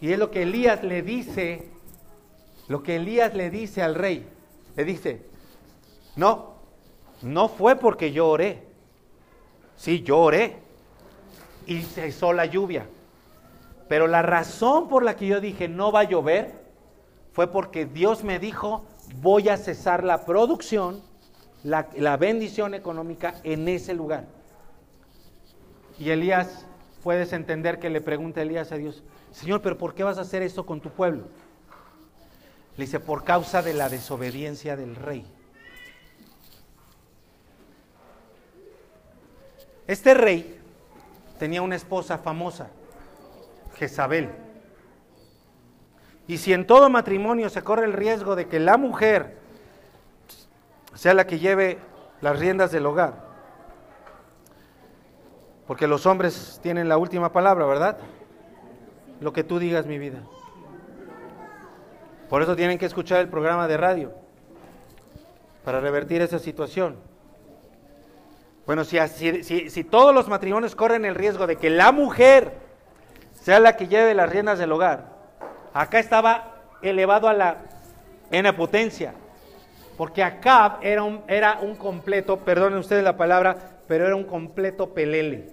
y 0.00 0.12
es 0.12 0.20
lo 0.20 0.30
que 0.30 0.42
Elías 0.42 0.84
le 0.84 1.02
dice 1.02 1.68
lo 2.68 2.84
que 2.84 2.94
Elías 2.94 3.34
le 3.34 3.50
dice 3.50 3.82
al 3.82 3.96
rey. 3.96 4.24
Le 4.76 4.84
dice, 4.84 5.22
no, 6.14 6.54
no 7.22 7.48
fue 7.48 7.74
porque 7.74 8.12
yo 8.12 8.28
oré. 8.28 8.62
Sí, 9.76 10.04
yo 10.04 10.20
oré 10.20 10.58
y 11.66 11.82
cesó 11.82 12.32
la 12.32 12.46
lluvia. 12.46 12.86
Pero 13.88 14.06
la 14.06 14.22
razón 14.22 14.88
por 14.88 15.02
la 15.02 15.16
que 15.16 15.26
yo 15.26 15.40
dije 15.40 15.66
no 15.66 15.90
va 15.90 16.02
a 16.02 16.04
llover 16.04 16.67
fue 17.38 17.46
porque 17.46 17.86
Dios 17.86 18.24
me 18.24 18.40
dijo, 18.40 18.84
voy 19.20 19.48
a 19.48 19.56
cesar 19.56 20.02
la 20.02 20.24
producción, 20.24 21.00
la, 21.62 21.88
la 21.96 22.16
bendición 22.16 22.74
económica 22.74 23.36
en 23.44 23.68
ese 23.68 23.94
lugar. 23.94 24.26
Y 26.00 26.10
Elías, 26.10 26.66
puedes 27.04 27.32
entender 27.32 27.78
que 27.78 27.90
le 27.90 28.00
pregunta 28.00 28.42
Elías 28.42 28.72
a 28.72 28.74
Dios, 28.74 29.04
Señor, 29.30 29.62
pero 29.62 29.78
¿por 29.78 29.94
qué 29.94 30.02
vas 30.02 30.18
a 30.18 30.22
hacer 30.22 30.42
esto 30.42 30.66
con 30.66 30.80
tu 30.80 30.90
pueblo? 30.90 31.28
Le 32.76 32.86
dice, 32.86 32.98
por 32.98 33.22
causa 33.22 33.62
de 33.62 33.72
la 33.72 33.88
desobediencia 33.88 34.76
del 34.76 34.96
rey. 34.96 35.24
Este 39.86 40.12
rey 40.12 40.58
tenía 41.38 41.62
una 41.62 41.76
esposa 41.76 42.18
famosa, 42.18 42.66
Jezabel. 43.76 44.47
Y 46.28 46.38
si 46.38 46.52
en 46.52 46.66
todo 46.66 46.90
matrimonio 46.90 47.48
se 47.48 47.62
corre 47.62 47.86
el 47.86 47.94
riesgo 47.94 48.36
de 48.36 48.46
que 48.46 48.60
la 48.60 48.76
mujer 48.76 49.38
sea 50.94 51.14
la 51.14 51.26
que 51.26 51.38
lleve 51.38 51.78
las 52.20 52.38
riendas 52.38 52.70
del 52.70 52.86
hogar, 52.86 53.26
porque 55.66 55.86
los 55.86 56.06
hombres 56.06 56.60
tienen 56.62 56.88
la 56.88 56.98
última 56.98 57.32
palabra, 57.32 57.64
¿verdad? 57.64 57.98
Lo 59.20 59.32
que 59.32 59.42
tú 59.42 59.58
digas, 59.58 59.86
mi 59.86 59.98
vida. 59.98 60.22
Por 62.28 62.42
eso 62.42 62.54
tienen 62.54 62.78
que 62.78 62.86
escuchar 62.86 63.20
el 63.20 63.28
programa 63.28 63.66
de 63.66 63.78
radio, 63.78 64.12
para 65.64 65.80
revertir 65.80 66.20
esa 66.20 66.38
situación. 66.38 66.96
Bueno, 68.66 68.84
si, 68.84 68.98
si, 69.42 69.84
todos 69.84 70.14
los 70.14 70.28
matrimonios 70.28 70.76
corren 70.76 71.06
el 71.06 71.14
riesgo 71.14 71.46
de 71.46 71.56
que 71.56 71.70
la 71.70 71.90
mujer 71.90 72.52
sea 73.32 73.60
la 73.60 73.76
que 73.76 73.88
lleve 73.88 74.12
las 74.12 74.28
riendas 74.28 74.58
del 74.58 74.72
hogar, 74.72 75.17
acá 75.78 76.00
estaba 76.00 76.54
elevado 76.82 77.28
a 77.28 77.32
la 77.32 77.58
en 78.32 78.56
potencia, 78.56 79.14
porque 79.96 80.24
Acab 80.24 80.78
era 80.82 81.04
un, 81.04 81.22
era 81.28 81.60
un 81.62 81.76
completo, 81.76 82.38
perdonen 82.38 82.80
ustedes 82.80 83.04
la 83.04 83.16
palabra, 83.16 83.56
pero 83.86 84.04
era 84.04 84.16
un 84.16 84.24
completo 84.24 84.92
pelele. 84.92 85.50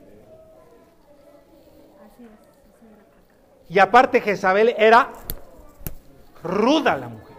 Y 3.70 3.80
aparte 3.80 4.20
Jezabel 4.20 4.76
era 4.78 5.10
ruda 6.44 6.98
la 6.98 7.10
mujer. 7.10 7.36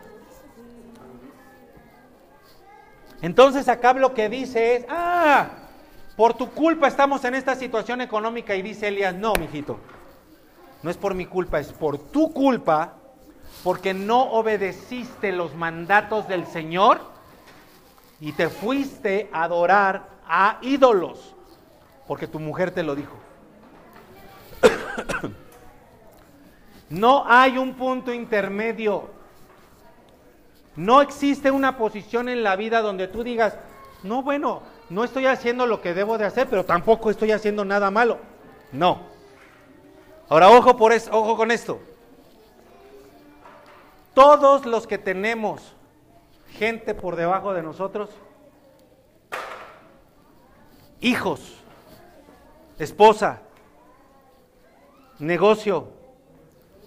Entonces 3.21 3.69
acá 3.69 3.95
lo 3.95 4.15
que 4.15 4.29
dice 4.29 4.77
es, 4.77 4.87
ah, 4.89 5.49
por 6.17 6.35
tu 6.35 6.51
culpa 6.51 6.87
estamos 6.87 7.25
en 7.25 7.35
esta 7.35 7.57
situación 7.57 8.01
económica 8.01 8.55
y 8.55 8.63
dice 8.63 8.89
Elías, 8.89 9.15
no, 9.15 9.33
mijito, 9.35 9.81
no 10.87 10.93
es 10.93 10.97
por 10.97 11.15
mi 11.15 11.27
culpa, 11.27 11.59
es 11.59 11.73
por 11.73 11.99
tu 11.99 12.33
culpa, 12.33 12.93
porque 13.65 13.93
no 13.93 14.23
obedeciste 14.31 15.33
los 15.33 15.53
mandatos 15.57 16.29
del 16.29 16.47
Señor 16.47 17.01
y 18.21 18.31
te 18.31 18.49
fuiste 18.49 19.29
a 19.33 19.43
adorar 19.43 20.07
a 20.29 20.59
ídolos, 20.63 21.35
porque 22.07 22.29
tu 22.29 22.39
mujer 22.39 22.71
te 22.71 22.85
lo 22.85 22.95
dijo. 22.95 23.17
No 26.89 27.25
hay 27.27 27.59
un 27.59 27.75
punto 27.75 28.15
intermedio. 28.15 29.11
No 30.77 31.03
existe 31.03 31.51
una 31.51 31.77
posición 31.77 32.29
en 32.29 32.45
la 32.45 32.55
vida 32.55 32.81
donde 32.81 33.09
tú 33.09 33.25
digas, 33.25 33.59
no, 34.05 34.23
bueno, 34.23 34.63
no 34.89 35.03
estoy 35.03 35.27
haciendo 35.27 35.67
lo 35.67 35.81
que 35.81 35.95
debo 35.95 36.17
de 36.17 36.27
hacer, 36.27 36.47
pero 36.49 36.65
tampoco 36.65 37.11
estoy 37.11 37.33
haciendo 37.33 37.65
nada 37.65 37.91
malo. 37.91 38.21
No. 38.71 39.16
Ahora, 40.29 40.51
ojo, 40.51 40.77
por 40.77 40.93
eso, 40.93 41.11
ojo 41.13 41.37
con 41.37 41.51
esto. 41.51 41.81
Todos 44.13 44.67
los 44.67 44.87
que 44.87 44.99
tenemos 44.99 45.75
gente 46.53 46.95
por 46.95 47.17
debajo 47.17 47.53
de 47.53 47.63
nosotros, 47.63 48.11
hijos, 51.01 51.59
esposa, 52.79 53.43
negocio, 55.19 55.89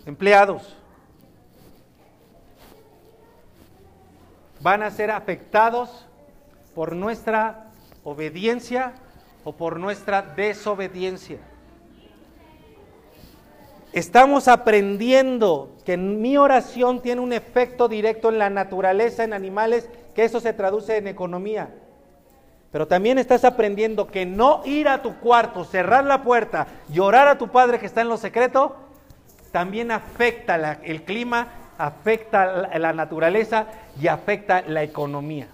empleados, 0.06 0.76
van 4.60 4.84
a 4.84 4.92
ser 4.92 5.12
afectados 5.12 6.08
por 6.76 6.96
nuestra 6.96 7.72
obediencia 8.04 8.94
o 9.44 9.54
por 9.54 9.80
nuestra 9.80 10.22
desobediencia. 10.22 11.40
Estamos 13.94 14.48
aprendiendo 14.48 15.72
que 15.86 15.98
mi 15.98 16.38
oración 16.38 17.02
tiene 17.02 17.22
un 17.22 17.34
efecto 17.34 17.88
directo 17.88 18.30
en 18.30 18.38
la 18.38 18.50
naturaleza, 18.50 19.24
en 19.24 19.34
animales, 19.34 19.90
que 20.14 20.24
eso 20.24 20.40
se 20.40 20.54
traduce 20.54 20.98
en 20.98 21.08
economía. 21.08 21.74
Pero 22.72 22.88
también 22.88 23.18
estás 23.18 23.44
aprendiendo 23.46 24.08
que 24.08 24.26
no 24.26 24.62
ir 24.66 24.88
a 24.88 25.02
tu 25.02 25.16
cuarto, 25.20 25.66
cerrar 25.66 26.06
la 26.06 26.22
puerta, 26.22 26.68
llorar 26.90 27.28
a 27.28 27.38
tu 27.38 27.48
padre 27.48 27.80
que 27.80 27.88
está 27.88 28.02
en 28.02 28.10
lo 28.10 28.18
secreto, 28.18 28.76
también 29.52 29.90
afecta 29.92 30.80
el 30.84 31.04
clima 31.04 31.48
afecta 31.80 32.78
la 32.78 32.94
naturaleza 32.94 33.68
y 34.00 34.08
afecta 34.08 34.62
la 34.62 34.84
economía. 34.84 35.48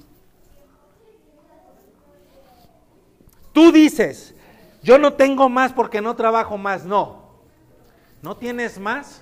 Tú 3.53 3.71
dices, 3.71 4.35
yo 4.81 4.97
no 4.97 5.13
tengo 5.13 5.47
más 5.47 5.71
porque 5.71 6.01
no 6.01 6.15
trabajo 6.15 6.57
más. 6.57 6.83
No, 6.83 7.24
no 8.25 8.35
tienes 8.35 8.79
más 8.79 9.21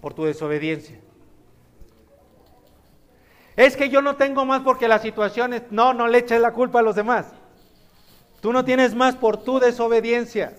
por 0.00 0.14
tu 0.14 0.24
desobediencia. 0.24 0.98
Es 3.56 3.76
que 3.76 3.90
yo 3.90 4.00
no 4.00 4.16
tengo 4.16 4.46
más 4.46 4.62
porque 4.62 4.88
las 4.88 5.02
situaciones, 5.02 5.64
no, 5.70 5.92
no 5.92 6.08
le 6.08 6.16
eches 6.16 6.40
la 6.40 6.52
culpa 6.52 6.78
a 6.78 6.82
los 6.82 6.96
demás. 6.96 7.26
Tú 8.40 8.54
no 8.54 8.64
tienes 8.64 8.94
más 8.94 9.16
por 9.16 9.36
tu 9.36 9.60
desobediencia. 9.60 10.56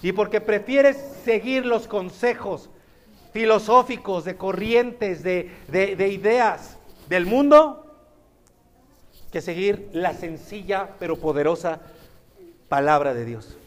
Y 0.00 0.12
porque 0.12 0.40
prefieres 0.40 0.96
seguir 1.24 1.66
los 1.66 1.86
consejos 1.86 2.70
filosóficos, 3.34 4.24
de 4.24 4.36
corrientes, 4.36 5.22
de, 5.22 5.52
de 5.68 6.08
ideas 6.08 6.78
del 7.10 7.26
mundo, 7.26 7.84
que 9.30 9.42
seguir 9.42 9.90
la 9.92 10.14
sencilla 10.14 10.94
pero 10.98 11.18
poderosa 11.18 11.82
palabra 12.70 13.12
de 13.12 13.26
Dios. 13.26 13.58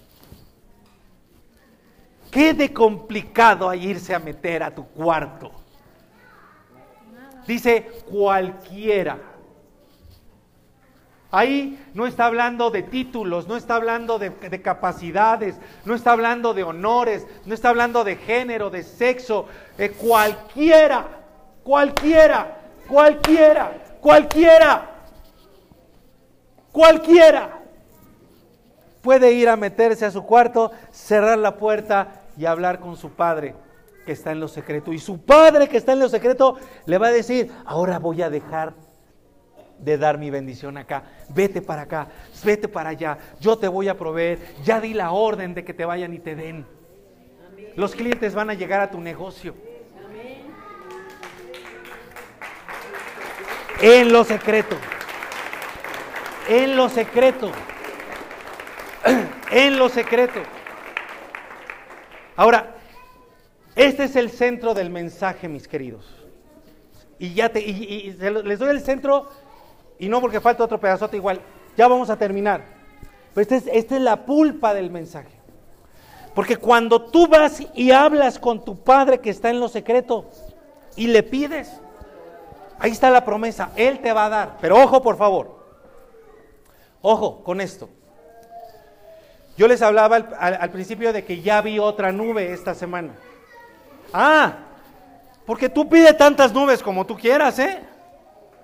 ¿Qué 2.32 2.54
de 2.54 2.72
complicado 2.74 3.70
hay 3.70 3.88
irse 3.88 4.16
a 4.16 4.20
meter 4.20 4.64
a 4.64 4.74
tu 4.74 4.88
cuarto? 4.88 5.52
Dice 7.46 7.84
cualquiera. 8.10 9.18
Ahí 11.30 11.82
no 11.94 12.08
está 12.08 12.26
hablando 12.26 12.72
de 12.72 12.84
títulos, 12.84 13.48
no 13.48 13.58
está 13.58 13.76
hablando 13.76 14.20
de, 14.20 14.62
capacidades, 14.62 15.56
no 15.86 15.94
está 15.94 16.12
hablando 16.12 16.54
de 16.54 16.64
honores, 16.64 17.26
no 17.46 17.54
está 17.54 17.70
hablando 17.70 18.04
de 18.04 18.16
género, 18.16 18.70
de 18.70 18.84
sexo. 18.84 19.48
Eh, 19.78 19.92
cualquiera, 19.92 21.08
cualquiera, 21.64 22.58
cualquiera, 22.88 23.72
cualquiera, 24.02 24.90
cualquiera 26.72 27.62
puede 29.02 29.32
ir 29.34 29.50
a 29.50 29.58
meterse 29.58 30.06
a 30.06 30.12
su 30.12 30.24
cuarto, 30.24 30.72
cerrar 30.92 31.38
la 31.38 31.58
puerta 31.58 32.21
y 32.38 32.46
hablar 32.46 32.80
con 32.80 32.98
su 32.98 33.12
padre 33.12 33.56
que 34.06 34.14
está 34.14 34.32
en 34.32 34.40
lo 34.40 34.48
secreto. 34.48 34.94
Y 34.94 35.00
su 35.00 35.22
padre 35.22 35.68
que 35.68 35.78
está 35.78 35.94
en 35.94 36.00
lo 36.00 36.10
secreto 36.10 36.58
le 36.86 36.98
va 36.98 37.08
a 37.08 37.12
decir, 37.12 37.52
ahora 37.66 38.00
voy 38.00 38.22
a 38.22 38.30
dejar 38.30 38.74
de 39.78 39.98
dar 39.98 40.18
mi 40.18 40.30
bendición 40.30 40.78
acá. 40.78 41.04
Vete 41.30 41.62
para 41.62 41.84
acá, 41.84 42.08
vete 42.44 42.68
para 42.68 42.90
allá. 42.90 43.18
Yo 43.40 43.58
te 43.58 43.68
voy 43.68 43.88
a 43.88 43.98
proveer. 43.98 44.40
Ya 44.64 44.80
di 44.80 44.94
la 44.94 45.12
orden 45.12 45.54
de 45.54 45.64
que 45.64 45.74
te 45.74 45.86
vayan 45.86 46.14
y 46.14 46.20
te 46.20 46.36
den. 46.36 46.66
Los 47.76 47.96
clientes 47.96 48.34
van 48.34 48.50
a 48.50 48.54
llegar 48.54 48.82
a 48.82 48.92
tu 48.92 49.00
negocio. 49.00 49.56
En 53.82 54.12
lo 54.12 54.24
secreto. 54.24 54.76
En 56.48 56.76
lo 56.76 56.90
secreto. 56.90 57.52
En 59.52 59.78
lo 59.78 59.90
secreto. 59.90 60.40
Ahora, 62.42 62.74
este 63.76 64.06
es 64.06 64.16
el 64.16 64.32
centro 64.32 64.74
del 64.74 64.90
mensaje, 64.90 65.48
mis 65.48 65.68
queridos. 65.68 66.08
Y 67.20 67.36
ya 67.36 67.50
te, 67.50 67.60
y, 67.60 68.14
les 68.14 68.58
doy 68.58 68.72
el 68.72 68.82
centro, 68.82 69.30
y 70.00 70.10
no 70.10 70.20
porque 70.20 70.42
falta 70.42 70.64
otro 70.64 70.80
pedazote 70.80 71.18
igual. 71.18 71.40
Ya 71.78 71.88
vamos 71.88 72.10
a 72.10 72.18
terminar. 72.18 72.64
Pero 73.36 73.48
esta 73.48 73.72
es, 73.72 73.92
la 73.92 74.26
pulpa 74.26 74.74
del 74.74 74.90
mensaje. 74.90 75.40
Porque 76.34 76.58
cuando 76.58 77.04
tú 77.12 77.28
vas 77.28 77.62
y 77.76 77.92
hablas 77.92 78.40
con 78.40 78.66
tu 78.66 78.76
padre 78.76 79.20
que 79.20 79.30
está 79.30 79.52
en 79.52 79.60
lo 79.60 79.68
secreto 79.68 80.26
y 80.96 81.06
le 81.06 81.22
pides, 81.22 81.80
ahí 82.80 82.90
está 82.90 83.12
la 83.12 83.24
promesa, 83.24 83.72
Él 83.76 84.00
te 84.00 84.14
va 84.14 84.26
a 84.26 84.30
dar. 84.30 84.58
Pero 84.60 84.82
ojo, 84.82 85.00
por 85.04 85.16
favor, 85.16 85.64
ojo 87.04 87.44
con 87.44 87.62
esto. 87.62 87.88
Yo 89.62 89.68
les 89.68 89.84
hablaba 89.84 90.16
al 90.16 90.72
principio 90.72 91.14
de 91.14 91.24
que 91.24 91.40
ya 91.40 91.62
vi 91.62 91.78
otra 91.78 92.12
nube 92.12 92.52
esta 92.52 92.74
semana. 92.74 93.14
Ah, 94.12 94.58
porque 95.46 95.70
tú 95.70 95.88
pides 95.88 96.18
tantas 96.18 96.52
nubes 96.52 96.82
como 96.82 97.06
tú 97.06 97.16
quieras, 97.16 97.60
¿eh? 97.60 97.78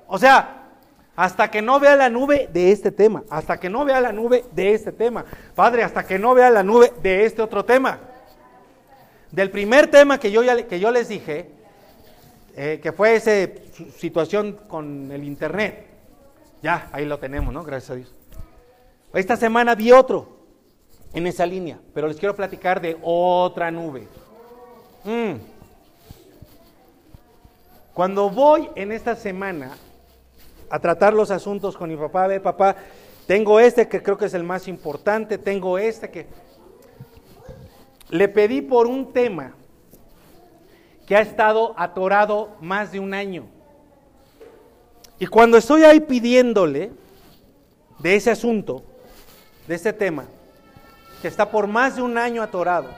O 0.07 0.17
sea, 0.17 0.63
hasta 1.15 1.51
que 1.51 1.61
no 1.61 1.79
vea 1.79 1.95
la 1.95 2.09
nube 2.09 2.49
de 2.51 2.71
este 2.71 2.91
tema, 2.91 3.23
hasta 3.29 3.59
que 3.59 3.69
no 3.69 3.85
vea 3.85 4.01
la 4.01 4.11
nube 4.11 4.45
de 4.53 4.73
este 4.73 4.91
tema. 4.91 5.23
Padre, 5.53 5.83
hasta 5.83 6.03
que 6.03 6.17
no 6.17 6.33
vea 6.33 6.49
la 6.49 6.63
nube 6.63 6.91
de 7.03 7.25
este 7.25 7.43
otro 7.43 7.63
tema. 7.63 7.99
Del 9.31 9.51
primer 9.51 9.91
tema 9.91 10.19
que 10.19 10.31
yo, 10.31 10.41
que 10.67 10.79
yo 10.79 10.89
les 10.89 11.09
dije, 11.09 11.51
eh, 12.55 12.79
que 12.81 12.91
fue 12.91 13.17
esa 13.17 13.33
situación 13.95 14.57
con 14.67 15.11
el 15.11 15.23
Internet. 15.23 15.85
Ya, 16.63 16.89
ahí 16.91 17.05
lo 17.05 17.19
tenemos, 17.19 17.53
¿no? 17.53 17.63
Gracias 17.63 17.91
a 17.91 17.95
Dios. 17.97 18.15
Esta 19.13 19.37
semana 19.37 19.75
vi 19.75 19.91
otro 19.91 20.36
en 21.13 21.27
esa 21.27 21.45
línea, 21.45 21.79
pero 21.93 22.07
les 22.07 22.17
quiero 22.17 22.35
platicar 22.35 22.81
de 22.81 22.97
otra 23.01 23.71
nube. 23.71 24.07
Mm. 25.03 25.35
Cuando 27.93 28.29
voy 28.29 28.69
en 28.75 28.91
esta 28.91 29.15
semana 29.15 29.75
a 30.69 30.79
tratar 30.79 31.13
los 31.13 31.31
asuntos 31.31 31.75
con 31.75 31.89
mi 31.89 31.95
papá, 31.95 32.27
ve 32.27 32.39
papá, 32.39 32.75
tengo 33.25 33.59
este 33.59 33.87
que 33.87 34.03
creo 34.03 34.17
que 34.17 34.25
es 34.25 34.33
el 34.33 34.43
más 34.43 34.67
importante, 34.67 35.37
tengo 35.37 35.77
este 35.77 36.09
que... 36.09 36.27
Le 38.09 38.29
pedí 38.29 38.61
por 38.61 38.87
un 38.87 39.11
tema 39.11 39.53
que 41.05 41.15
ha 41.15 41.21
estado 41.21 41.73
atorado 41.77 42.55
más 42.61 42.91
de 42.91 42.99
un 42.99 43.13
año. 43.13 43.47
Y 45.19 45.25
cuando 45.25 45.57
estoy 45.57 45.83
ahí 45.83 45.99
pidiéndole 45.99 46.91
de 47.99 48.15
ese 48.15 48.29
asunto, 48.29 48.83
de 49.67 49.75
ese 49.75 49.91
tema, 49.91 50.25
que 51.21 51.27
está 51.27 51.49
por 51.49 51.67
más 51.67 51.95
de 51.95 52.01
un 52.01 52.17
año 52.17 52.41
atorado, 52.43 52.89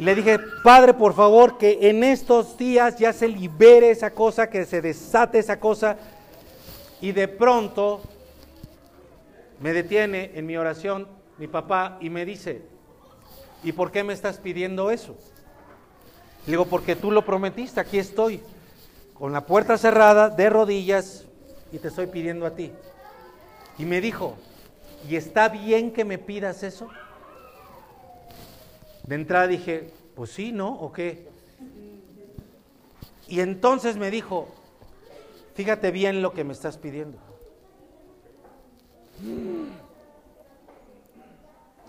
y 0.00 0.02
le 0.02 0.14
dije, 0.14 0.38
Padre, 0.64 0.94
por 0.94 1.12
favor, 1.12 1.58
que 1.58 1.90
en 1.90 2.02
estos 2.02 2.56
días 2.56 2.96
ya 2.96 3.12
se 3.12 3.28
libere 3.28 3.90
esa 3.90 4.12
cosa, 4.12 4.48
que 4.48 4.64
se 4.64 4.80
desate 4.80 5.38
esa 5.38 5.60
cosa. 5.60 5.98
Y 7.02 7.12
de 7.12 7.28
pronto 7.28 8.00
me 9.60 9.74
detiene 9.74 10.30
en 10.34 10.46
mi 10.46 10.56
oración 10.56 11.06
mi 11.36 11.48
papá 11.48 11.98
y 12.00 12.08
me 12.08 12.24
dice, 12.24 12.62
¿y 13.62 13.72
por 13.72 13.92
qué 13.92 14.02
me 14.02 14.14
estás 14.14 14.38
pidiendo 14.38 14.90
eso? 14.90 15.18
Le 16.46 16.52
digo, 16.52 16.64
porque 16.64 16.96
tú 16.96 17.10
lo 17.10 17.22
prometiste, 17.26 17.78
aquí 17.78 17.98
estoy, 17.98 18.40
con 19.12 19.34
la 19.34 19.44
puerta 19.44 19.76
cerrada, 19.76 20.30
de 20.30 20.48
rodillas, 20.48 21.26
y 21.72 21.78
te 21.78 21.88
estoy 21.88 22.06
pidiendo 22.06 22.46
a 22.46 22.52
ti. 22.52 22.72
Y 23.76 23.84
me 23.84 24.00
dijo, 24.00 24.38
¿y 25.08 25.16
está 25.16 25.48
bien 25.48 25.92
que 25.92 26.04
me 26.04 26.18
pidas 26.18 26.62
eso? 26.62 26.88
De 29.04 29.14
entrada 29.14 29.46
dije, 29.46 29.92
pues 30.14 30.30
sí, 30.30 30.52
¿no? 30.52 30.72
¿O 30.72 30.92
qué? 30.92 31.28
Y 33.26 33.40
entonces 33.40 33.96
me 33.96 34.10
dijo, 34.10 34.48
fíjate 35.54 35.90
bien 35.90 36.22
lo 36.22 36.32
que 36.32 36.44
me 36.44 36.52
estás 36.52 36.76
pidiendo. 36.76 37.18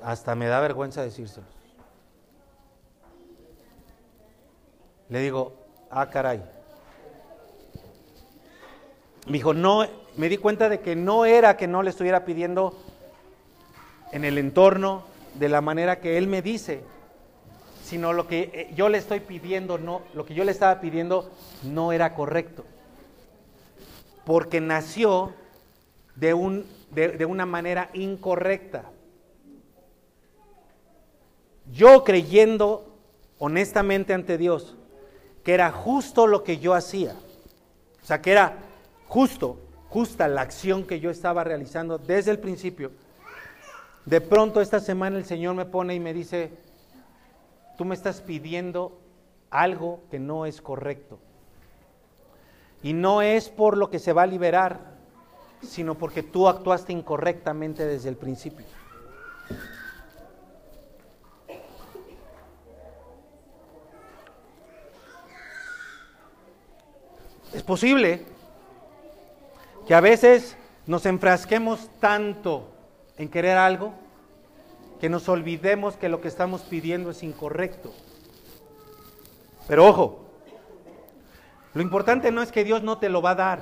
Hasta 0.03 0.35
me 0.35 0.47
da 0.47 0.59
vergüenza 0.59 1.03
decírselo. 1.03 1.45
Le 5.09 5.19
digo, 5.19 5.53
ah, 5.89 6.09
caray. 6.09 6.41
Me 9.27 9.33
dijo, 9.33 9.53
no, 9.53 9.85
me 10.15 10.29
di 10.29 10.37
cuenta 10.37 10.69
de 10.69 10.79
que 10.79 10.95
no 10.95 11.25
era 11.25 11.57
que 11.57 11.67
no 11.67 11.83
le 11.83 11.89
estuviera 11.89 12.25
pidiendo 12.25 12.77
en 14.11 14.25
el 14.25 14.37
entorno 14.37 15.03
de 15.35 15.49
la 15.49 15.61
manera 15.61 15.99
que 15.99 16.17
él 16.17 16.27
me 16.27 16.41
dice, 16.41 16.83
sino 17.83 18.13
lo 18.13 18.27
que 18.27 18.51
eh, 18.53 18.73
yo 18.75 18.89
le 18.89 18.97
estoy 18.97 19.19
pidiendo, 19.19 19.77
no, 19.77 20.01
lo 20.13 20.25
que 20.25 20.33
yo 20.33 20.43
le 20.43 20.51
estaba 20.51 20.79
pidiendo 20.79 21.29
no 21.63 21.91
era 21.91 22.13
correcto. 22.13 22.65
Porque 24.25 24.61
nació 24.61 25.33
de, 26.15 26.33
un, 26.33 26.65
de, 26.91 27.25
una 27.25 27.45
manera 27.45 27.89
incorrecta. 27.93 28.85
Yo 31.71 32.03
creyendo 32.03 32.95
honestamente 33.39 34.13
ante 34.13 34.37
Dios 34.37 34.75
que 35.43 35.53
era 35.53 35.71
justo 35.71 36.27
lo 36.27 36.43
que 36.43 36.59
yo 36.59 36.75
hacía, 36.75 37.15
o 38.01 38.05
sea, 38.05 38.21
que 38.21 38.31
era 38.31 38.57
justo, 39.07 39.57
justa 39.89 40.27
la 40.27 40.41
acción 40.41 40.83
que 40.85 40.99
yo 40.99 41.09
estaba 41.09 41.43
realizando 41.43 41.97
desde 41.97 42.29
el 42.29 42.39
principio, 42.39 42.91
de 44.05 44.19
pronto 44.19 44.61
esta 44.61 44.79
semana 44.79 45.17
el 45.17 45.25
Señor 45.25 45.55
me 45.55 45.65
pone 45.65 45.93
y 45.93 45.99
me 45.99 46.13
dice, 46.13 46.51
tú 47.77 47.85
me 47.85 47.95
estás 47.95 48.21
pidiendo 48.21 48.99
algo 49.49 50.01
que 50.09 50.19
no 50.19 50.45
es 50.45 50.61
correcto. 50.61 51.19
Y 52.81 52.93
no 52.93 53.21
es 53.21 53.49
por 53.49 53.77
lo 53.77 53.89
que 53.91 53.99
se 53.99 54.13
va 54.13 54.23
a 54.23 54.27
liberar, 54.27 54.79
sino 55.61 55.95
porque 55.95 56.23
tú 56.23 56.47
actuaste 56.47 56.93
incorrectamente 56.93 57.85
desde 57.85 58.09
el 58.09 58.17
principio. 58.17 58.65
Es 67.53 67.61
posible 67.63 68.25
que 69.85 69.93
a 69.93 70.01
veces 70.01 70.57
nos 70.87 71.05
enfrasquemos 71.05 71.89
tanto 71.99 72.71
en 73.17 73.29
querer 73.29 73.57
algo 73.57 73.93
que 74.99 75.09
nos 75.09 75.27
olvidemos 75.29 75.97
que 75.97 76.09
lo 76.09 76.21
que 76.21 76.27
estamos 76.27 76.61
pidiendo 76.61 77.09
es 77.11 77.23
incorrecto. 77.23 77.91
Pero 79.67 79.87
ojo, 79.87 80.25
lo 81.73 81.81
importante 81.81 82.31
no 82.31 82.41
es 82.41 82.51
que 82.51 82.63
Dios 82.63 82.83
no 82.83 82.97
te 82.97 83.09
lo 83.09 83.21
va 83.21 83.31
a 83.31 83.35
dar, 83.35 83.59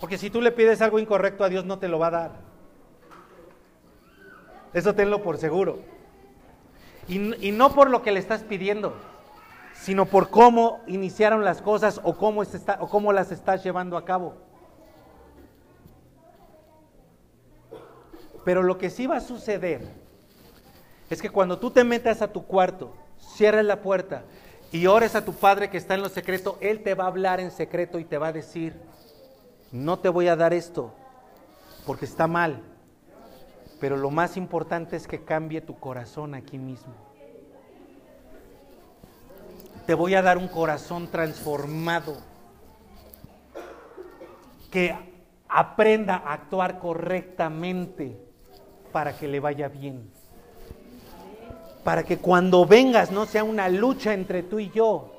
porque 0.00 0.18
si 0.18 0.30
tú 0.30 0.40
le 0.40 0.52
pides 0.52 0.80
algo 0.80 0.98
incorrecto 0.98 1.44
a 1.44 1.48
Dios 1.48 1.64
no 1.64 1.78
te 1.78 1.88
lo 1.88 1.98
va 1.98 2.06
a 2.08 2.10
dar. 2.10 2.50
Eso 4.72 4.94
tenlo 4.94 5.22
por 5.22 5.38
seguro. 5.38 5.80
Y, 7.08 7.50
no 7.50 7.74
por 7.74 7.90
lo 7.90 8.02
que 8.02 8.12
le 8.12 8.20
estás 8.20 8.44
pidiendo, 8.44 8.94
sino 9.74 10.06
por 10.06 10.30
cómo 10.30 10.80
iniciaron 10.86 11.44
las 11.44 11.60
cosas 11.60 12.00
o 12.04 12.16
cómo, 12.16 12.42
está, 12.42 12.78
o 12.80 12.88
cómo 12.88 13.12
las 13.12 13.32
estás 13.32 13.64
llevando 13.64 13.96
a 13.96 14.04
cabo. 14.04 14.36
Pero 18.44 18.62
lo 18.62 18.78
que 18.78 18.90
sí 18.90 19.06
va 19.06 19.16
a 19.16 19.20
suceder 19.20 19.86
es 21.10 21.20
que 21.20 21.30
cuando 21.30 21.58
tú 21.58 21.70
te 21.70 21.84
metas 21.84 22.22
a 22.22 22.32
tu 22.32 22.46
cuarto, 22.46 22.94
cierres 23.18 23.64
la 23.64 23.82
puerta 23.82 24.22
y 24.72 24.86
ores 24.86 25.14
a 25.14 25.24
tu 25.24 25.32
Padre 25.34 25.68
que 25.68 25.76
está 25.76 25.94
en 25.94 26.02
lo 26.02 26.08
secreto, 26.08 26.56
Él 26.60 26.82
te 26.82 26.94
va 26.94 27.04
a 27.04 27.08
hablar 27.08 27.40
en 27.40 27.50
secreto 27.50 27.98
y 27.98 28.04
te 28.04 28.18
va 28.18 28.28
a 28.28 28.32
decir, 28.32 28.80
no 29.72 29.98
te 29.98 30.08
voy 30.08 30.28
a 30.28 30.36
dar 30.36 30.54
esto 30.54 30.94
porque 31.84 32.04
está 32.04 32.26
mal, 32.26 32.62
pero 33.80 33.96
lo 33.96 34.10
más 34.10 34.36
importante 34.36 34.96
es 34.96 35.06
que 35.06 35.24
cambie 35.24 35.60
tu 35.60 35.78
corazón 35.78 36.34
aquí 36.34 36.58
mismo. 36.58 36.94
Te 39.86 39.94
voy 39.94 40.14
a 40.14 40.22
dar 40.22 40.38
un 40.38 40.46
corazón 40.46 41.08
transformado 41.08 42.16
que 44.70 44.96
aprenda 45.48 46.16
a 46.16 46.34
actuar 46.34 46.78
correctamente 46.78 48.29
para 48.92 49.16
que 49.16 49.28
le 49.28 49.40
vaya 49.40 49.68
bien. 49.68 50.10
Para 51.84 52.02
que 52.02 52.18
cuando 52.18 52.66
vengas 52.66 53.10
no 53.10 53.26
sea 53.26 53.44
una 53.44 53.68
lucha 53.68 54.12
entre 54.12 54.42
tú 54.42 54.58
y 54.58 54.70
yo, 54.70 55.12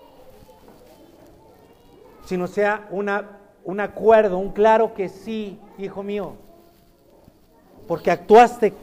sino 2.25 2.47
sea 2.47 2.87
una, 2.91 3.39
un 3.63 3.79
acuerdo, 3.79 4.37
un 4.37 4.51
claro 4.51 4.93
que 4.93 5.09
sí, 5.09 5.59
hijo 5.77 6.03
mío. 6.03 6.35
Porque 7.87 8.11
actuaste, 8.11 8.73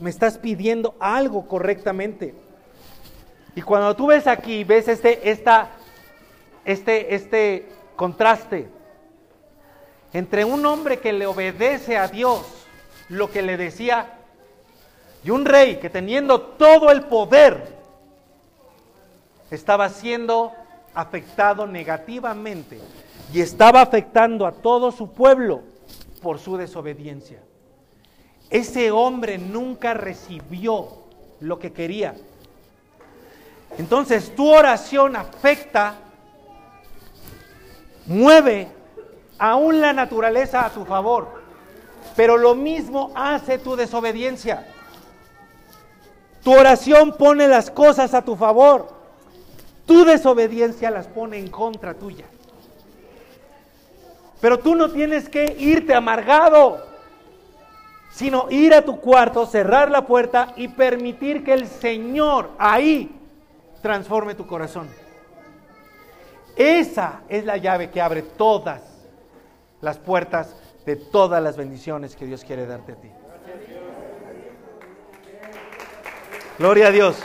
me 0.00 0.10
estás 0.10 0.38
pidiendo 0.38 0.94
algo 1.00 1.46
correctamente. 1.46 2.34
Y 3.54 3.62
cuando 3.62 3.94
tú 3.94 4.06
ves 4.08 4.26
aquí, 4.26 4.64
ves 4.64 4.88
este, 4.88 5.30
esta, 5.30 5.70
este, 6.64 7.14
este 7.14 7.68
contraste 7.96 8.68
entre 10.12 10.44
un 10.44 10.64
hombre 10.64 11.00
que 11.00 11.12
le 11.12 11.26
obedece 11.26 11.98
a 11.98 12.06
Dios, 12.06 12.46
lo 13.08 13.30
que 13.30 13.42
le 13.42 13.56
decía 13.56 14.12
y 15.24 15.30
un 15.30 15.46
rey 15.46 15.76
que 15.76 15.88
teniendo 15.88 16.40
todo 16.40 16.90
el 16.90 17.04
poder 17.04 17.74
estaba 19.50 19.88
siendo 19.88 20.52
afectado 20.92 21.66
negativamente 21.66 22.78
y 23.32 23.40
estaba 23.40 23.80
afectando 23.80 24.46
a 24.46 24.52
todo 24.52 24.92
su 24.92 25.12
pueblo 25.12 25.62
por 26.22 26.38
su 26.38 26.56
desobediencia. 26.56 27.40
Ese 28.50 28.90
hombre 28.90 29.38
nunca 29.38 29.94
recibió 29.94 30.88
lo 31.40 31.58
que 31.58 31.72
quería. 31.72 32.14
Entonces 33.78 34.34
tu 34.36 34.48
oración 34.48 35.16
afecta, 35.16 35.94
mueve 38.06 38.68
aún 39.38 39.80
la 39.80 39.92
naturaleza 39.94 40.66
a 40.66 40.70
tu 40.70 40.84
favor, 40.84 41.42
pero 42.14 42.36
lo 42.36 42.54
mismo 42.54 43.10
hace 43.14 43.58
tu 43.58 43.74
desobediencia. 43.74 44.73
Tu 46.44 46.52
oración 46.52 47.16
pone 47.16 47.48
las 47.48 47.70
cosas 47.70 48.12
a 48.12 48.22
tu 48.22 48.36
favor. 48.36 48.88
Tu 49.86 50.04
desobediencia 50.04 50.90
las 50.90 51.06
pone 51.06 51.38
en 51.38 51.48
contra 51.48 51.94
tuya. 51.94 52.26
Pero 54.40 54.58
tú 54.58 54.74
no 54.74 54.90
tienes 54.90 55.30
que 55.30 55.56
irte 55.58 55.94
amargado, 55.94 56.84
sino 58.10 58.50
ir 58.50 58.74
a 58.74 58.84
tu 58.84 59.00
cuarto, 59.00 59.46
cerrar 59.46 59.90
la 59.90 60.06
puerta 60.06 60.52
y 60.56 60.68
permitir 60.68 61.42
que 61.42 61.54
el 61.54 61.66
Señor 61.66 62.50
ahí 62.58 63.18
transforme 63.80 64.34
tu 64.34 64.46
corazón. 64.46 64.88
Esa 66.56 67.22
es 67.30 67.46
la 67.46 67.56
llave 67.56 67.90
que 67.90 68.02
abre 68.02 68.20
todas 68.20 68.82
las 69.80 69.98
puertas 69.98 70.54
de 70.84 70.96
todas 70.96 71.42
las 71.42 71.56
bendiciones 71.56 72.14
que 72.14 72.26
Dios 72.26 72.44
quiere 72.44 72.66
darte 72.66 72.92
a 72.92 72.96
ti. 72.96 73.10
Gloria 76.58 76.86
a 76.86 76.90
Dios. 76.92 77.16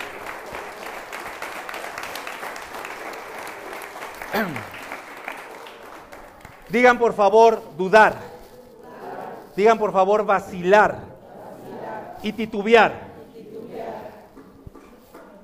Digan 6.70 6.98
por 6.98 7.14
favor 7.14 7.62
dudar. 7.78 8.16
Digan 9.56 9.78
por 9.78 9.92
favor 9.92 10.26
vacilar 10.26 11.00
y 12.24 12.32
titubear. 12.34 13.10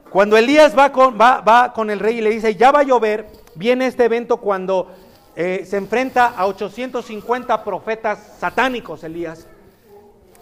Cuando 0.09 0.37
Elías 0.37 0.75
va 0.77 0.91
con, 0.91 1.19
va, 1.19 1.73
con, 1.75 1.89
el 1.91 1.99
rey 1.99 2.17
y 2.17 2.21
le 2.21 2.29
dice, 2.31 2.55
ya 2.55 2.71
va 2.71 2.79
a 2.79 2.83
llover, 2.83 3.27
viene 3.53 3.85
este 3.85 4.05
evento 4.05 4.37
cuando 4.37 4.89
eh, 5.35 5.63
se 5.69 5.77
enfrenta 5.77 6.27
a 6.27 6.47
850 6.47 7.63
profetas 7.63 8.37
satánicos, 8.39 9.03
Elías. 9.03 9.45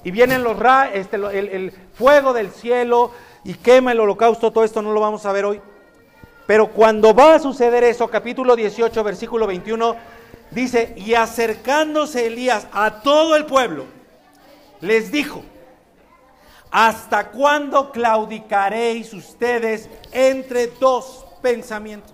Y 0.03 0.11
vienen 0.11 0.43
los 0.43 0.59
ra, 0.59 0.91
este, 0.93 1.15
el 1.15 1.71
fuego 1.93 2.33
del 2.33 2.51
cielo, 2.51 3.11
y 3.43 3.53
quema 3.55 3.91
el 3.91 3.99
holocausto, 3.99 4.51
todo 4.51 4.63
esto 4.63 4.81
no 4.81 4.93
lo 4.93 4.99
vamos 5.01 5.25
a 5.25 5.31
ver 5.31 5.45
hoy. 5.45 5.61
Pero 6.45 6.67
cuando 6.67 7.13
va 7.13 7.35
a 7.35 7.39
suceder 7.39 7.83
eso, 7.83 8.07
capítulo 8.09 8.55
18, 8.55 9.03
versículo 9.03 9.47
21, 9.47 9.95
dice, 10.51 10.93
y 10.97 11.13
acercándose 11.13 12.27
Elías 12.27 12.67
a 12.71 13.01
todo 13.01 13.35
el 13.35 13.45
pueblo, 13.45 13.85
les 14.81 15.11
dijo, 15.11 15.43
¿hasta 16.69 17.29
cuándo 17.29 17.91
claudicaréis 17.91 19.13
ustedes 19.13 19.89
entre 20.11 20.67
dos 20.67 21.25
pensamientos? 21.41 22.11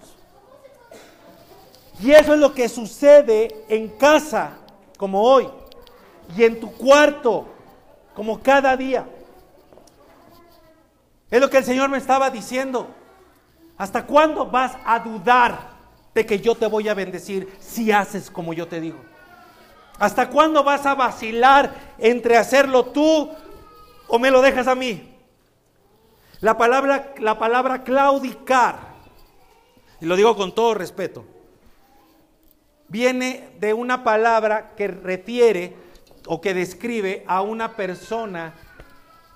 Y 2.01 2.11
eso 2.11 2.33
es 2.33 2.39
lo 2.39 2.53
que 2.53 2.69
sucede 2.69 3.65
en 3.67 3.89
casa, 3.89 4.51
como 4.97 5.23
hoy, 5.23 5.49
y 6.37 6.43
en 6.43 6.59
tu 6.59 6.71
cuarto, 6.71 7.45
como 8.15 8.39
cada 8.41 8.77
día. 8.77 9.05
Es 11.29 11.39
lo 11.39 11.49
que 11.49 11.57
el 11.57 11.63
Señor 11.63 11.89
me 11.89 11.97
estaba 11.97 12.29
diciendo. 12.29 12.89
¿Hasta 13.77 14.05
cuándo 14.05 14.45
vas 14.45 14.77
a 14.85 14.99
dudar 14.99 15.71
de 16.13 16.25
que 16.25 16.39
yo 16.39 16.55
te 16.55 16.67
voy 16.67 16.89
a 16.89 16.93
bendecir 16.93 17.55
si 17.59 17.91
haces 17.91 18.29
como 18.29 18.53
yo 18.53 18.67
te 18.67 18.81
digo? 18.81 18.99
¿Hasta 19.99 20.29
cuándo 20.29 20.63
vas 20.63 20.85
a 20.85 20.95
vacilar 20.95 21.73
entre 21.97 22.37
hacerlo 22.37 22.85
tú 22.85 23.29
o 24.07 24.19
me 24.19 24.31
lo 24.31 24.41
dejas 24.41 24.67
a 24.67 24.75
mí? 24.75 25.15
La 26.39 26.57
palabra, 26.57 27.13
la 27.19 27.37
palabra 27.37 27.83
claudicar, 27.83 28.79
y 29.99 30.05
lo 30.05 30.15
digo 30.15 30.35
con 30.37 30.55
todo 30.55 30.73
respeto, 30.73 31.25
viene 32.87 33.49
de 33.59 33.73
una 33.73 34.03
palabra 34.03 34.73
que 34.75 34.87
refiere 34.87 35.75
o 36.27 36.39
que 36.39 36.53
describe 36.53 37.23
a 37.27 37.41
una 37.41 37.75
persona 37.75 38.53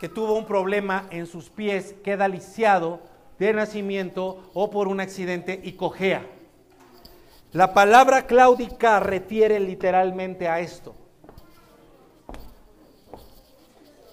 que 0.03 0.09
tuvo 0.09 0.33
un 0.33 0.45
problema 0.45 1.07
en 1.11 1.25
sus 1.25 1.49
pies, 1.49 1.95
queda 2.03 2.27
lisiado 2.27 2.99
de 3.39 3.53
nacimiento 3.53 4.51
o 4.53 4.69
por 4.69 4.89
un 4.89 4.99
accidente 4.99 5.61
y 5.63 5.77
cojea. 5.77 6.27
La 7.53 7.73
palabra 7.73 8.27
claudicar 8.27 9.07
refiere 9.07 9.61
literalmente 9.61 10.49
a 10.49 10.59
esto. 10.59 10.93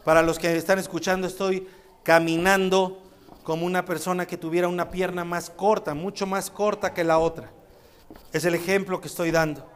Para 0.05 0.23
los 0.23 0.39
que 0.39 0.57
están 0.57 0.79
escuchando, 0.79 1.27
estoy 1.27 1.67
caminando 2.05 3.03
como 3.43 3.67
una 3.67 3.85
persona 3.85 4.27
que 4.27 4.37
tuviera 4.37 4.69
una 4.69 4.91
pierna 4.91 5.25
más 5.25 5.51
corta, 5.51 5.93
mucho 5.93 6.25
más 6.25 6.53
corta 6.53 6.95
que 6.95 7.03
la 7.03 7.19
otra. 7.19 7.51
Es 8.33 8.45
el 8.45 8.55
ejemplo 8.55 9.01
que 9.01 9.09
estoy 9.09 9.33
dando. 9.33 9.69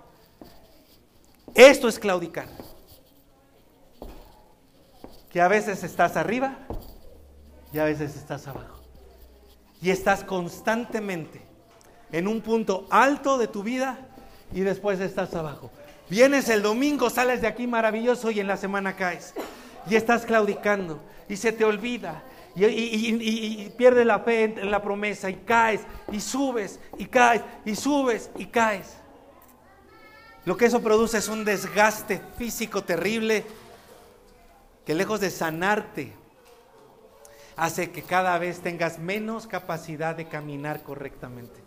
Esto 1.57 1.89
es 1.89 1.99
claudicar 1.99 2.47
que 5.35 5.41
a 5.41 5.49
veces 5.49 5.83
estás 5.83 6.17
arriba 6.17 6.59
y 7.73 7.81
a 7.81 7.85
veces 7.85 8.15
estás 8.15 8.47
abajo. 8.47 8.81
Y 9.83 9.91
estás 9.91 10.23
constantemente 10.23 11.43
en 12.13 12.29
un 12.29 12.41
punto 12.41 12.87
alto 12.89 13.37
de 13.37 13.49
tu 13.49 13.65
vida 13.65 13.99
y 14.53 14.61
después 14.61 15.01
estás 15.01 15.35
abajo. 15.35 15.73
Vienes 16.09 16.49
el 16.51 16.63
domingo, 16.63 17.11
sales 17.11 17.41
de 17.41 17.49
aquí 17.49 17.67
maravilloso 17.67 18.31
y 18.31 18.39
en 18.39 18.47
la 18.47 18.57
semana 18.57 18.95
caes. 18.95 19.35
Y 19.91 19.97
estás 19.97 20.25
claudicando 20.25 21.03
y 21.29 21.37
se 21.37 21.51
te 21.51 21.65
olvida 21.65 22.23
y, 22.55 22.67
y, 22.67 23.75
pierdes 23.77 24.07
la 24.07 24.21
fe 24.21 24.45
en 24.45 24.71
la 24.71 24.81
promesa 24.81 25.31
y 25.31 25.35
caes 25.35 25.81
y 26.13 26.21
subes 26.21 26.79
y 26.97 27.07
caes 27.07 27.43
y 27.65 27.75
subes 27.75 28.31
y 28.39 28.47
caes. 28.47 28.99
Lo 30.45 30.57
que 30.57 30.67
eso 30.67 30.81
produce 30.81 31.19
es 31.19 31.27
un 31.27 31.45
desgaste 31.45 32.23
físico 32.39 32.85
terrible 32.85 33.45
que 34.85 34.95
lejos 34.95 35.21
de 35.21 35.31
sanarte, 35.31 36.13
hace 37.57 37.91
que 37.91 38.03
cada 38.03 38.37
vez 38.39 38.61
tengas 38.61 38.99
menos 38.99 39.47
capacidad 39.47 40.15
de 40.15 40.29
caminar 40.29 40.83
correctamente. 40.83 41.63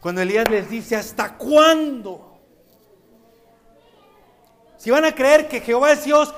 Cuando 0.00 0.20
Elías 0.20 0.48
les 0.50 0.68
dice, 0.68 0.96
¿hasta 0.96 1.36
cuándo? 1.36 2.38
Si 4.76 4.90
van 4.90 5.04
a 5.04 5.14
creer 5.14 5.48
que 5.48 5.60
Jehová 5.60 5.92
es 5.92 6.04
Dios, 6.04 6.34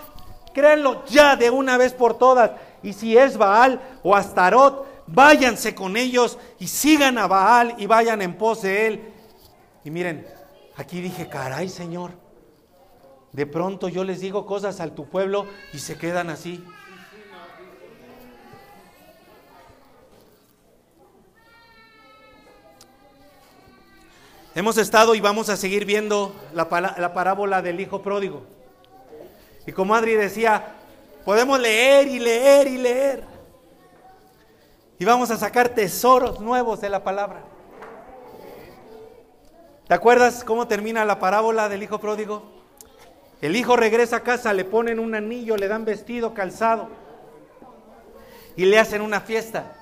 créanlo 0.55 1.05
ya 1.07 1.35
de 1.37 1.51
una 1.51 1.77
vez 1.77 1.93
por 1.93 2.17
todas. 2.17 2.53
Y 2.83 2.93
si 2.93 3.17
es 3.17 3.37
Baal 3.37 3.81
o 4.05 4.15
Astarot, 4.15 4.87
váyanse 5.09 5.75
con 5.75 5.97
ellos 5.97 6.39
y 6.59 6.69
sigan 6.69 7.19
a 7.19 7.27
Baal 7.27 7.75
y 7.79 7.87
vayan 7.87 8.23
en 8.23 8.39
pos 8.39 8.63
de 8.63 8.87
él. 8.87 9.13
Y 9.85 9.91
miren, 9.91 10.27
aquí 10.77 11.01
dije, 11.01 11.29
caray 11.29 11.69
Señor, 11.69 12.13
de 13.37 13.45
pronto 13.45 13.91
yo 13.91 14.03
les 14.03 14.21
digo 14.21 14.47
cosas 14.47 14.81
al 14.81 14.95
tu 14.95 15.05
pueblo 15.11 15.45
y 15.75 15.79
se 15.79 15.99
quedan 15.99 16.31
así. 16.31 16.65
Hemos 24.55 24.79
estado 24.79 25.15
y 25.15 25.21
vamos 25.21 25.51
a 25.51 25.59
seguir 25.59 25.85
viendo 25.85 26.35
la, 26.55 26.67
la, 26.97 27.13
parábola 27.13 27.61
del 27.61 27.79
hijo 27.79 28.01
pródigo. 28.01 28.43
Y 29.67 29.73
como 29.73 29.95
Adri 29.95 30.15
decía, 30.15 30.75
podemos 31.27 31.61
leer 31.61 32.09
y 32.09 32.19
leer 32.19 32.67
y 32.69 32.79
leer. 32.79 33.25
Y 34.99 35.05
vamos 35.05 35.31
a 35.31 35.37
sacar 35.37 35.69
tesoros 35.69 36.41
nuevos 36.41 36.81
de 36.81 36.89
la 36.89 37.05
palabra. 37.05 37.45
¿Te 39.87 39.93
acuerdas 39.93 40.43
cómo 40.43 40.67
termina 40.67 41.05
la 41.05 41.19
parábola 41.19 41.69
del 41.69 41.83
hijo 41.83 41.99
pródigo? 41.99 42.56
El 43.41 43.57
hijo 43.57 43.77
regresa 43.77 44.17
a 44.17 44.21
casa, 44.21 44.53
le 44.53 44.65
ponen 44.65 44.99
un 44.99 45.15
anillo, 45.15 45.57
le 45.57 45.69
dan 45.69 45.85
vestido, 45.85 46.33
calzado 46.33 46.89
y 48.57 48.65
le 48.65 48.79
hacen 48.79 49.03
una 49.03 49.21
fiesta. 49.21 49.75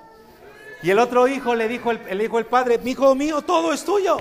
Y 0.83 0.91
el 0.91 0.99
otro 0.99 1.29
hijo 1.29 1.55
le 1.55 1.69
dijo, 1.69 1.91
el, 1.91 2.01
el 2.09 2.21
hijo 2.21 2.39
el 2.39 2.47
padre, 2.47 2.79
mi 2.79 2.91
hijo 2.91 3.15
mío, 3.15 3.43
todo 3.43 3.73
es 3.73 3.85
tuyo. 3.85 4.19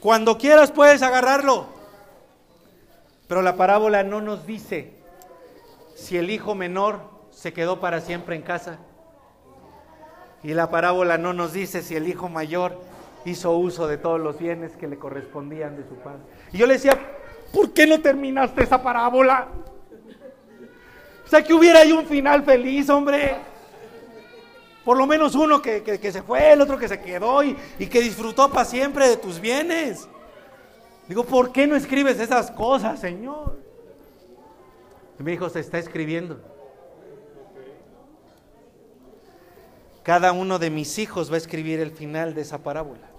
Cuando 0.00 0.38
quieras 0.38 0.70
puedes 0.70 1.02
agarrarlo. 1.02 1.66
Pero 3.26 3.42
la 3.42 3.56
parábola 3.56 4.02
no 4.02 4.20
nos 4.20 4.46
dice 4.46 4.92
si 5.94 6.16
el 6.16 6.30
hijo 6.30 6.54
menor 6.54 7.00
se 7.30 7.52
quedó 7.52 7.80
para 7.80 8.00
siempre 8.00 8.36
en 8.36 8.42
casa. 8.42 8.78
Y 10.42 10.54
la 10.54 10.70
parábola 10.70 11.18
no 11.18 11.32
nos 11.32 11.52
dice 11.52 11.82
si 11.82 11.96
el 11.96 12.08
hijo 12.08 12.28
mayor 12.28 12.78
hizo 13.24 13.52
uso 13.52 13.86
de 13.86 13.98
todos 13.98 14.20
los 14.20 14.38
bienes 14.38 14.76
que 14.76 14.88
le 14.88 14.98
correspondían 14.98 15.76
de 15.76 15.86
su 15.86 15.94
padre. 15.96 16.20
Y 16.52 16.58
yo 16.58 16.66
le 16.66 16.74
decía, 16.74 16.98
¿por 17.52 17.72
qué 17.72 17.86
no 17.86 18.00
terminaste 18.00 18.62
esa 18.62 18.82
parábola? 18.82 19.48
O 21.24 21.28
sea, 21.28 21.42
que 21.42 21.54
hubiera 21.54 21.80
ahí 21.80 21.92
un 21.92 22.06
final 22.06 22.42
feliz, 22.42 22.88
hombre. 22.90 23.36
Por 24.84 24.96
lo 24.96 25.06
menos 25.06 25.34
uno 25.34 25.62
que, 25.62 25.82
se 26.10 26.22
fue, 26.22 26.52
el 26.52 26.60
otro 26.60 26.78
que 26.78 26.88
se 26.88 27.00
quedó 27.00 27.44
y, 27.44 27.56
y 27.78 27.86
que 27.86 28.00
disfrutó 28.00 28.50
para 28.50 28.64
siempre 28.64 29.08
de 29.08 29.16
tus 29.16 29.40
bienes. 29.40 30.08
Digo, 31.06 31.24
¿por 31.24 31.52
qué 31.52 31.66
no 31.66 31.76
escribes 31.76 32.18
esas 32.18 32.50
cosas, 32.50 32.98
Señor? 33.00 33.58
Y 35.18 35.22
me 35.22 35.32
dijo, 35.32 35.48
se 35.50 35.60
está 35.60 35.78
escribiendo. 35.78 36.40
Cada 40.02 40.32
uno 40.32 40.58
de 40.58 40.70
mis 40.70 40.98
hijos 40.98 41.30
va 41.30 41.34
a 41.34 41.38
escribir 41.38 41.78
el 41.80 41.90
final 41.90 42.34
de 42.34 42.40
esa 42.40 42.58
parábola. 42.58 43.09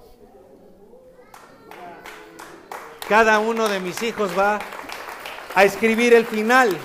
Cada 3.11 3.41
uno 3.41 3.67
de 3.67 3.81
mis 3.81 4.01
hijos 4.03 4.31
va 4.39 4.57
a 5.53 5.65
escribir 5.65 6.13
el 6.13 6.25
final. 6.25 6.77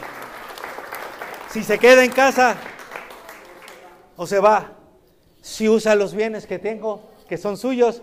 Si 1.48 1.62
se 1.62 1.78
queda 1.78 2.02
en 2.02 2.10
casa 2.10 2.56
o 4.16 4.26
se 4.26 4.40
va, 4.40 4.72
si 5.40 5.68
usa 5.68 5.94
los 5.94 6.14
bienes 6.14 6.48
que 6.48 6.58
tengo, 6.58 7.12
que 7.28 7.38
son 7.38 7.56
suyos, 7.56 8.02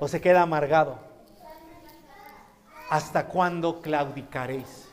o 0.00 0.08
se 0.08 0.20
queda 0.20 0.42
amargado. 0.42 0.98
¿Hasta 2.88 3.26
cuándo 3.26 3.80
claudicaréis? 3.80 4.88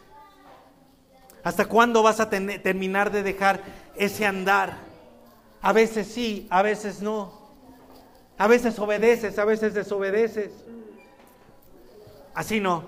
¿Hasta 1.43 1.65
cuándo 1.65 2.03
vas 2.03 2.19
a 2.19 2.29
terminar 2.29 3.09
de 3.09 3.23
dejar 3.23 3.59
ese 3.95 4.23
andar? 4.23 4.77
A 5.63 5.73
veces 5.73 6.05
sí, 6.05 6.45
a 6.51 6.61
veces 6.61 7.01
no. 7.01 7.41
A 8.37 8.45
veces 8.45 8.77
obedeces, 8.77 9.39
a 9.39 9.45
veces 9.45 9.73
desobedeces. 9.73 10.51
Así 12.37 12.59
no. 12.59 12.83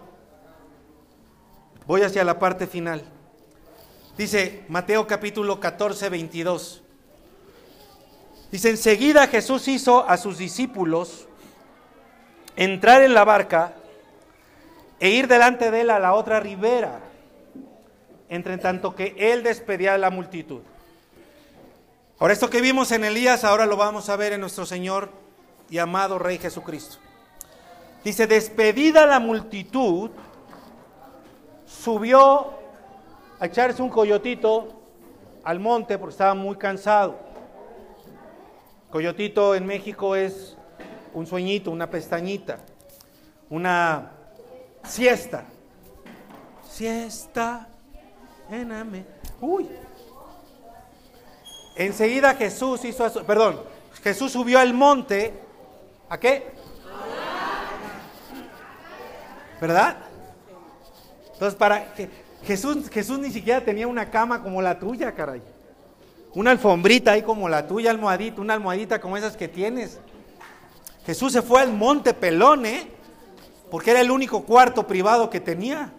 Voy 1.87 2.03
hacia 2.03 2.23
la 2.23 2.37
parte 2.37 2.67
final. 2.67 3.03
Dice 4.15 4.63
Mateo 4.69 5.07
capítulo 5.07 5.59
14, 5.59 6.07
22. 6.09 6.83
Dice, 8.51 8.69
enseguida 8.69 9.25
Jesús 9.25 9.67
hizo 9.67 10.07
a 10.07 10.17
sus 10.17 10.37
discípulos 10.37 11.27
entrar 12.57 13.01
en 13.01 13.15
la 13.15 13.23
barca 13.23 13.73
e 14.99 15.09
ir 15.09 15.27
delante 15.27 15.71
de 15.71 15.81
él 15.81 15.89
a 15.89 15.97
la 15.97 16.13
otra 16.13 16.39
ribera, 16.39 16.99
entre 18.29 18.59
tanto 18.59 18.93
que 18.93 19.15
él 19.17 19.41
despedía 19.41 19.95
a 19.95 19.97
la 19.97 20.11
multitud. 20.11 20.61
Ahora 22.19 22.33
esto 22.33 22.51
que 22.51 22.61
vimos 22.61 22.91
en 22.91 23.03
Elías, 23.03 23.43
ahora 23.43 23.65
lo 23.65 23.77
vamos 23.77 24.09
a 24.09 24.15
ver 24.15 24.31
en 24.31 24.41
nuestro 24.41 24.67
Señor 24.67 25.09
y 25.71 25.79
amado 25.79 26.19
Rey 26.19 26.37
Jesucristo. 26.37 27.08
Dice, 28.03 28.27
despedida 28.27 29.05
la 29.05 29.19
multitud, 29.19 30.11
subió 31.65 32.53
a 33.39 33.45
echarse 33.45 33.81
un 33.81 33.89
coyotito 33.89 34.79
al 35.43 35.59
monte 35.59 35.97
porque 35.97 36.11
estaba 36.11 36.33
muy 36.33 36.55
cansado. 36.55 37.17
Coyotito 38.89 39.53
en 39.53 39.65
México 39.65 40.15
es 40.15 40.57
un 41.13 41.27
sueñito, 41.27 41.71
una 41.71 41.89
pestañita, 41.89 42.59
una 43.49 44.11
siesta. 44.83 45.45
Siesta, 46.69 47.67
ename. 48.49 49.05
Uy. 49.41 49.69
Enseguida 51.75 52.33
Jesús 52.35 52.83
hizo, 52.85 53.09
perdón, 53.25 53.61
Jesús 54.03 54.31
subió 54.31 54.59
al 54.59 54.73
monte. 54.73 55.33
¿A 56.09 56.17
qué? 56.17 56.51
¿Verdad? 59.59 59.97
Entonces, 61.33 61.55
para 61.55 61.93
Jesús, 62.43 62.89
Jesús 62.89 63.19
ni 63.19 63.31
siquiera 63.31 63.61
tenía 63.61 63.87
una 63.87 64.09
cama 64.09 64.41
como 64.41 64.61
la 64.61 64.79
tuya, 64.79 65.13
caray. 65.13 65.41
Una 66.33 66.51
alfombrita 66.51 67.11
ahí 67.11 67.21
como 67.21 67.49
la 67.49 67.67
tuya, 67.67 67.91
almohadita, 67.91 68.41
una 68.41 68.53
almohadita 68.53 69.01
como 69.01 69.17
esas 69.17 69.35
que 69.35 69.47
tienes. 69.47 69.99
Jesús 71.05 71.33
se 71.33 71.41
fue 71.41 71.61
al 71.61 71.73
monte 71.73 72.13
pelón, 72.13 72.65
¿eh? 72.65 72.87
Porque 73.71 73.91
era 73.91 74.01
el 74.01 74.11
único 74.11 74.43
cuarto 74.43 74.85
privado 74.85 75.29
que 75.29 75.39
tenía. 75.39 75.91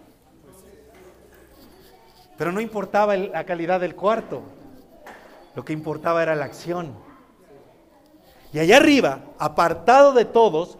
Pero 2.37 2.53
no 2.53 2.61
importaba 2.61 3.17
la 3.17 3.45
calidad 3.45 3.81
del 3.81 3.95
cuarto. 3.95 4.43
Lo 5.55 5.65
que 5.65 5.73
importaba 5.73 6.23
era 6.23 6.35
la 6.35 6.45
acción. 6.45 6.95
Y 8.53 8.59
allá 8.59 8.79
arriba, 8.79 9.21
apartado 9.39 10.13
de 10.13 10.25
todos, 10.25 10.79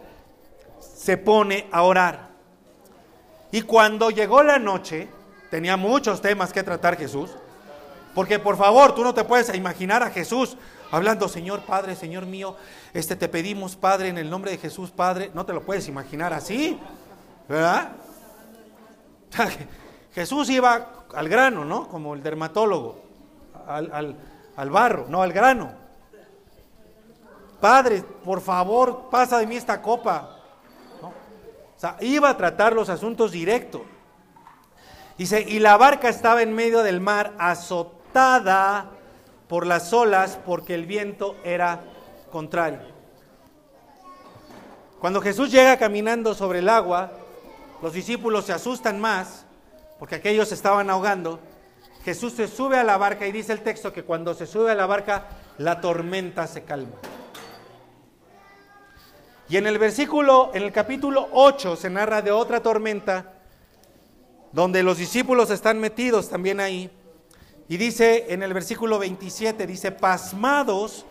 se 0.81 1.17
pone 1.17 1.67
a 1.71 1.83
orar. 1.83 2.30
Y 3.53 3.63
cuando 3.63 4.11
llegó 4.11 4.43
la 4.43 4.59
noche, 4.59 5.09
tenía 5.51 5.77
muchos 5.77 6.21
temas 6.21 6.53
que 6.53 6.63
tratar 6.63 6.97
Jesús, 6.97 7.31
porque 8.15 8.39
por 8.39 8.57
favor, 8.57 8.95
tú 8.95 9.03
no 9.03 9.15
te 9.15 9.25
puedes 9.25 9.55
imaginar 9.55 10.03
a 10.03 10.11
Jesús 10.11 10.57
hablando, 10.91 11.29
Señor 11.29 11.61
Padre, 11.61 11.95
Señor 11.97 12.27
mío, 12.27 12.57
este 12.93 13.17
te 13.17 13.29
pedimos, 13.29 13.77
Padre, 13.77 14.09
en 14.09 14.19
el 14.19 14.31
nombre 14.31 14.51
de 14.53 14.59
Jesús, 14.59 14.91
Padre, 14.91 15.31
no 15.35 15.47
te 15.47 15.53
lo 15.53 15.63
puedes 15.63 15.89
imaginar 15.89 16.33
así, 16.33 16.79
¿verdad? 17.49 17.93
Jesús 20.15 20.51
iba 20.51 21.05
al 21.15 21.29
grano, 21.29 21.65
¿no? 21.65 21.89
Como 21.89 22.15
el 22.15 22.23
dermatólogo, 22.23 23.03
al, 23.67 24.17
al 24.57 24.71
barro, 24.71 25.07
no 25.09 25.23
al 25.23 25.33
grano. 25.33 25.73
Padre, 27.61 28.03
por 28.25 28.41
favor, 28.41 29.09
pasa 29.11 29.39
de 29.39 29.47
mí 29.47 29.57
esta 29.57 29.81
copa. 29.83 30.40
Sea, 31.81 31.97
iba 32.03 32.29
a 32.29 32.37
tratar 32.37 32.75
los 32.75 32.91
asuntos 32.91 33.33
directos. 33.33 33.81
Dice, 35.17 35.41
y 35.41 35.61
la 35.61 35.79
barca 35.79 36.11
estaba 36.11 36.43
en 36.43 36.55
medio 36.55 36.83
del 36.83 37.01
mar, 37.01 37.33
azotada 37.39 38.91
por 39.49 39.67
las 39.67 39.91
olas, 39.95 40.39
porque 40.45 40.75
el 40.75 40.85
viento 40.85 41.37
era 41.43 41.83
contrario. 42.31 42.81
Cuando 45.01 45.23
Jesús 45.23 45.51
llega 45.51 45.79
caminando 45.79 46.35
sobre 46.35 46.59
el 46.59 46.69
agua, 46.69 47.13
los 47.81 47.95
discípulos 47.95 48.45
se 48.45 48.53
asustan 48.53 49.01
más, 49.01 49.47
porque 49.99 50.17
aquellos 50.17 50.53
estaban 50.53 50.91
ahogando. 50.91 51.41
Jesús 52.05 52.35
se 52.35 52.47
sube 52.47 52.77
a 52.77 52.85
la 52.85 52.99
barca 52.99 53.27
y 53.27 53.33
dice 53.33 53.55
el 53.55 53.63
texto 53.63 53.91
que 53.91 54.05
cuando 54.05 54.35
se 54.35 54.47
sube 54.47 54.71
a 54.71 54.75
la 54.75 54.85
barca, 54.85 55.29
la 55.57 55.81
tormenta 55.81 56.47
se 56.47 56.63
calma. 56.63 56.97
Y 59.51 59.57
en 59.57 59.67
el 59.67 59.79
versículo, 59.79 60.53
en 60.55 60.63
el 60.63 60.71
capítulo 60.71 61.29
8 61.33 61.75
se 61.75 61.91
narra 61.91 62.23
de 62.23 62.31
otra 62.31 62.63
tormenta 62.63 63.35
donde 64.53 64.85
los 64.85 64.97
discípulos 64.97 65.51
están 65.51 65.81
metidos 65.81 66.29
también 66.29 66.61
ahí. 66.61 66.89
Y 67.69 67.77
dice 67.77 68.27
en 68.29 68.45
el 68.45 68.55
versículo 68.55 69.01
27, 69.01 69.67
dice, 69.67 69.91
pasmados 69.91 71.05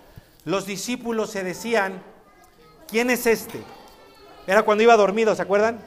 los 0.45 0.65
discípulos 0.65 1.31
se 1.31 1.43
decían, 1.43 2.01
¿quién 2.87 3.09
es 3.09 3.25
este? 3.25 3.61
Era 4.47 4.63
cuando 4.63 4.85
iba 4.85 4.95
dormido, 4.95 5.35
¿se 5.35 5.41
acuerdan? 5.41 5.81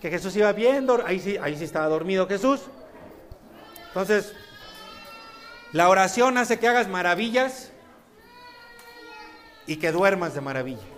Que 0.00 0.08
Jesús 0.08 0.34
iba 0.36 0.52
viendo, 0.52 1.02
ahí 1.04 1.20
sí, 1.20 1.36
ahí 1.36 1.54
sí 1.54 1.64
estaba 1.64 1.88
dormido 1.88 2.26
Jesús. 2.26 2.62
Entonces, 3.88 4.32
la 5.72 5.90
oración 5.90 6.38
hace 6.38 6.58
que 6.58 6.66
hagas 6.66 6.88
maravillas 6.88 7.72
y 9.66 9.76
que 9.76 9.92
duermas 9.92 10.32
de 10.34 10.40
maravilla. 10.40 10.93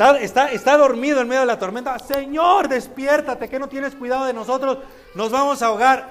Está, 0.00 0.78
dormido 0.78 1.20
en 1.20 1.28
medio 1.28 1.40
de 1.40 1.46
la 1.46 1.58
tormenta. 1.58 1.98
Señor, 1.98 2.68
despiértate, 2.68 3.50
que 3.50 3.58
no 3.58 3.68
tienes 3.68 3.94
cuidado 3.94 4.24
de 4.24 4.32
nosotros. 4.32 4.78
Nos 5.14 5.30
vamos 5.30 5.60
a 5.60 5.66
ahogar. 5.66 6.10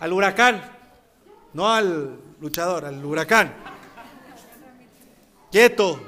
Al 0.00 0.12
huracán. 0.14 0.62
No 1.52 1.70
al 1.72 2.18
luchador, 2.40 2.86
al 2.86 3.04
huracán. 3.04 3.54
Quieto, 5.52 6.00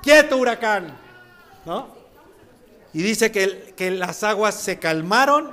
quieto 0.00 0.36
huracán. 0.36 0.96
¿No? 1.64 1.88
Y 2.92 3.02
dice 3.02 3.32
que, 3.32 3.74
que 3.76 3.90
las 3.90 4.22
aguas 4.22 4.54
se 4.54 4.78
calmaron. 4.78 5.52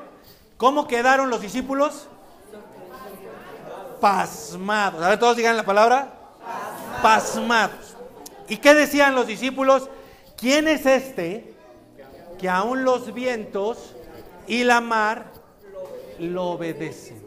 ¿Cómo 0.57 0.87
quedaron 0.87 1.31
los 1.31 1.41
discípulos? 1.41 2.07
Pasmados. 3.99 5.01
A 5.01 5.09
ver, 5.09 5.19
todos 5.19 5.35
digan 5.35 5.57
la 5.57 5.65
palabra. 5.65 6.13
Pasmados. 7.01 7.84
¿Y 8.47 8.57
qué 8.57 8.73
decían 8.73 9.15
los 9.15 9.27
discípulos? 9.27 9.89
¿Quién 10.37 10.67
es 10.67 10.85
este 10.85 11.53
que 12.39 12.49
aún 12.49 12.83
los 12.83 13.13
vientos 13.13 13.95
y 14.47 14.63
la 14.63 14.81
mar 14.81 15.31
lo 16.19 16.51
obedecen? 16.51 17.25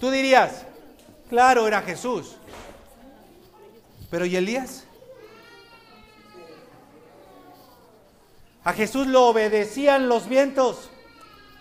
Tú 0.00 0.10
dirías, 0.10 0.66
claro, 1.28 1.66
era 1.66 1.82
Jesús. 1.82 2.36
Pero 4.10 4.24
¿y 4.24 4.36
Elías? 4.36 4.84
A 8.64 8.72
Jesús 8.72 9.06
lo 9.06 9.26
obedecían 9.26 10.08
los 10.08 10.28
vientos, 10.28 10.90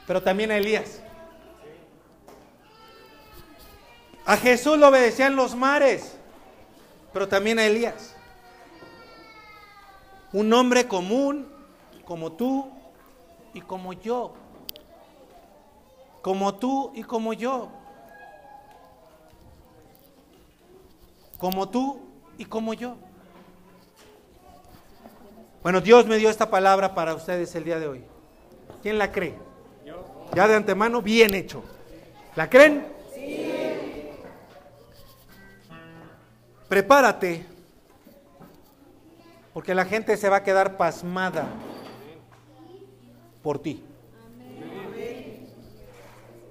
pero 0.08 0.24
también 0.24 0.52
a 0.52 0.58
Elías. 0.58 1.02
A 4.26 4.38
Jesús 4.38 4.80
lo 4.80 4.88
obedecían 4.88 5.36
los 5.36 5.56
mares, 5.56 6.18
pero 7.16 7.30
también 7.30 7.58
a 7.60 7.66
Elías. 7.66 8.14
Un 10.34 10.52
hombre 10.52 10.86
común 10.86 11.48
como 12.04 12.34
tú 12.34 12.70
y 13.54 13.62
como 13.62 13.94
yo. 13.94 14.34
Como 16.22 16.56
tú 16.56 16.92
y 16.94 17.04
como 17.04 17.32
yo. 17.32 17.70
Como 21.38 21.70
tú 21.70 22.02
y 22.38 22.44
como 22.44 22.74
yo. 22.74 22.98
Bueno, 25.64 25.80
Dios 25.80 26.06
me 26.08 26.18
dio 26.18 26.30
esta 26.30 26.50
palabra 26.50 26.94
para 26.94 27.16
ustedes 27.16 27.56
el 27.56 27.64
día 27.64 27.80
de 27.80 27.88
hoy. 27.88 28.04
¿Quién 28.84 28.98
la 28.98 29.14
cree? 29.14 29.36
Ya 30.34 30.50
de 30.50 30.56
antemano, 30.56 31.02
bien 31.02 31.34
hecho. 31.34 31.64
¿La 32.36 32.50
creen? 32.50 32.86
Prepárate, 36.68 37.46
porque 39.54 39.74
la 39.74 39.86
gente 39.86 40.18
se 40.18 40.30
va 40.30 40.38
a 40.38 40.44
quedar 40.44 40.78
pasmada 40.78 41.48
por 43.42 43.60
ti. 43.60 43.84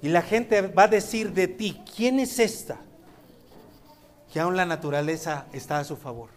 Y 0.00 0.08
la 0.08 0.22
gente 0.22 0.60
va 0.62 0.84
a 0.84 0.88
decir 0.88 1.32
de 1.32 1.48
ti, 1.48 1.80
¿quién 1.96 2.20
es 2.20 2.38
esta? 2.38 2.76
Que 4.32 4.38
aún 4.38 4.56
la 4.56 4.66
naturaleza 4.66 5.46
está 5.52 5.78
a 5.78 5.84
su 5.84 5.96
favor. 5.96 6.28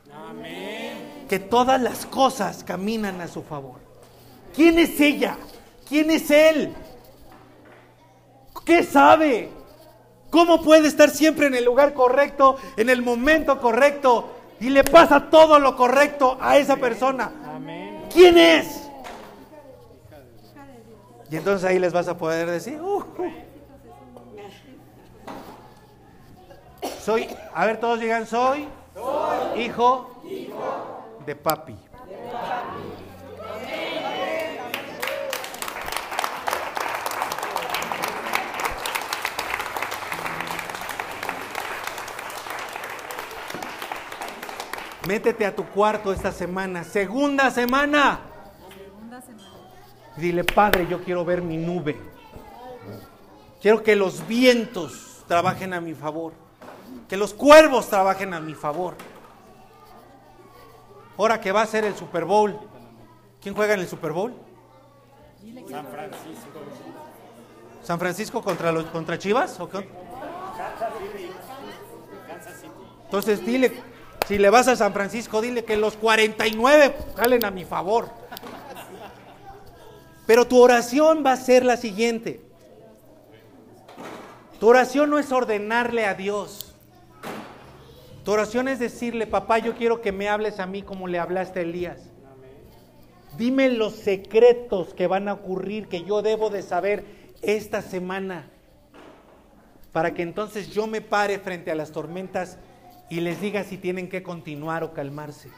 Que 1.28 1.40
todas 1.40 1.82
las 1.82 2.06
cosas 2.06 2.64
caminan 2.64 3.20
a 3.20 3.28
su 3.28 3.44
favor. 3.44 3.80
¿Quién 4.56 4.80
es 4.80 5.00
ella? 5.02 5.38
¿Quién 5.88 6.12
es 6.12 6.32
él? 6.32 6.74
¿Qué 8.66 8.84
sabe? 8.84 9.50
¿Cómo 10.30 10.62
puede 10.62 10.88
estar 10.88 11.10
siempre 11.10 11.48
en 11.48 11.56
el 11.56 11.64
lugar 11.64 11.94
correcto, 11.94 12.58
en 12.76 12.90
el 12.90 13.02
momento 13.02 13.60
correcto 13.60 14.30
y 14.60 14.70
le 14.70 14.84
pasa 14.84 15.30
todo 15.30 15.60
lo 15.60 15.76
correcto 15.78 16.38
a 16.42 16.58
esa 16.58 16.76
persona? 16.76 17.32
¿Quién 18.14 18.38
es? 18.38 18.90
Y 21.30 21.36
entonces 21.36 21.70
ahí 21.70 21.80
les 21.80 21.92
vas 21.92 22.08
a 22.08 22.18
poder 22.18 22.50
decir, 22.50 22.82
uh, 22.82 23.00
uh". 23.00 23.32
soy, 27.04 27.28
a 27.54 27.66
ver 27.66 27.80
todos 27.80 28.00
digan, 28.00 28.26
soy, 28.26 28.68
hijo, 29.58 30.22
de 31.26 31.36
papi. 31.36 31.76
Métete 45.08 45.46
a 45.46 45.56
tu 45.56 45.64
cuarto 45.64 46.12
esta 46.12 46.34
semana, 46.34 46.84
segunda 46.84 47.50
semana. 47.50 48.20
Dile, 50.18 50.44
Padre, 50.44 50.86
yo 50.86 51.02
quiero 51.02 51.24
ver 51.24 51.42
mi 51.42 51.56
nube. 51.56 51.98
Quiero 53.62 53.82
que 53.82 53.96
los 53.96 54.28
vientos 54.28 55.24
trabajen 55.26 55.74
a 55.74 55.80
mi 55.80 55.94
favor. 55.94 56.34
Que 57.08 57.16
los 57.16 57.34
cuervos 57.34 57.88
trabajen 57.88 58.34
a 58.34 58.42
mi 58.42 58.54
favor. 58.54 58.96
Ahora 61.18 61.40
que 61.40 61.54
va 61.54 61.62
a 61.62 61.66
ser 61.68 61.86
el 61.86 61.96
Super 61.96 62.26
Bowl. 62.26 62.60
¿Quién 63.42 63.56
juega 63.56 63.76
en 63.76 63.80
el 63.80 63.88
Super 63.88 64.12
Bowl? 64.12 64.34
San 65.70 65.88
Francisco. 65.88 66.60
¿San 67.82 68.00
Francisco 68.00 68.42
contra 68.44 68.74
los 68.74 68.84
contra 68.88 69.18
Chivas? 69.18 69.58
Entonces 73.06 73.46
dile, 73.46 73.82
si 74.28 74.38
le 74.38 74.50
vas 74.50 74.68
a 74.68 74.76
San 74.76 74.92
Francisco, 74.92 75.42
dile 75.42 75.64
que 75.64 75.78
los 75.78 75.96
49 75.96 76.96
salen 77.16 77.46
a 77.46 77.52
mi 77.52 77.64
favor. 77.64 78.10
Pero 80.26 80.46
tu 80.46 80.62
oración 80.62 81.24
va 81.26 81.32
a 81.32 81.38
ser 81.38 81.64
la 81.64 81.78
siguiente. 81.78 82.42
Tu 84.60 84.68
oración 84.68 85.10
no 85.10 85.18
es 85.18 85.32
ordenarle 85.32 86.06
a 86.06 86.14
Dios. 86.14 86.76
Tu 88.26 88.32
oración 88.34 88.68
es 88.68 88.80
decirle, 88.80 89.28
papá, 89.28 89.60
yo 89.60 89.76
quiero 89.76 90.02
que 90.02 90.12
me 90.12 90.28
hables 90.28 90.60
a 90.60 90.66
mí 90.66 90.82
como 90.82 91.08
le 91.08 91.20
hablaste 91.20 91.60
a 91.60 91.64
Elías. 91.64 92.10
Dime 93.38 93.70
los 93.70 93.94
secretos 93.94 94.94
que 94.94 95.08
van 95.08 95.30
a 95.30 95.34
ocurrir, 95.34 95.88
que 95.88 96.04
yo 96.04 96.22
debo 96.22 96.50
de 96.50 96.64
saber 96.64 97.06
esta 97.42 97.82
semana, 97.82 98.50
para 99.94 100.14
que 100.14 100.24
entonces 100.24 100.72
yo 100.72 100.88
me 100.88 101.00
pare 101.00 101.40
frente 101.40 101.72
a 101.72 101.76
las 101.76 101.94
tormentas 101.94 102.58
y 103.10 103.22
les 103.22 103.40
diga 103.40 103.64
si 103.64 103.78
tienen 103.78 104.10
que 104.10 104.24
continuar 104.24 104.84
o 104.84 104.94
calmarse. 104.94 105.50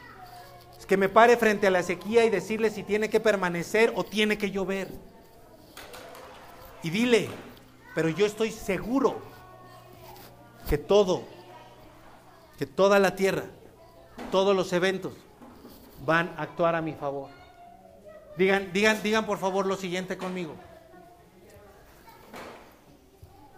Es 0.78 0.86
que 0.86 0.96
me 0.96 1.08
pare 1.08 1.36
frente 1.36 1.66
a 1.66 1.70
la 1.70 1.82
sequía 1.82 2.24
y 2.24 2.30
decirle 2.30 2.70
si 2.70 2.82
tiene 2.82 3.10
que 3.10 3.20
permanecer 3.20 3.92
o 3.96 4.04
tiene 4.04 4.38
que 4.38 4.50
llover. 4.50 4.88
Y 6.82 6.90
dile, 6.90 7.28
pero 7.94 8.08
yo 8.08 8.24
estoy 8.24 8.50
seguro 8.50 9.20
que 10.68 10.78
todo, 10.78 11.24
que 12.58 12.66
toda 12.66 12.98
la 12.98 13.16
tierra, 13.16 13.44
todos 14.30 14.56
los 14.56 14.72
eventos 14.72 15.12
van 16.06 16.32
a 16.36 16.42
actuar 16.42 16.74
a 16.74 16.80
mi 16.80 16.94
favor. 16.94 17.28
Digan, 18.38 18.72
digan, 18.72 19.02
digan 19.02 19.26
por 19.26 19.38
favor 19.38 19.66
lo 19.66 19.76
siguiente 19.76 20.16
conmigo. 20.16 20.54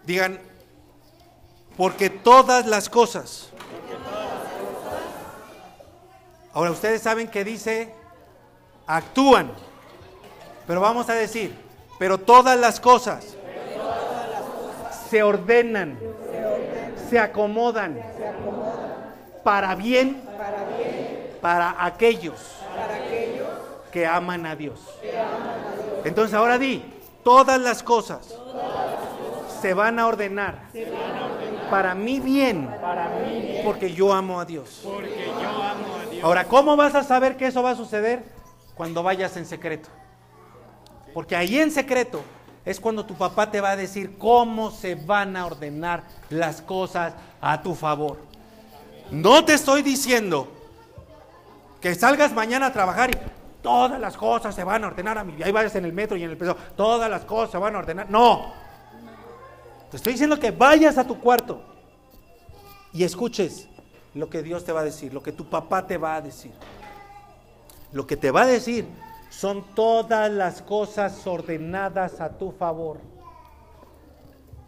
Digan, 0.05 0.39
porque 1.77 2.09
todas 2.09 2.67
las 2.67 2.89
cosas 2.89 3.52
Ahora 6.53 6.71
ustedes 6.71 7.01
saben 7.01 7.27
que 7.27 7.43
dice, 7.43 7.93
actúan, 8.85 9.51
pero 10.67 10.81
vamos 10.81 11.09
a 11.09 11.13
decir, 11.13 11.55
pero 11.97 12.19
todas 12.19 12.59
las 12.59 12.79
cosas, 12.79 13.35
se, 15.09 15.23
ordenan, 15.23 15.97
se, 17.09 17.19
acomodan, 17.19 17.99
para 19.43 19.73
bien, 19.75 20.21
para, 21.41 21.83
aquellos, 21.83 22.39
que 23.91 24.05
aman 24.05 24.45
a 24.45 24.55
Dios. 24.55 24.79
Entonces 26.03 26.35
ahora 26.35 26.57
di, 26.57 26.83
todas 27.23 27.59
las 27.59 27.81
cosas, 27.81 28.35
se 29.61 29.73
van 29.73 29.97
a 29.97 30.07
ordenar, 30.07 30.55
para 31.73 31.95
mí 31.95 32.19
bien, 32.19 32.69
porque 33.63 33.91
yo 33.91 34.13
amo 34.13 34.39
a 34.39 34.45
Dios. 34.45 34.81
porque 34.83 35.25
yo 35.25 35.63
amo 35.63 35.95
a 35.95 36.05
Dios. 36.05 36.23
Ahora, 36.23 36.45
¿cómo 36.45 36.77
vas 36.77 36.93
a 36.93 37.01
saber 37.01 37.35
que 37.35 37.47
eso 37.47 37.63
va 37.63 37.71
a 37.71 37.75
suceder? 37.75 38.23
Cuando 38.75 39.01
vayas 39.01 39.35
en 39.37 39.47
secreto. 39.47 39.89
Porque 41.15 41.35
ahí 41.35 41.57
en 41.57 41.71
secreto 41.71 42.21
es 42.63 42.79
cuando 42.79 43.07
tu 43.07 43.15
papá 43.15 43.49
te 43.49 43.59
va 43.59 43.71
a 43.71 43.75
decir 43.75 44.19
cómo 44.19 44.69
se 44.69 44.93
van 44.93 45.35
a 45.35 45.47
ordenar 45.47 46.03
las 46.29 46.61
cosas 46.61 47.15
a 47.41 47.63
tu 47.63 47.73
favor. 47.73 48.19
No 49.09 49.43
te 49.43 49.55
estoy 49.55 49.81
diciendo 49.81 50.47
que 51.81 51.95
salgas 51.95 52.33
mañana 52.33 52.67
a 52.67 52.71
trabajar 52.73 53.09
y 53.09 53.17
todas 53.63 53.99
las 53.99 54.15
cosas 54.15 54.53
se 54.53 54.63
van 54.63 54.83
a 54.83 54.87
ordenar 54.87 55.17
a 55.17 55.23
mi 55.23 55.41
Ahí 55.41 55.51
vayas 55.51 55.73
en 55.73 55.85
el 55.85 55.93
metro 55.93 56.17
y 56.17 56.23
en 56.23 56.29
el 56.29 56.37
peso, 56.37 56.55
todas 56.77 57.09
las 57.09 57.25
cosas 57.25 57.49
se 57.49 57.57
van 57.57 57.75
a 57.75 57.79
ordenar. 57.79 58.11
No. 58.11 58.61
Te 59.93 59.97
estoy 59.97 60.13
diciendo 60.13 60.39
que 60.39 60.49
vayas 60.49 60.97
a 60.97 61.05
tu 61.05 61.19
cuarto 61.19 61.61
y 62.91 63.03
escuches 63.03 63.67
lo 64.15 64.27
que 64.27 64.41
Dios 64.41 64.65
te 64.65 64.71
va 64.71 64.79
a 64.79 64.83
decir, 64.83 65.13
lo 65.13 65.21
que 65.21 65.31
tu 65.31 65.47
papá 65.47 65.85
te 65.85 65.99
va 65.99 66.15
a 66.15 66.21
decir. 66.21 66.51
Lo 67.91 68.07
que 68.07 68.17
te 68.17 68.31
va 68.31 68.41
a 68.41 68.47
decir 68.47 68.87
son 69.29 69.63
todas 69.75 70.31
las 70.31 70.63
cosas 70.63 71.27
ordenadas 71.27 72.21
a 72.21 72.39
tu 72.39 72.51
favor. 72.53 72.97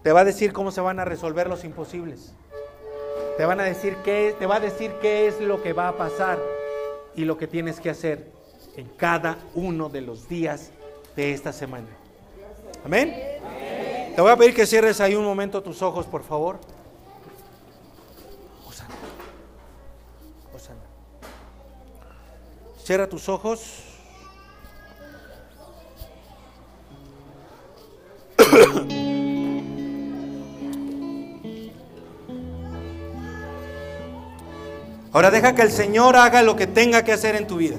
Te 0.04 0.12
va 0.12 0.20
a 0.20 0.26
decir 0.26 0.54
cómo 0.54 0.70
se 0.70 0.82
van 0.82 1.00
a 1.00 1.06
resolver 1.06 1.50
los 1.50 1.64
imposibles. 1.64 2.36
Te 3.36 3.46
van 3.46 3.60
a 3.60 3.64
decir 3.64 3.98
qué, 4.04 4.36
te 4.38 4.46
va 4.46 4.58
a 4.58 4.60
decir 4.60 4.94
qué 5.02 5.28
es 5.28 5.42
lo 5.42 5.64
que 5.64 5.74
va 5.74 5.88
a 5.88 5.98
pasar 5.98 6.38
y 7.16 7.26
lo 7.26 7.36
que 7.36 7.48
tienes 7.48 7.80
que 7.80 7.90
hacer 7.90 8.32
en 8.76 8.90
cada 8.90 9.40
uno 9.56 9.90
de 9.90 10.02
los 10.02 10.30
días 10.30 10.70
de 11.16 11.34
esta 11.34 11.52
semana. 11.52 11.88
Amén. 12.86 13.35
Te 14.16 14.22
voy 14.22 14.32
a 14.32 14.38
pedir 14.38 14.56
que 14.56 14.66
cierres 14.66 15.02
ahí 15.02 15.14
un 15.14 15.26
momento 15.26 15.62
tus 15.62 15.82
ojos, 15.82 16.06
por 16.06 16.24
favor. 16.24 16.58
Osana. 18.66 18.96
Osana. 20.56 20.80
Cierra 22.82 23.10
tus 23.10 23.28
ojos. 23.28 23.84
Ahora 35.12 35.30
deja 35.32 35.56
que 35.56 35.62
el 35.62 35.72
Señor 35.72 36.16
haga 36.16 36.42
lo 36.42 36.56
que 36.56 36.68
tenga 36.68 37.04
que 37.04 37.12
hacer 37.12 37.36
en 37.36 37.48
tu 37.48 37.58
vida. 37.58 37.76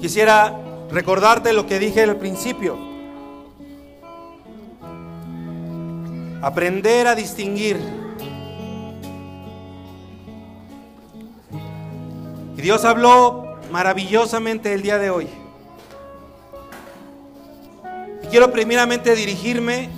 Quisiera 0.00 0.58
recordarte 0.90 1.52
lo 1.52 1.66
que 1.66 1.78
dije 1.78 2.04
al 2.04 2.16
principio. 2.16 2.95
Aprender 6.46 7.08
a 7.08 7.16
distinguir. 7.16 7.76
Y 12.56 12.62
Dios 12.62 12.84
habló 12.84 13.58
maravillosamente 13.72 14.72
el 14.72 14.80
día 14.80 14.96
de 14.98 15.10
hoy. 15.10 15.26
Y 18.22 18.28
quiero 18.28 18.52
primeramente 18.52 19.16
dirigirme 19.16 19.88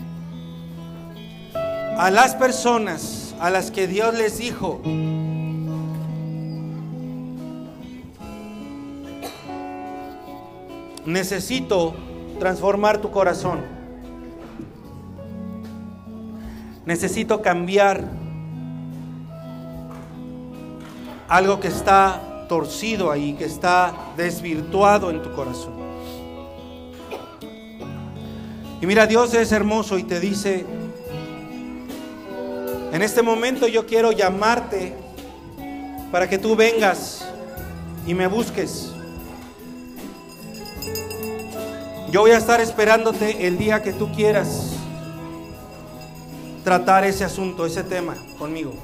a 1.98 2.10
las 2.10 2.34
personas 2.34 3.34
a 3.40 3.50
las 3.50 3.70
que 3.70 3.86
Dios 3.86 4.14
les 4.14 4.38
dijo, 4.38 4.80
necesito 11.04 11.94
transformar 12.38 13.02
tu 13.02 13.10
corazón. 13.10 13.77
Necesito 16.88 17.42
cambiar 17.42 18.02
algo 21.28 21.60
que 21.60 21.68
está 21.68 22.46
torcido 22.48 23.12
ahí, 23.12 23.34
que 23.34 23.44
está 23.44 23.92
desvirtuado 24.16 25.10
en 25.10 25.20
tu 25.20 25.30
corazón. 25.34 25.74
Y 28.80 28.86
mira, 28.86 29.06
Dios 29.06 29.34
es 29.34 29.52
hermoso 29.52 29.98
y 29.98 30.04
te 30.04 30.18
dice, 30.18 30.64
en 32.90 33.02
este 33.02 33.20
momento 33.20 33.68
yo 33.68 33.84
quiero 33.84 34.10
llamarte 34.10 34.94
para 36.10 36.26
que 36.26 36.38
tú 36.38 36.56
vengas 36.56 37.22
y 38.06 38.14
me 38.14 38.28
busques. 38.28 38.94
Yo 42.10 42.22
voy 42.22 42.30
a 42.30 42.38
estar 42.38 42.62
esperándote 42.62 43.46
el 43.46 43.58
día 43.58 43.82
que 43.82 43.92
tú 43.92 44.10
quieras 44.10 44.77
tratar 46.64 47.04
ese 47.04 47.24
asunto, 47.24 47.66
ese 47.66 47.82
tema 47.82 48.14
conmigo. 48.38 48.74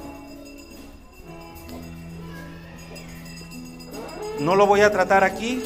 No 4.39 4.55
lo 4.55 4.67
voy 4.67 4.81
a 4.81 4.91
tratar 4.91 5.23
aquí, 5.23 5.63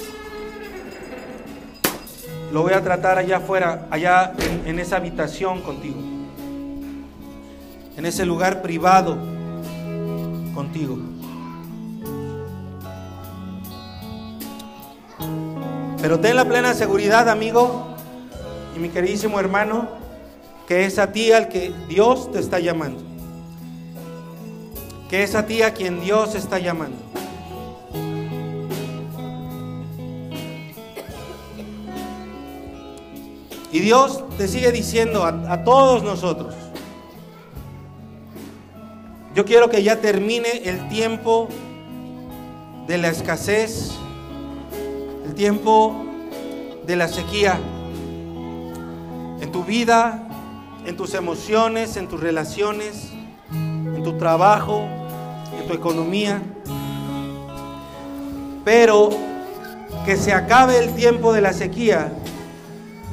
lo 2.52 2.62
voy 2.62 2.74
a 2.74 2.84
tratar 2.84 3.18
allá 3.18 3.38
afuera, 3.38 3.88
allá 3.90 4.34
en, 4.38 4.68
en 4.68 4.80
esa 4.80 4.98
habitación 4.98 5.62
contigo, 5.62 6.00
en 7.98 8.06
ese 8.06 8.26
lugar 8.26 8.62
privado 8.62 9.18
contigo. 10.54 10.98
Pero 16.02 16.20
ten 16.20 16.36
la 16.36 16.46
plena 16.46 16.74
seguridad, 16.74 17.28
amigo 17.28 17.88
y 18.76 18.80
mi 18.80 18.90
queridísimo 18.90 19.40
hermano, 19.40 19.99
que 20.70 20.86
es 20.86 21.00
a 21.00 21.12
ti 21.12 21.32
al 21.32 21.50
que 21.50 21.74
Dios 21.88 22.32
te 22.32 22.38
está 22.38 22.60
llamando. 22.60 23.02
Que 25.10 25.24
es 25.24 25.34
a 25.34 25.48
ti 25.48 25.64
a 25.64 25.74
quien 25.74 26.00
Dios 26.00 26.36
está 26.36 26.60
llamando. 26.60 26.96
Y 33.72 33.80
Dios 33.80 34.24
te 34.38 34.48
sigue 34.48 34.72
diciendo 34.72 35.24
a, 35.24 35.64
todos 35.64 36.04
nosotros, 36.04 36.54
yo 39.34 39.46
quiero 39.46 39.72
que 39.72 39.82
ya 39.82 40.00
termine 40.00 40.70
el 40.70 40.88
tiempo 40.88 41.50
de 42.86 43.00
la 43.00 43.10
escasez, 43.10 43.94
el 45.26 45.34
tiempo 45.34 45.96
de 46.86 46.96
la 46.96 47.08
sequía 47.08 47.60
en 49.42 49.52
tu 49.52 49.64
vida, 49.64 50.29
en 50.90 50.98
tus 50.98 51.14
emociones, 51.14 51.98
en 51.98 52.08
tus 52.08 52.20
relaciones, 52.20 53.12
en 53.52 54.02
tu 54.04 54.18
trabajo, 54.18 54.88
en 55.56 55.68
tu 55.68 55.74
economía. 55.76 56.42
Pero 58.66 59.12
que 60.04 60.18
se 60.18 60.34
acabe 60.34 60.80
el 60.80 60.96
tiempo 60.96 61.32
de 61.32 61.42
la 61.42 61.54
sequía 61.54 62.12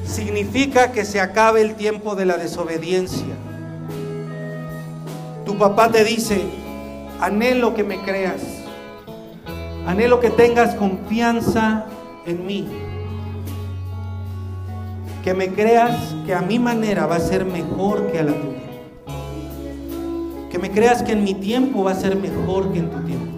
significa 0.07 0.90
que 0.90 1.05
se 1.05 1.20
acabe 1.20 1.61
el 1.61 1.74
tiempo 1.74 2.16
de 2.16 2.24
la 2.24 2.39
desobediencia. 2.39 3.35
Tu 5.44 5.59
papá 5.59 5.90
te 5.90 6.03
dice, 6.03 6.40
anhelo 7.20 7.74
que 7.74 7.85
me 7.85 8.01
creas, 8.01 8.40
anhelo 9.86 10.19
que 10.19 10.31
tengas 10.31 10.74
confianza 10.77 11.85
en 12.24 12.47
mí, 12.47 12.66
que 15.27 15.35
me 15.35 15.48
creas 15.48 16.15
que 16.24 16.32
a 16.35 16.40
mi 16.40 16.61
manera 16.61 17.05
va 17.07 17.16
a 17.16 17.19
ser 17.20 17.44
mejor 17.44 18.12
que 18.12 18.20
a 18.20 18.23
la 18.23 18.31
tuya, 18.31 18.62
que 20.48 20.57
me 20.61 20.70
creas 20.70 21.03
que 21.03 21.11
en 21.11 21.24
mi 21.24 21.35
tiempo 21.35 21.82
va 21.82 21.90
a 21.90 21.94
ser 21.97 22.15
mejor 22.15 22.73
que 22.73 22.78
en 22.78 22.90
tu 22.90 23.01
tiempo. 23.01 23.32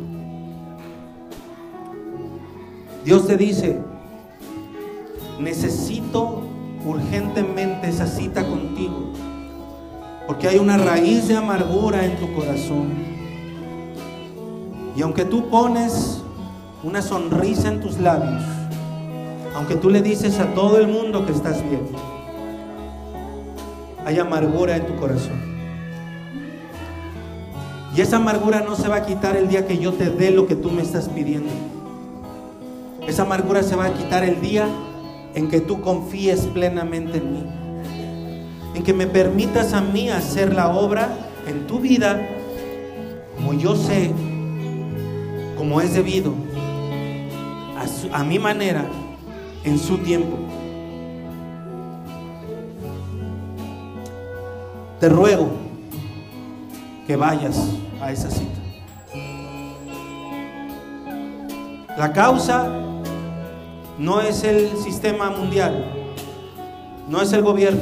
Dios 3.07 3.27
te 3.27 3.39
dice, 3.39 3.81
necesito 5.41 6.43
urgentemente 6.85 7.89
esa 7.89 8.07
cita 8.07 8.45
contigo, 8.45 9.15
porque 10.27 10.47
hay 10.47 10.59
una 10.59 10.77
raíz 10.77 11.27
de 11.27 11.39
amargura 11.39 12.05
en 12.05 12.17
tu 12.17 12.31
corazón. 12.35 12.93
Y 14.95 15.01
aunque 15.01 15.25
tú 15.25 15.49
pones 15.49 16.23
una 16.83 17.01
sonrisa 17.01 17.69
en 17.69 17.81
tus 17.81 17.99
labios, 17.99 18.58
aunque 19.59 19.75
tú 19.75 19.91
le 19.91 20.03
dices 20.03 20.39
a 20.39 20.55
todo 20.55 20.79
el 20.79 20.87
mundo 20.87 21.27
que 21.27 21.33
estás 21.33 21.69
bien, 21.69 21.81
hay 24.05 24.17
amargura 24.21 24.77
en 24.77 24.87
tu 24.87 24.95
corazón. 24.95 25.43
Y 27.97 28.01
esa 28.01 28.19
amargura 28.19 28.61
no 28.61 28.77
se 28.77 28.87
va 28.87 28.99
a 28.99 29.05
quitar 29.05 29.37
el 29.37 29.49
día 29.49 29.67
que 29.67 29.79
yo 29.79 29.95
te 29.95 30.11
dé 30.11 30.31
lo 30.31 30.47
que 30.47 30.55
tú 30.55 30.71
me 30.71 30.83
estás 30.83 31.09
pidiendo. 31.09 31.51
Esa 33.09 33.23
amargura 33.23 33.65
se 33.65 33.75
va 33.75 33.87
a 33.87 33.95
quitar 33.95 34.23
el 34.23 34.41
día 34.41 34.69
en 35.35 35.49
que 35.49 35.61
tú 35.61 35.81
confíes 35.81 36.43
plenamente 36.43 37.19
en 37.19 37.33
mí. 37.33 37.45
En 38.77 38.85
que 38.85 38.95
me 38.95 39.09
permitas 39.09 39.73
a 39.73 39.81
mí 39.81 40.09
hacer 40.09 40.55
la 40.55 40.69
obra 40.69 41.09
en 41.49 41.67
tu 41.67 41.81
vida 41.81 42.29
como 43.35 43.55
yo 43.55 43.75
sé, 43.75 44.13
como 45.57 45.81
es 45.81 45.95
debido, 45.95 46.33
a, 48.13 48.21
a 48.21 48.23
mi 48.23 48.39
manera, 48.39 48.87
en 49.65 49.79
su 49.79 49.99
tiempo. 49.99 50.37
Te 55.01 55.09
ruego 55.09 55.49
que 57.07 57.17
vayas 57.17 57.71
a 58.01 58.13
esa 58.13 58.31
cita. 58.31 58.61
La 61.97 62.13
causa 62.13 62.69
no 63.99 64.21
es 64.21 64.45
el 64.45 64.77
sistema 64.77 65.31
mundial, 65.31 65.85
no 67.09 67.21
es 67.21 67.33
el 67.33 67.43
gobierno, 67.43 67.81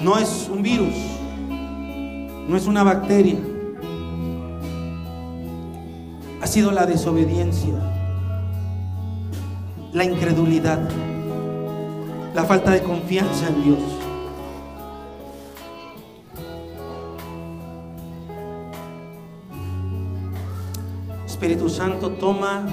no 0.00 0.18
es 0.18 0.50
un 0.52 0.62
virus, 0.62 0.94
no 2.48 2.56
es 2.56 2.66
una 2.66 2.82
bacteria, 2.82 3.38
ha 6.40 6.46
sido 6.46 6.72
la 6.72 6.86
desobediencia, 6.86 7.74
la 9.92 10.04
incredulidad, 10.04 10.80
la 12.34 12.44
falta 12.44 12.70
de 12.72 12.82
confianza 12.82 13.48
en 13.48 13.64
Dios. 13.64 13.78
Espíritu 21.26 21.68
Santo, 21.68 22.10
toma 22.10 22.66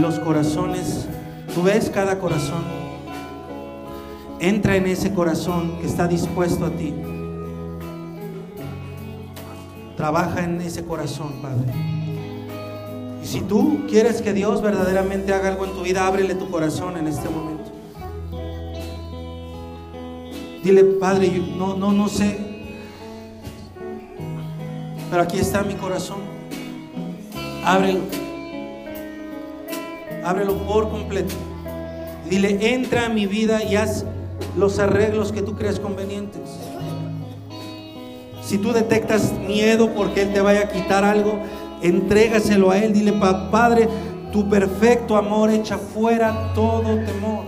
los 0.00 0.18
corazones. 0.20 1.08
Tú 1.54 1.62
ves 1.62 1.90
cada 1.90 2.18
corazón. 2.18 2.62
Entra 4.38 4.76
en 4.76 4.86
ese 4.86 5.12
corazón 5.12 5.78
que 5.80 5.86
está 5.86 6.06
dispuesto 6.08 6.66
a 6.66 6.70
ti. 6.70 6.94
Trabaja 9.96 10.44
en 10.44 10.60
ese 10.60 10.84
corazón, 10.84 11.32
Padre. 11.42 12.01
Si 13.32 13.40
tú 13.40 13.86
quieres 13.88 14.20
que 14.20 14.34
Dios 14.34 14.60
verdaderamente 14.60 15.32
haga 15.32 15.48
algo 15.48 15.64
en 15.64 15.72
tu 15.72 15.80
vida, 15.80 16.06
ábrele 16.06 16.34
tu 16.34 16.50
corazón 16.50 16.98
en 16.98 17.06
este 17.06 17.30
momento. 17.30 17.72
Dile, 20.62 20.84
Padre, 20.84 21.30
yo 21.30 21.42
no, 21.56 21.74
no, 21.74 21.92
no 21.92 22.10
sé, 22.10 22.36
pero 25.08 25.22
aquí 25.22 25.38
está 25.38 25.62
mi 25.62 25.72
corazón. 25.76 26.18
Ábrelo. 27.64 28.00
Ábrelo 30.22 30.58
por 30.66 30.90
completo. 30.90 31.32
Dile, 32.28 32.74
entra 32.74 33.06
a 33.06 33.08
mi 33.08 33.24
vida 33.24 33.64
y 33.64 33.76
haz 33.76 34.04
los 34.58 34.78
arreglos 34.78 35.32
que 35.32 35.40
tú 35.40 35.56
creas 35.56 35.80
convenientes. 35.80 36.42
Si 38.44 38.58
tú 38.58 38.74
detectas 38.74 39.32
miedo 39.32 39.94
porque 39.94 40.20
Él 40.20 40.34
te 40.34 40.42
vaya 40.42 40.64
a 40.64 40.68
quitar 40.68 41.02
algo, 41.06 41.38
entrégaselo 41.82 42.70
a 42.70 42.78
Él. 42.78 42.92
Dile, 42.92 43.12
Padre, 43.12 43.88
tu 44.32 44.48
perfecto 44.48 45.16
amor 45.16 45.50
echa 45.50 45.76
fuera 45.78 46.52
todo 46.54 46.82
temor. 46.82 47.44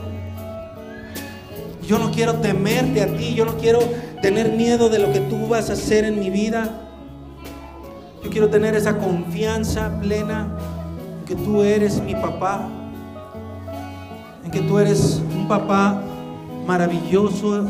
Yo 1.86 1.98
no 1.98 2.10
quiero 2.10 2.34
temerte 2.36 3.02
a 3.02 3.06
ti, 3.06 3.34
yo 3.34 3.44
no 3.44 3.56
quiero 3.56 3.80
tener 4.22 4.52
miedo 4.52 4.88
de 4.88 4.98
lo 4.98 5.12
que 5.12 5.20
tú 5.20 5.48
vas 5.48 5.68
a 5.68 5.74
hacer 5.74 6.04
en 6.04 6.18
mi 6.18 6.30
vida. 6.30 6.80
Yo 8.22 8.30
quiero 8.30 8.48
tener 8.48 8.74
esa 8.74 8.96
confianza 8.96 10.00
plena 10.00 10.56
en 11.18 11.24
que 11.26 11.34
tú 11.34 11.62
eres 11.62 12.00
mi 12.00 12.14
papá, 12.14 12.68
en 14.44 14.50
que 14.50 14.60
tú 14.60 14.78
eres 14.78 15.20
un 15.36 15.46
papá 15.46 16.02
maravilloso, 16.66 17.66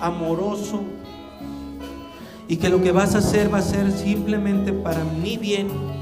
amoroso, 0.00 0.82
y 2.48 2.56
que 2.56 2.68
lo 2.68 2.82
que 2.82 2.92
vas 2.92 3.14
a 3.14 3.18
hacer 3.18 3.52
va 3.52 3.58
a 3.58 3.62
ser 3.62 3.90
simplemente 3.92 4.74
para 4.74 5.02
mi 5.04 5.38
bien. 5.38 5.93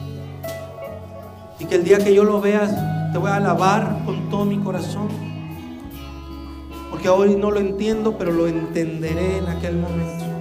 Y 1.63 1.67
que 1.67 1.77
el 1.77 1.85
día 1.85 1.99
que 1.99 2.13
yo 2.13 2.25
lo 2.25 2.41
vea, 2.41 3.11
te 3.13 3.19
voy 3.19 3.31
a 3.31 3.37
alabar 3.37 3.99
con 4.05 4.29
todo 4.31 4.45
mi 4.45 4.59
corazón. 4.59 5.07
Porque 6.91 7.09
hoy 7.09 7.37
no 7.37 7.53
lo 7.53 7.61
entiendo, 7.61 8.19
pero 8.19 8.33
lo 8.33 8.49
entenderé 8.49 9.39
en 9.39 9.47
aquel 9.47 9.77
momento. 9.77 10.32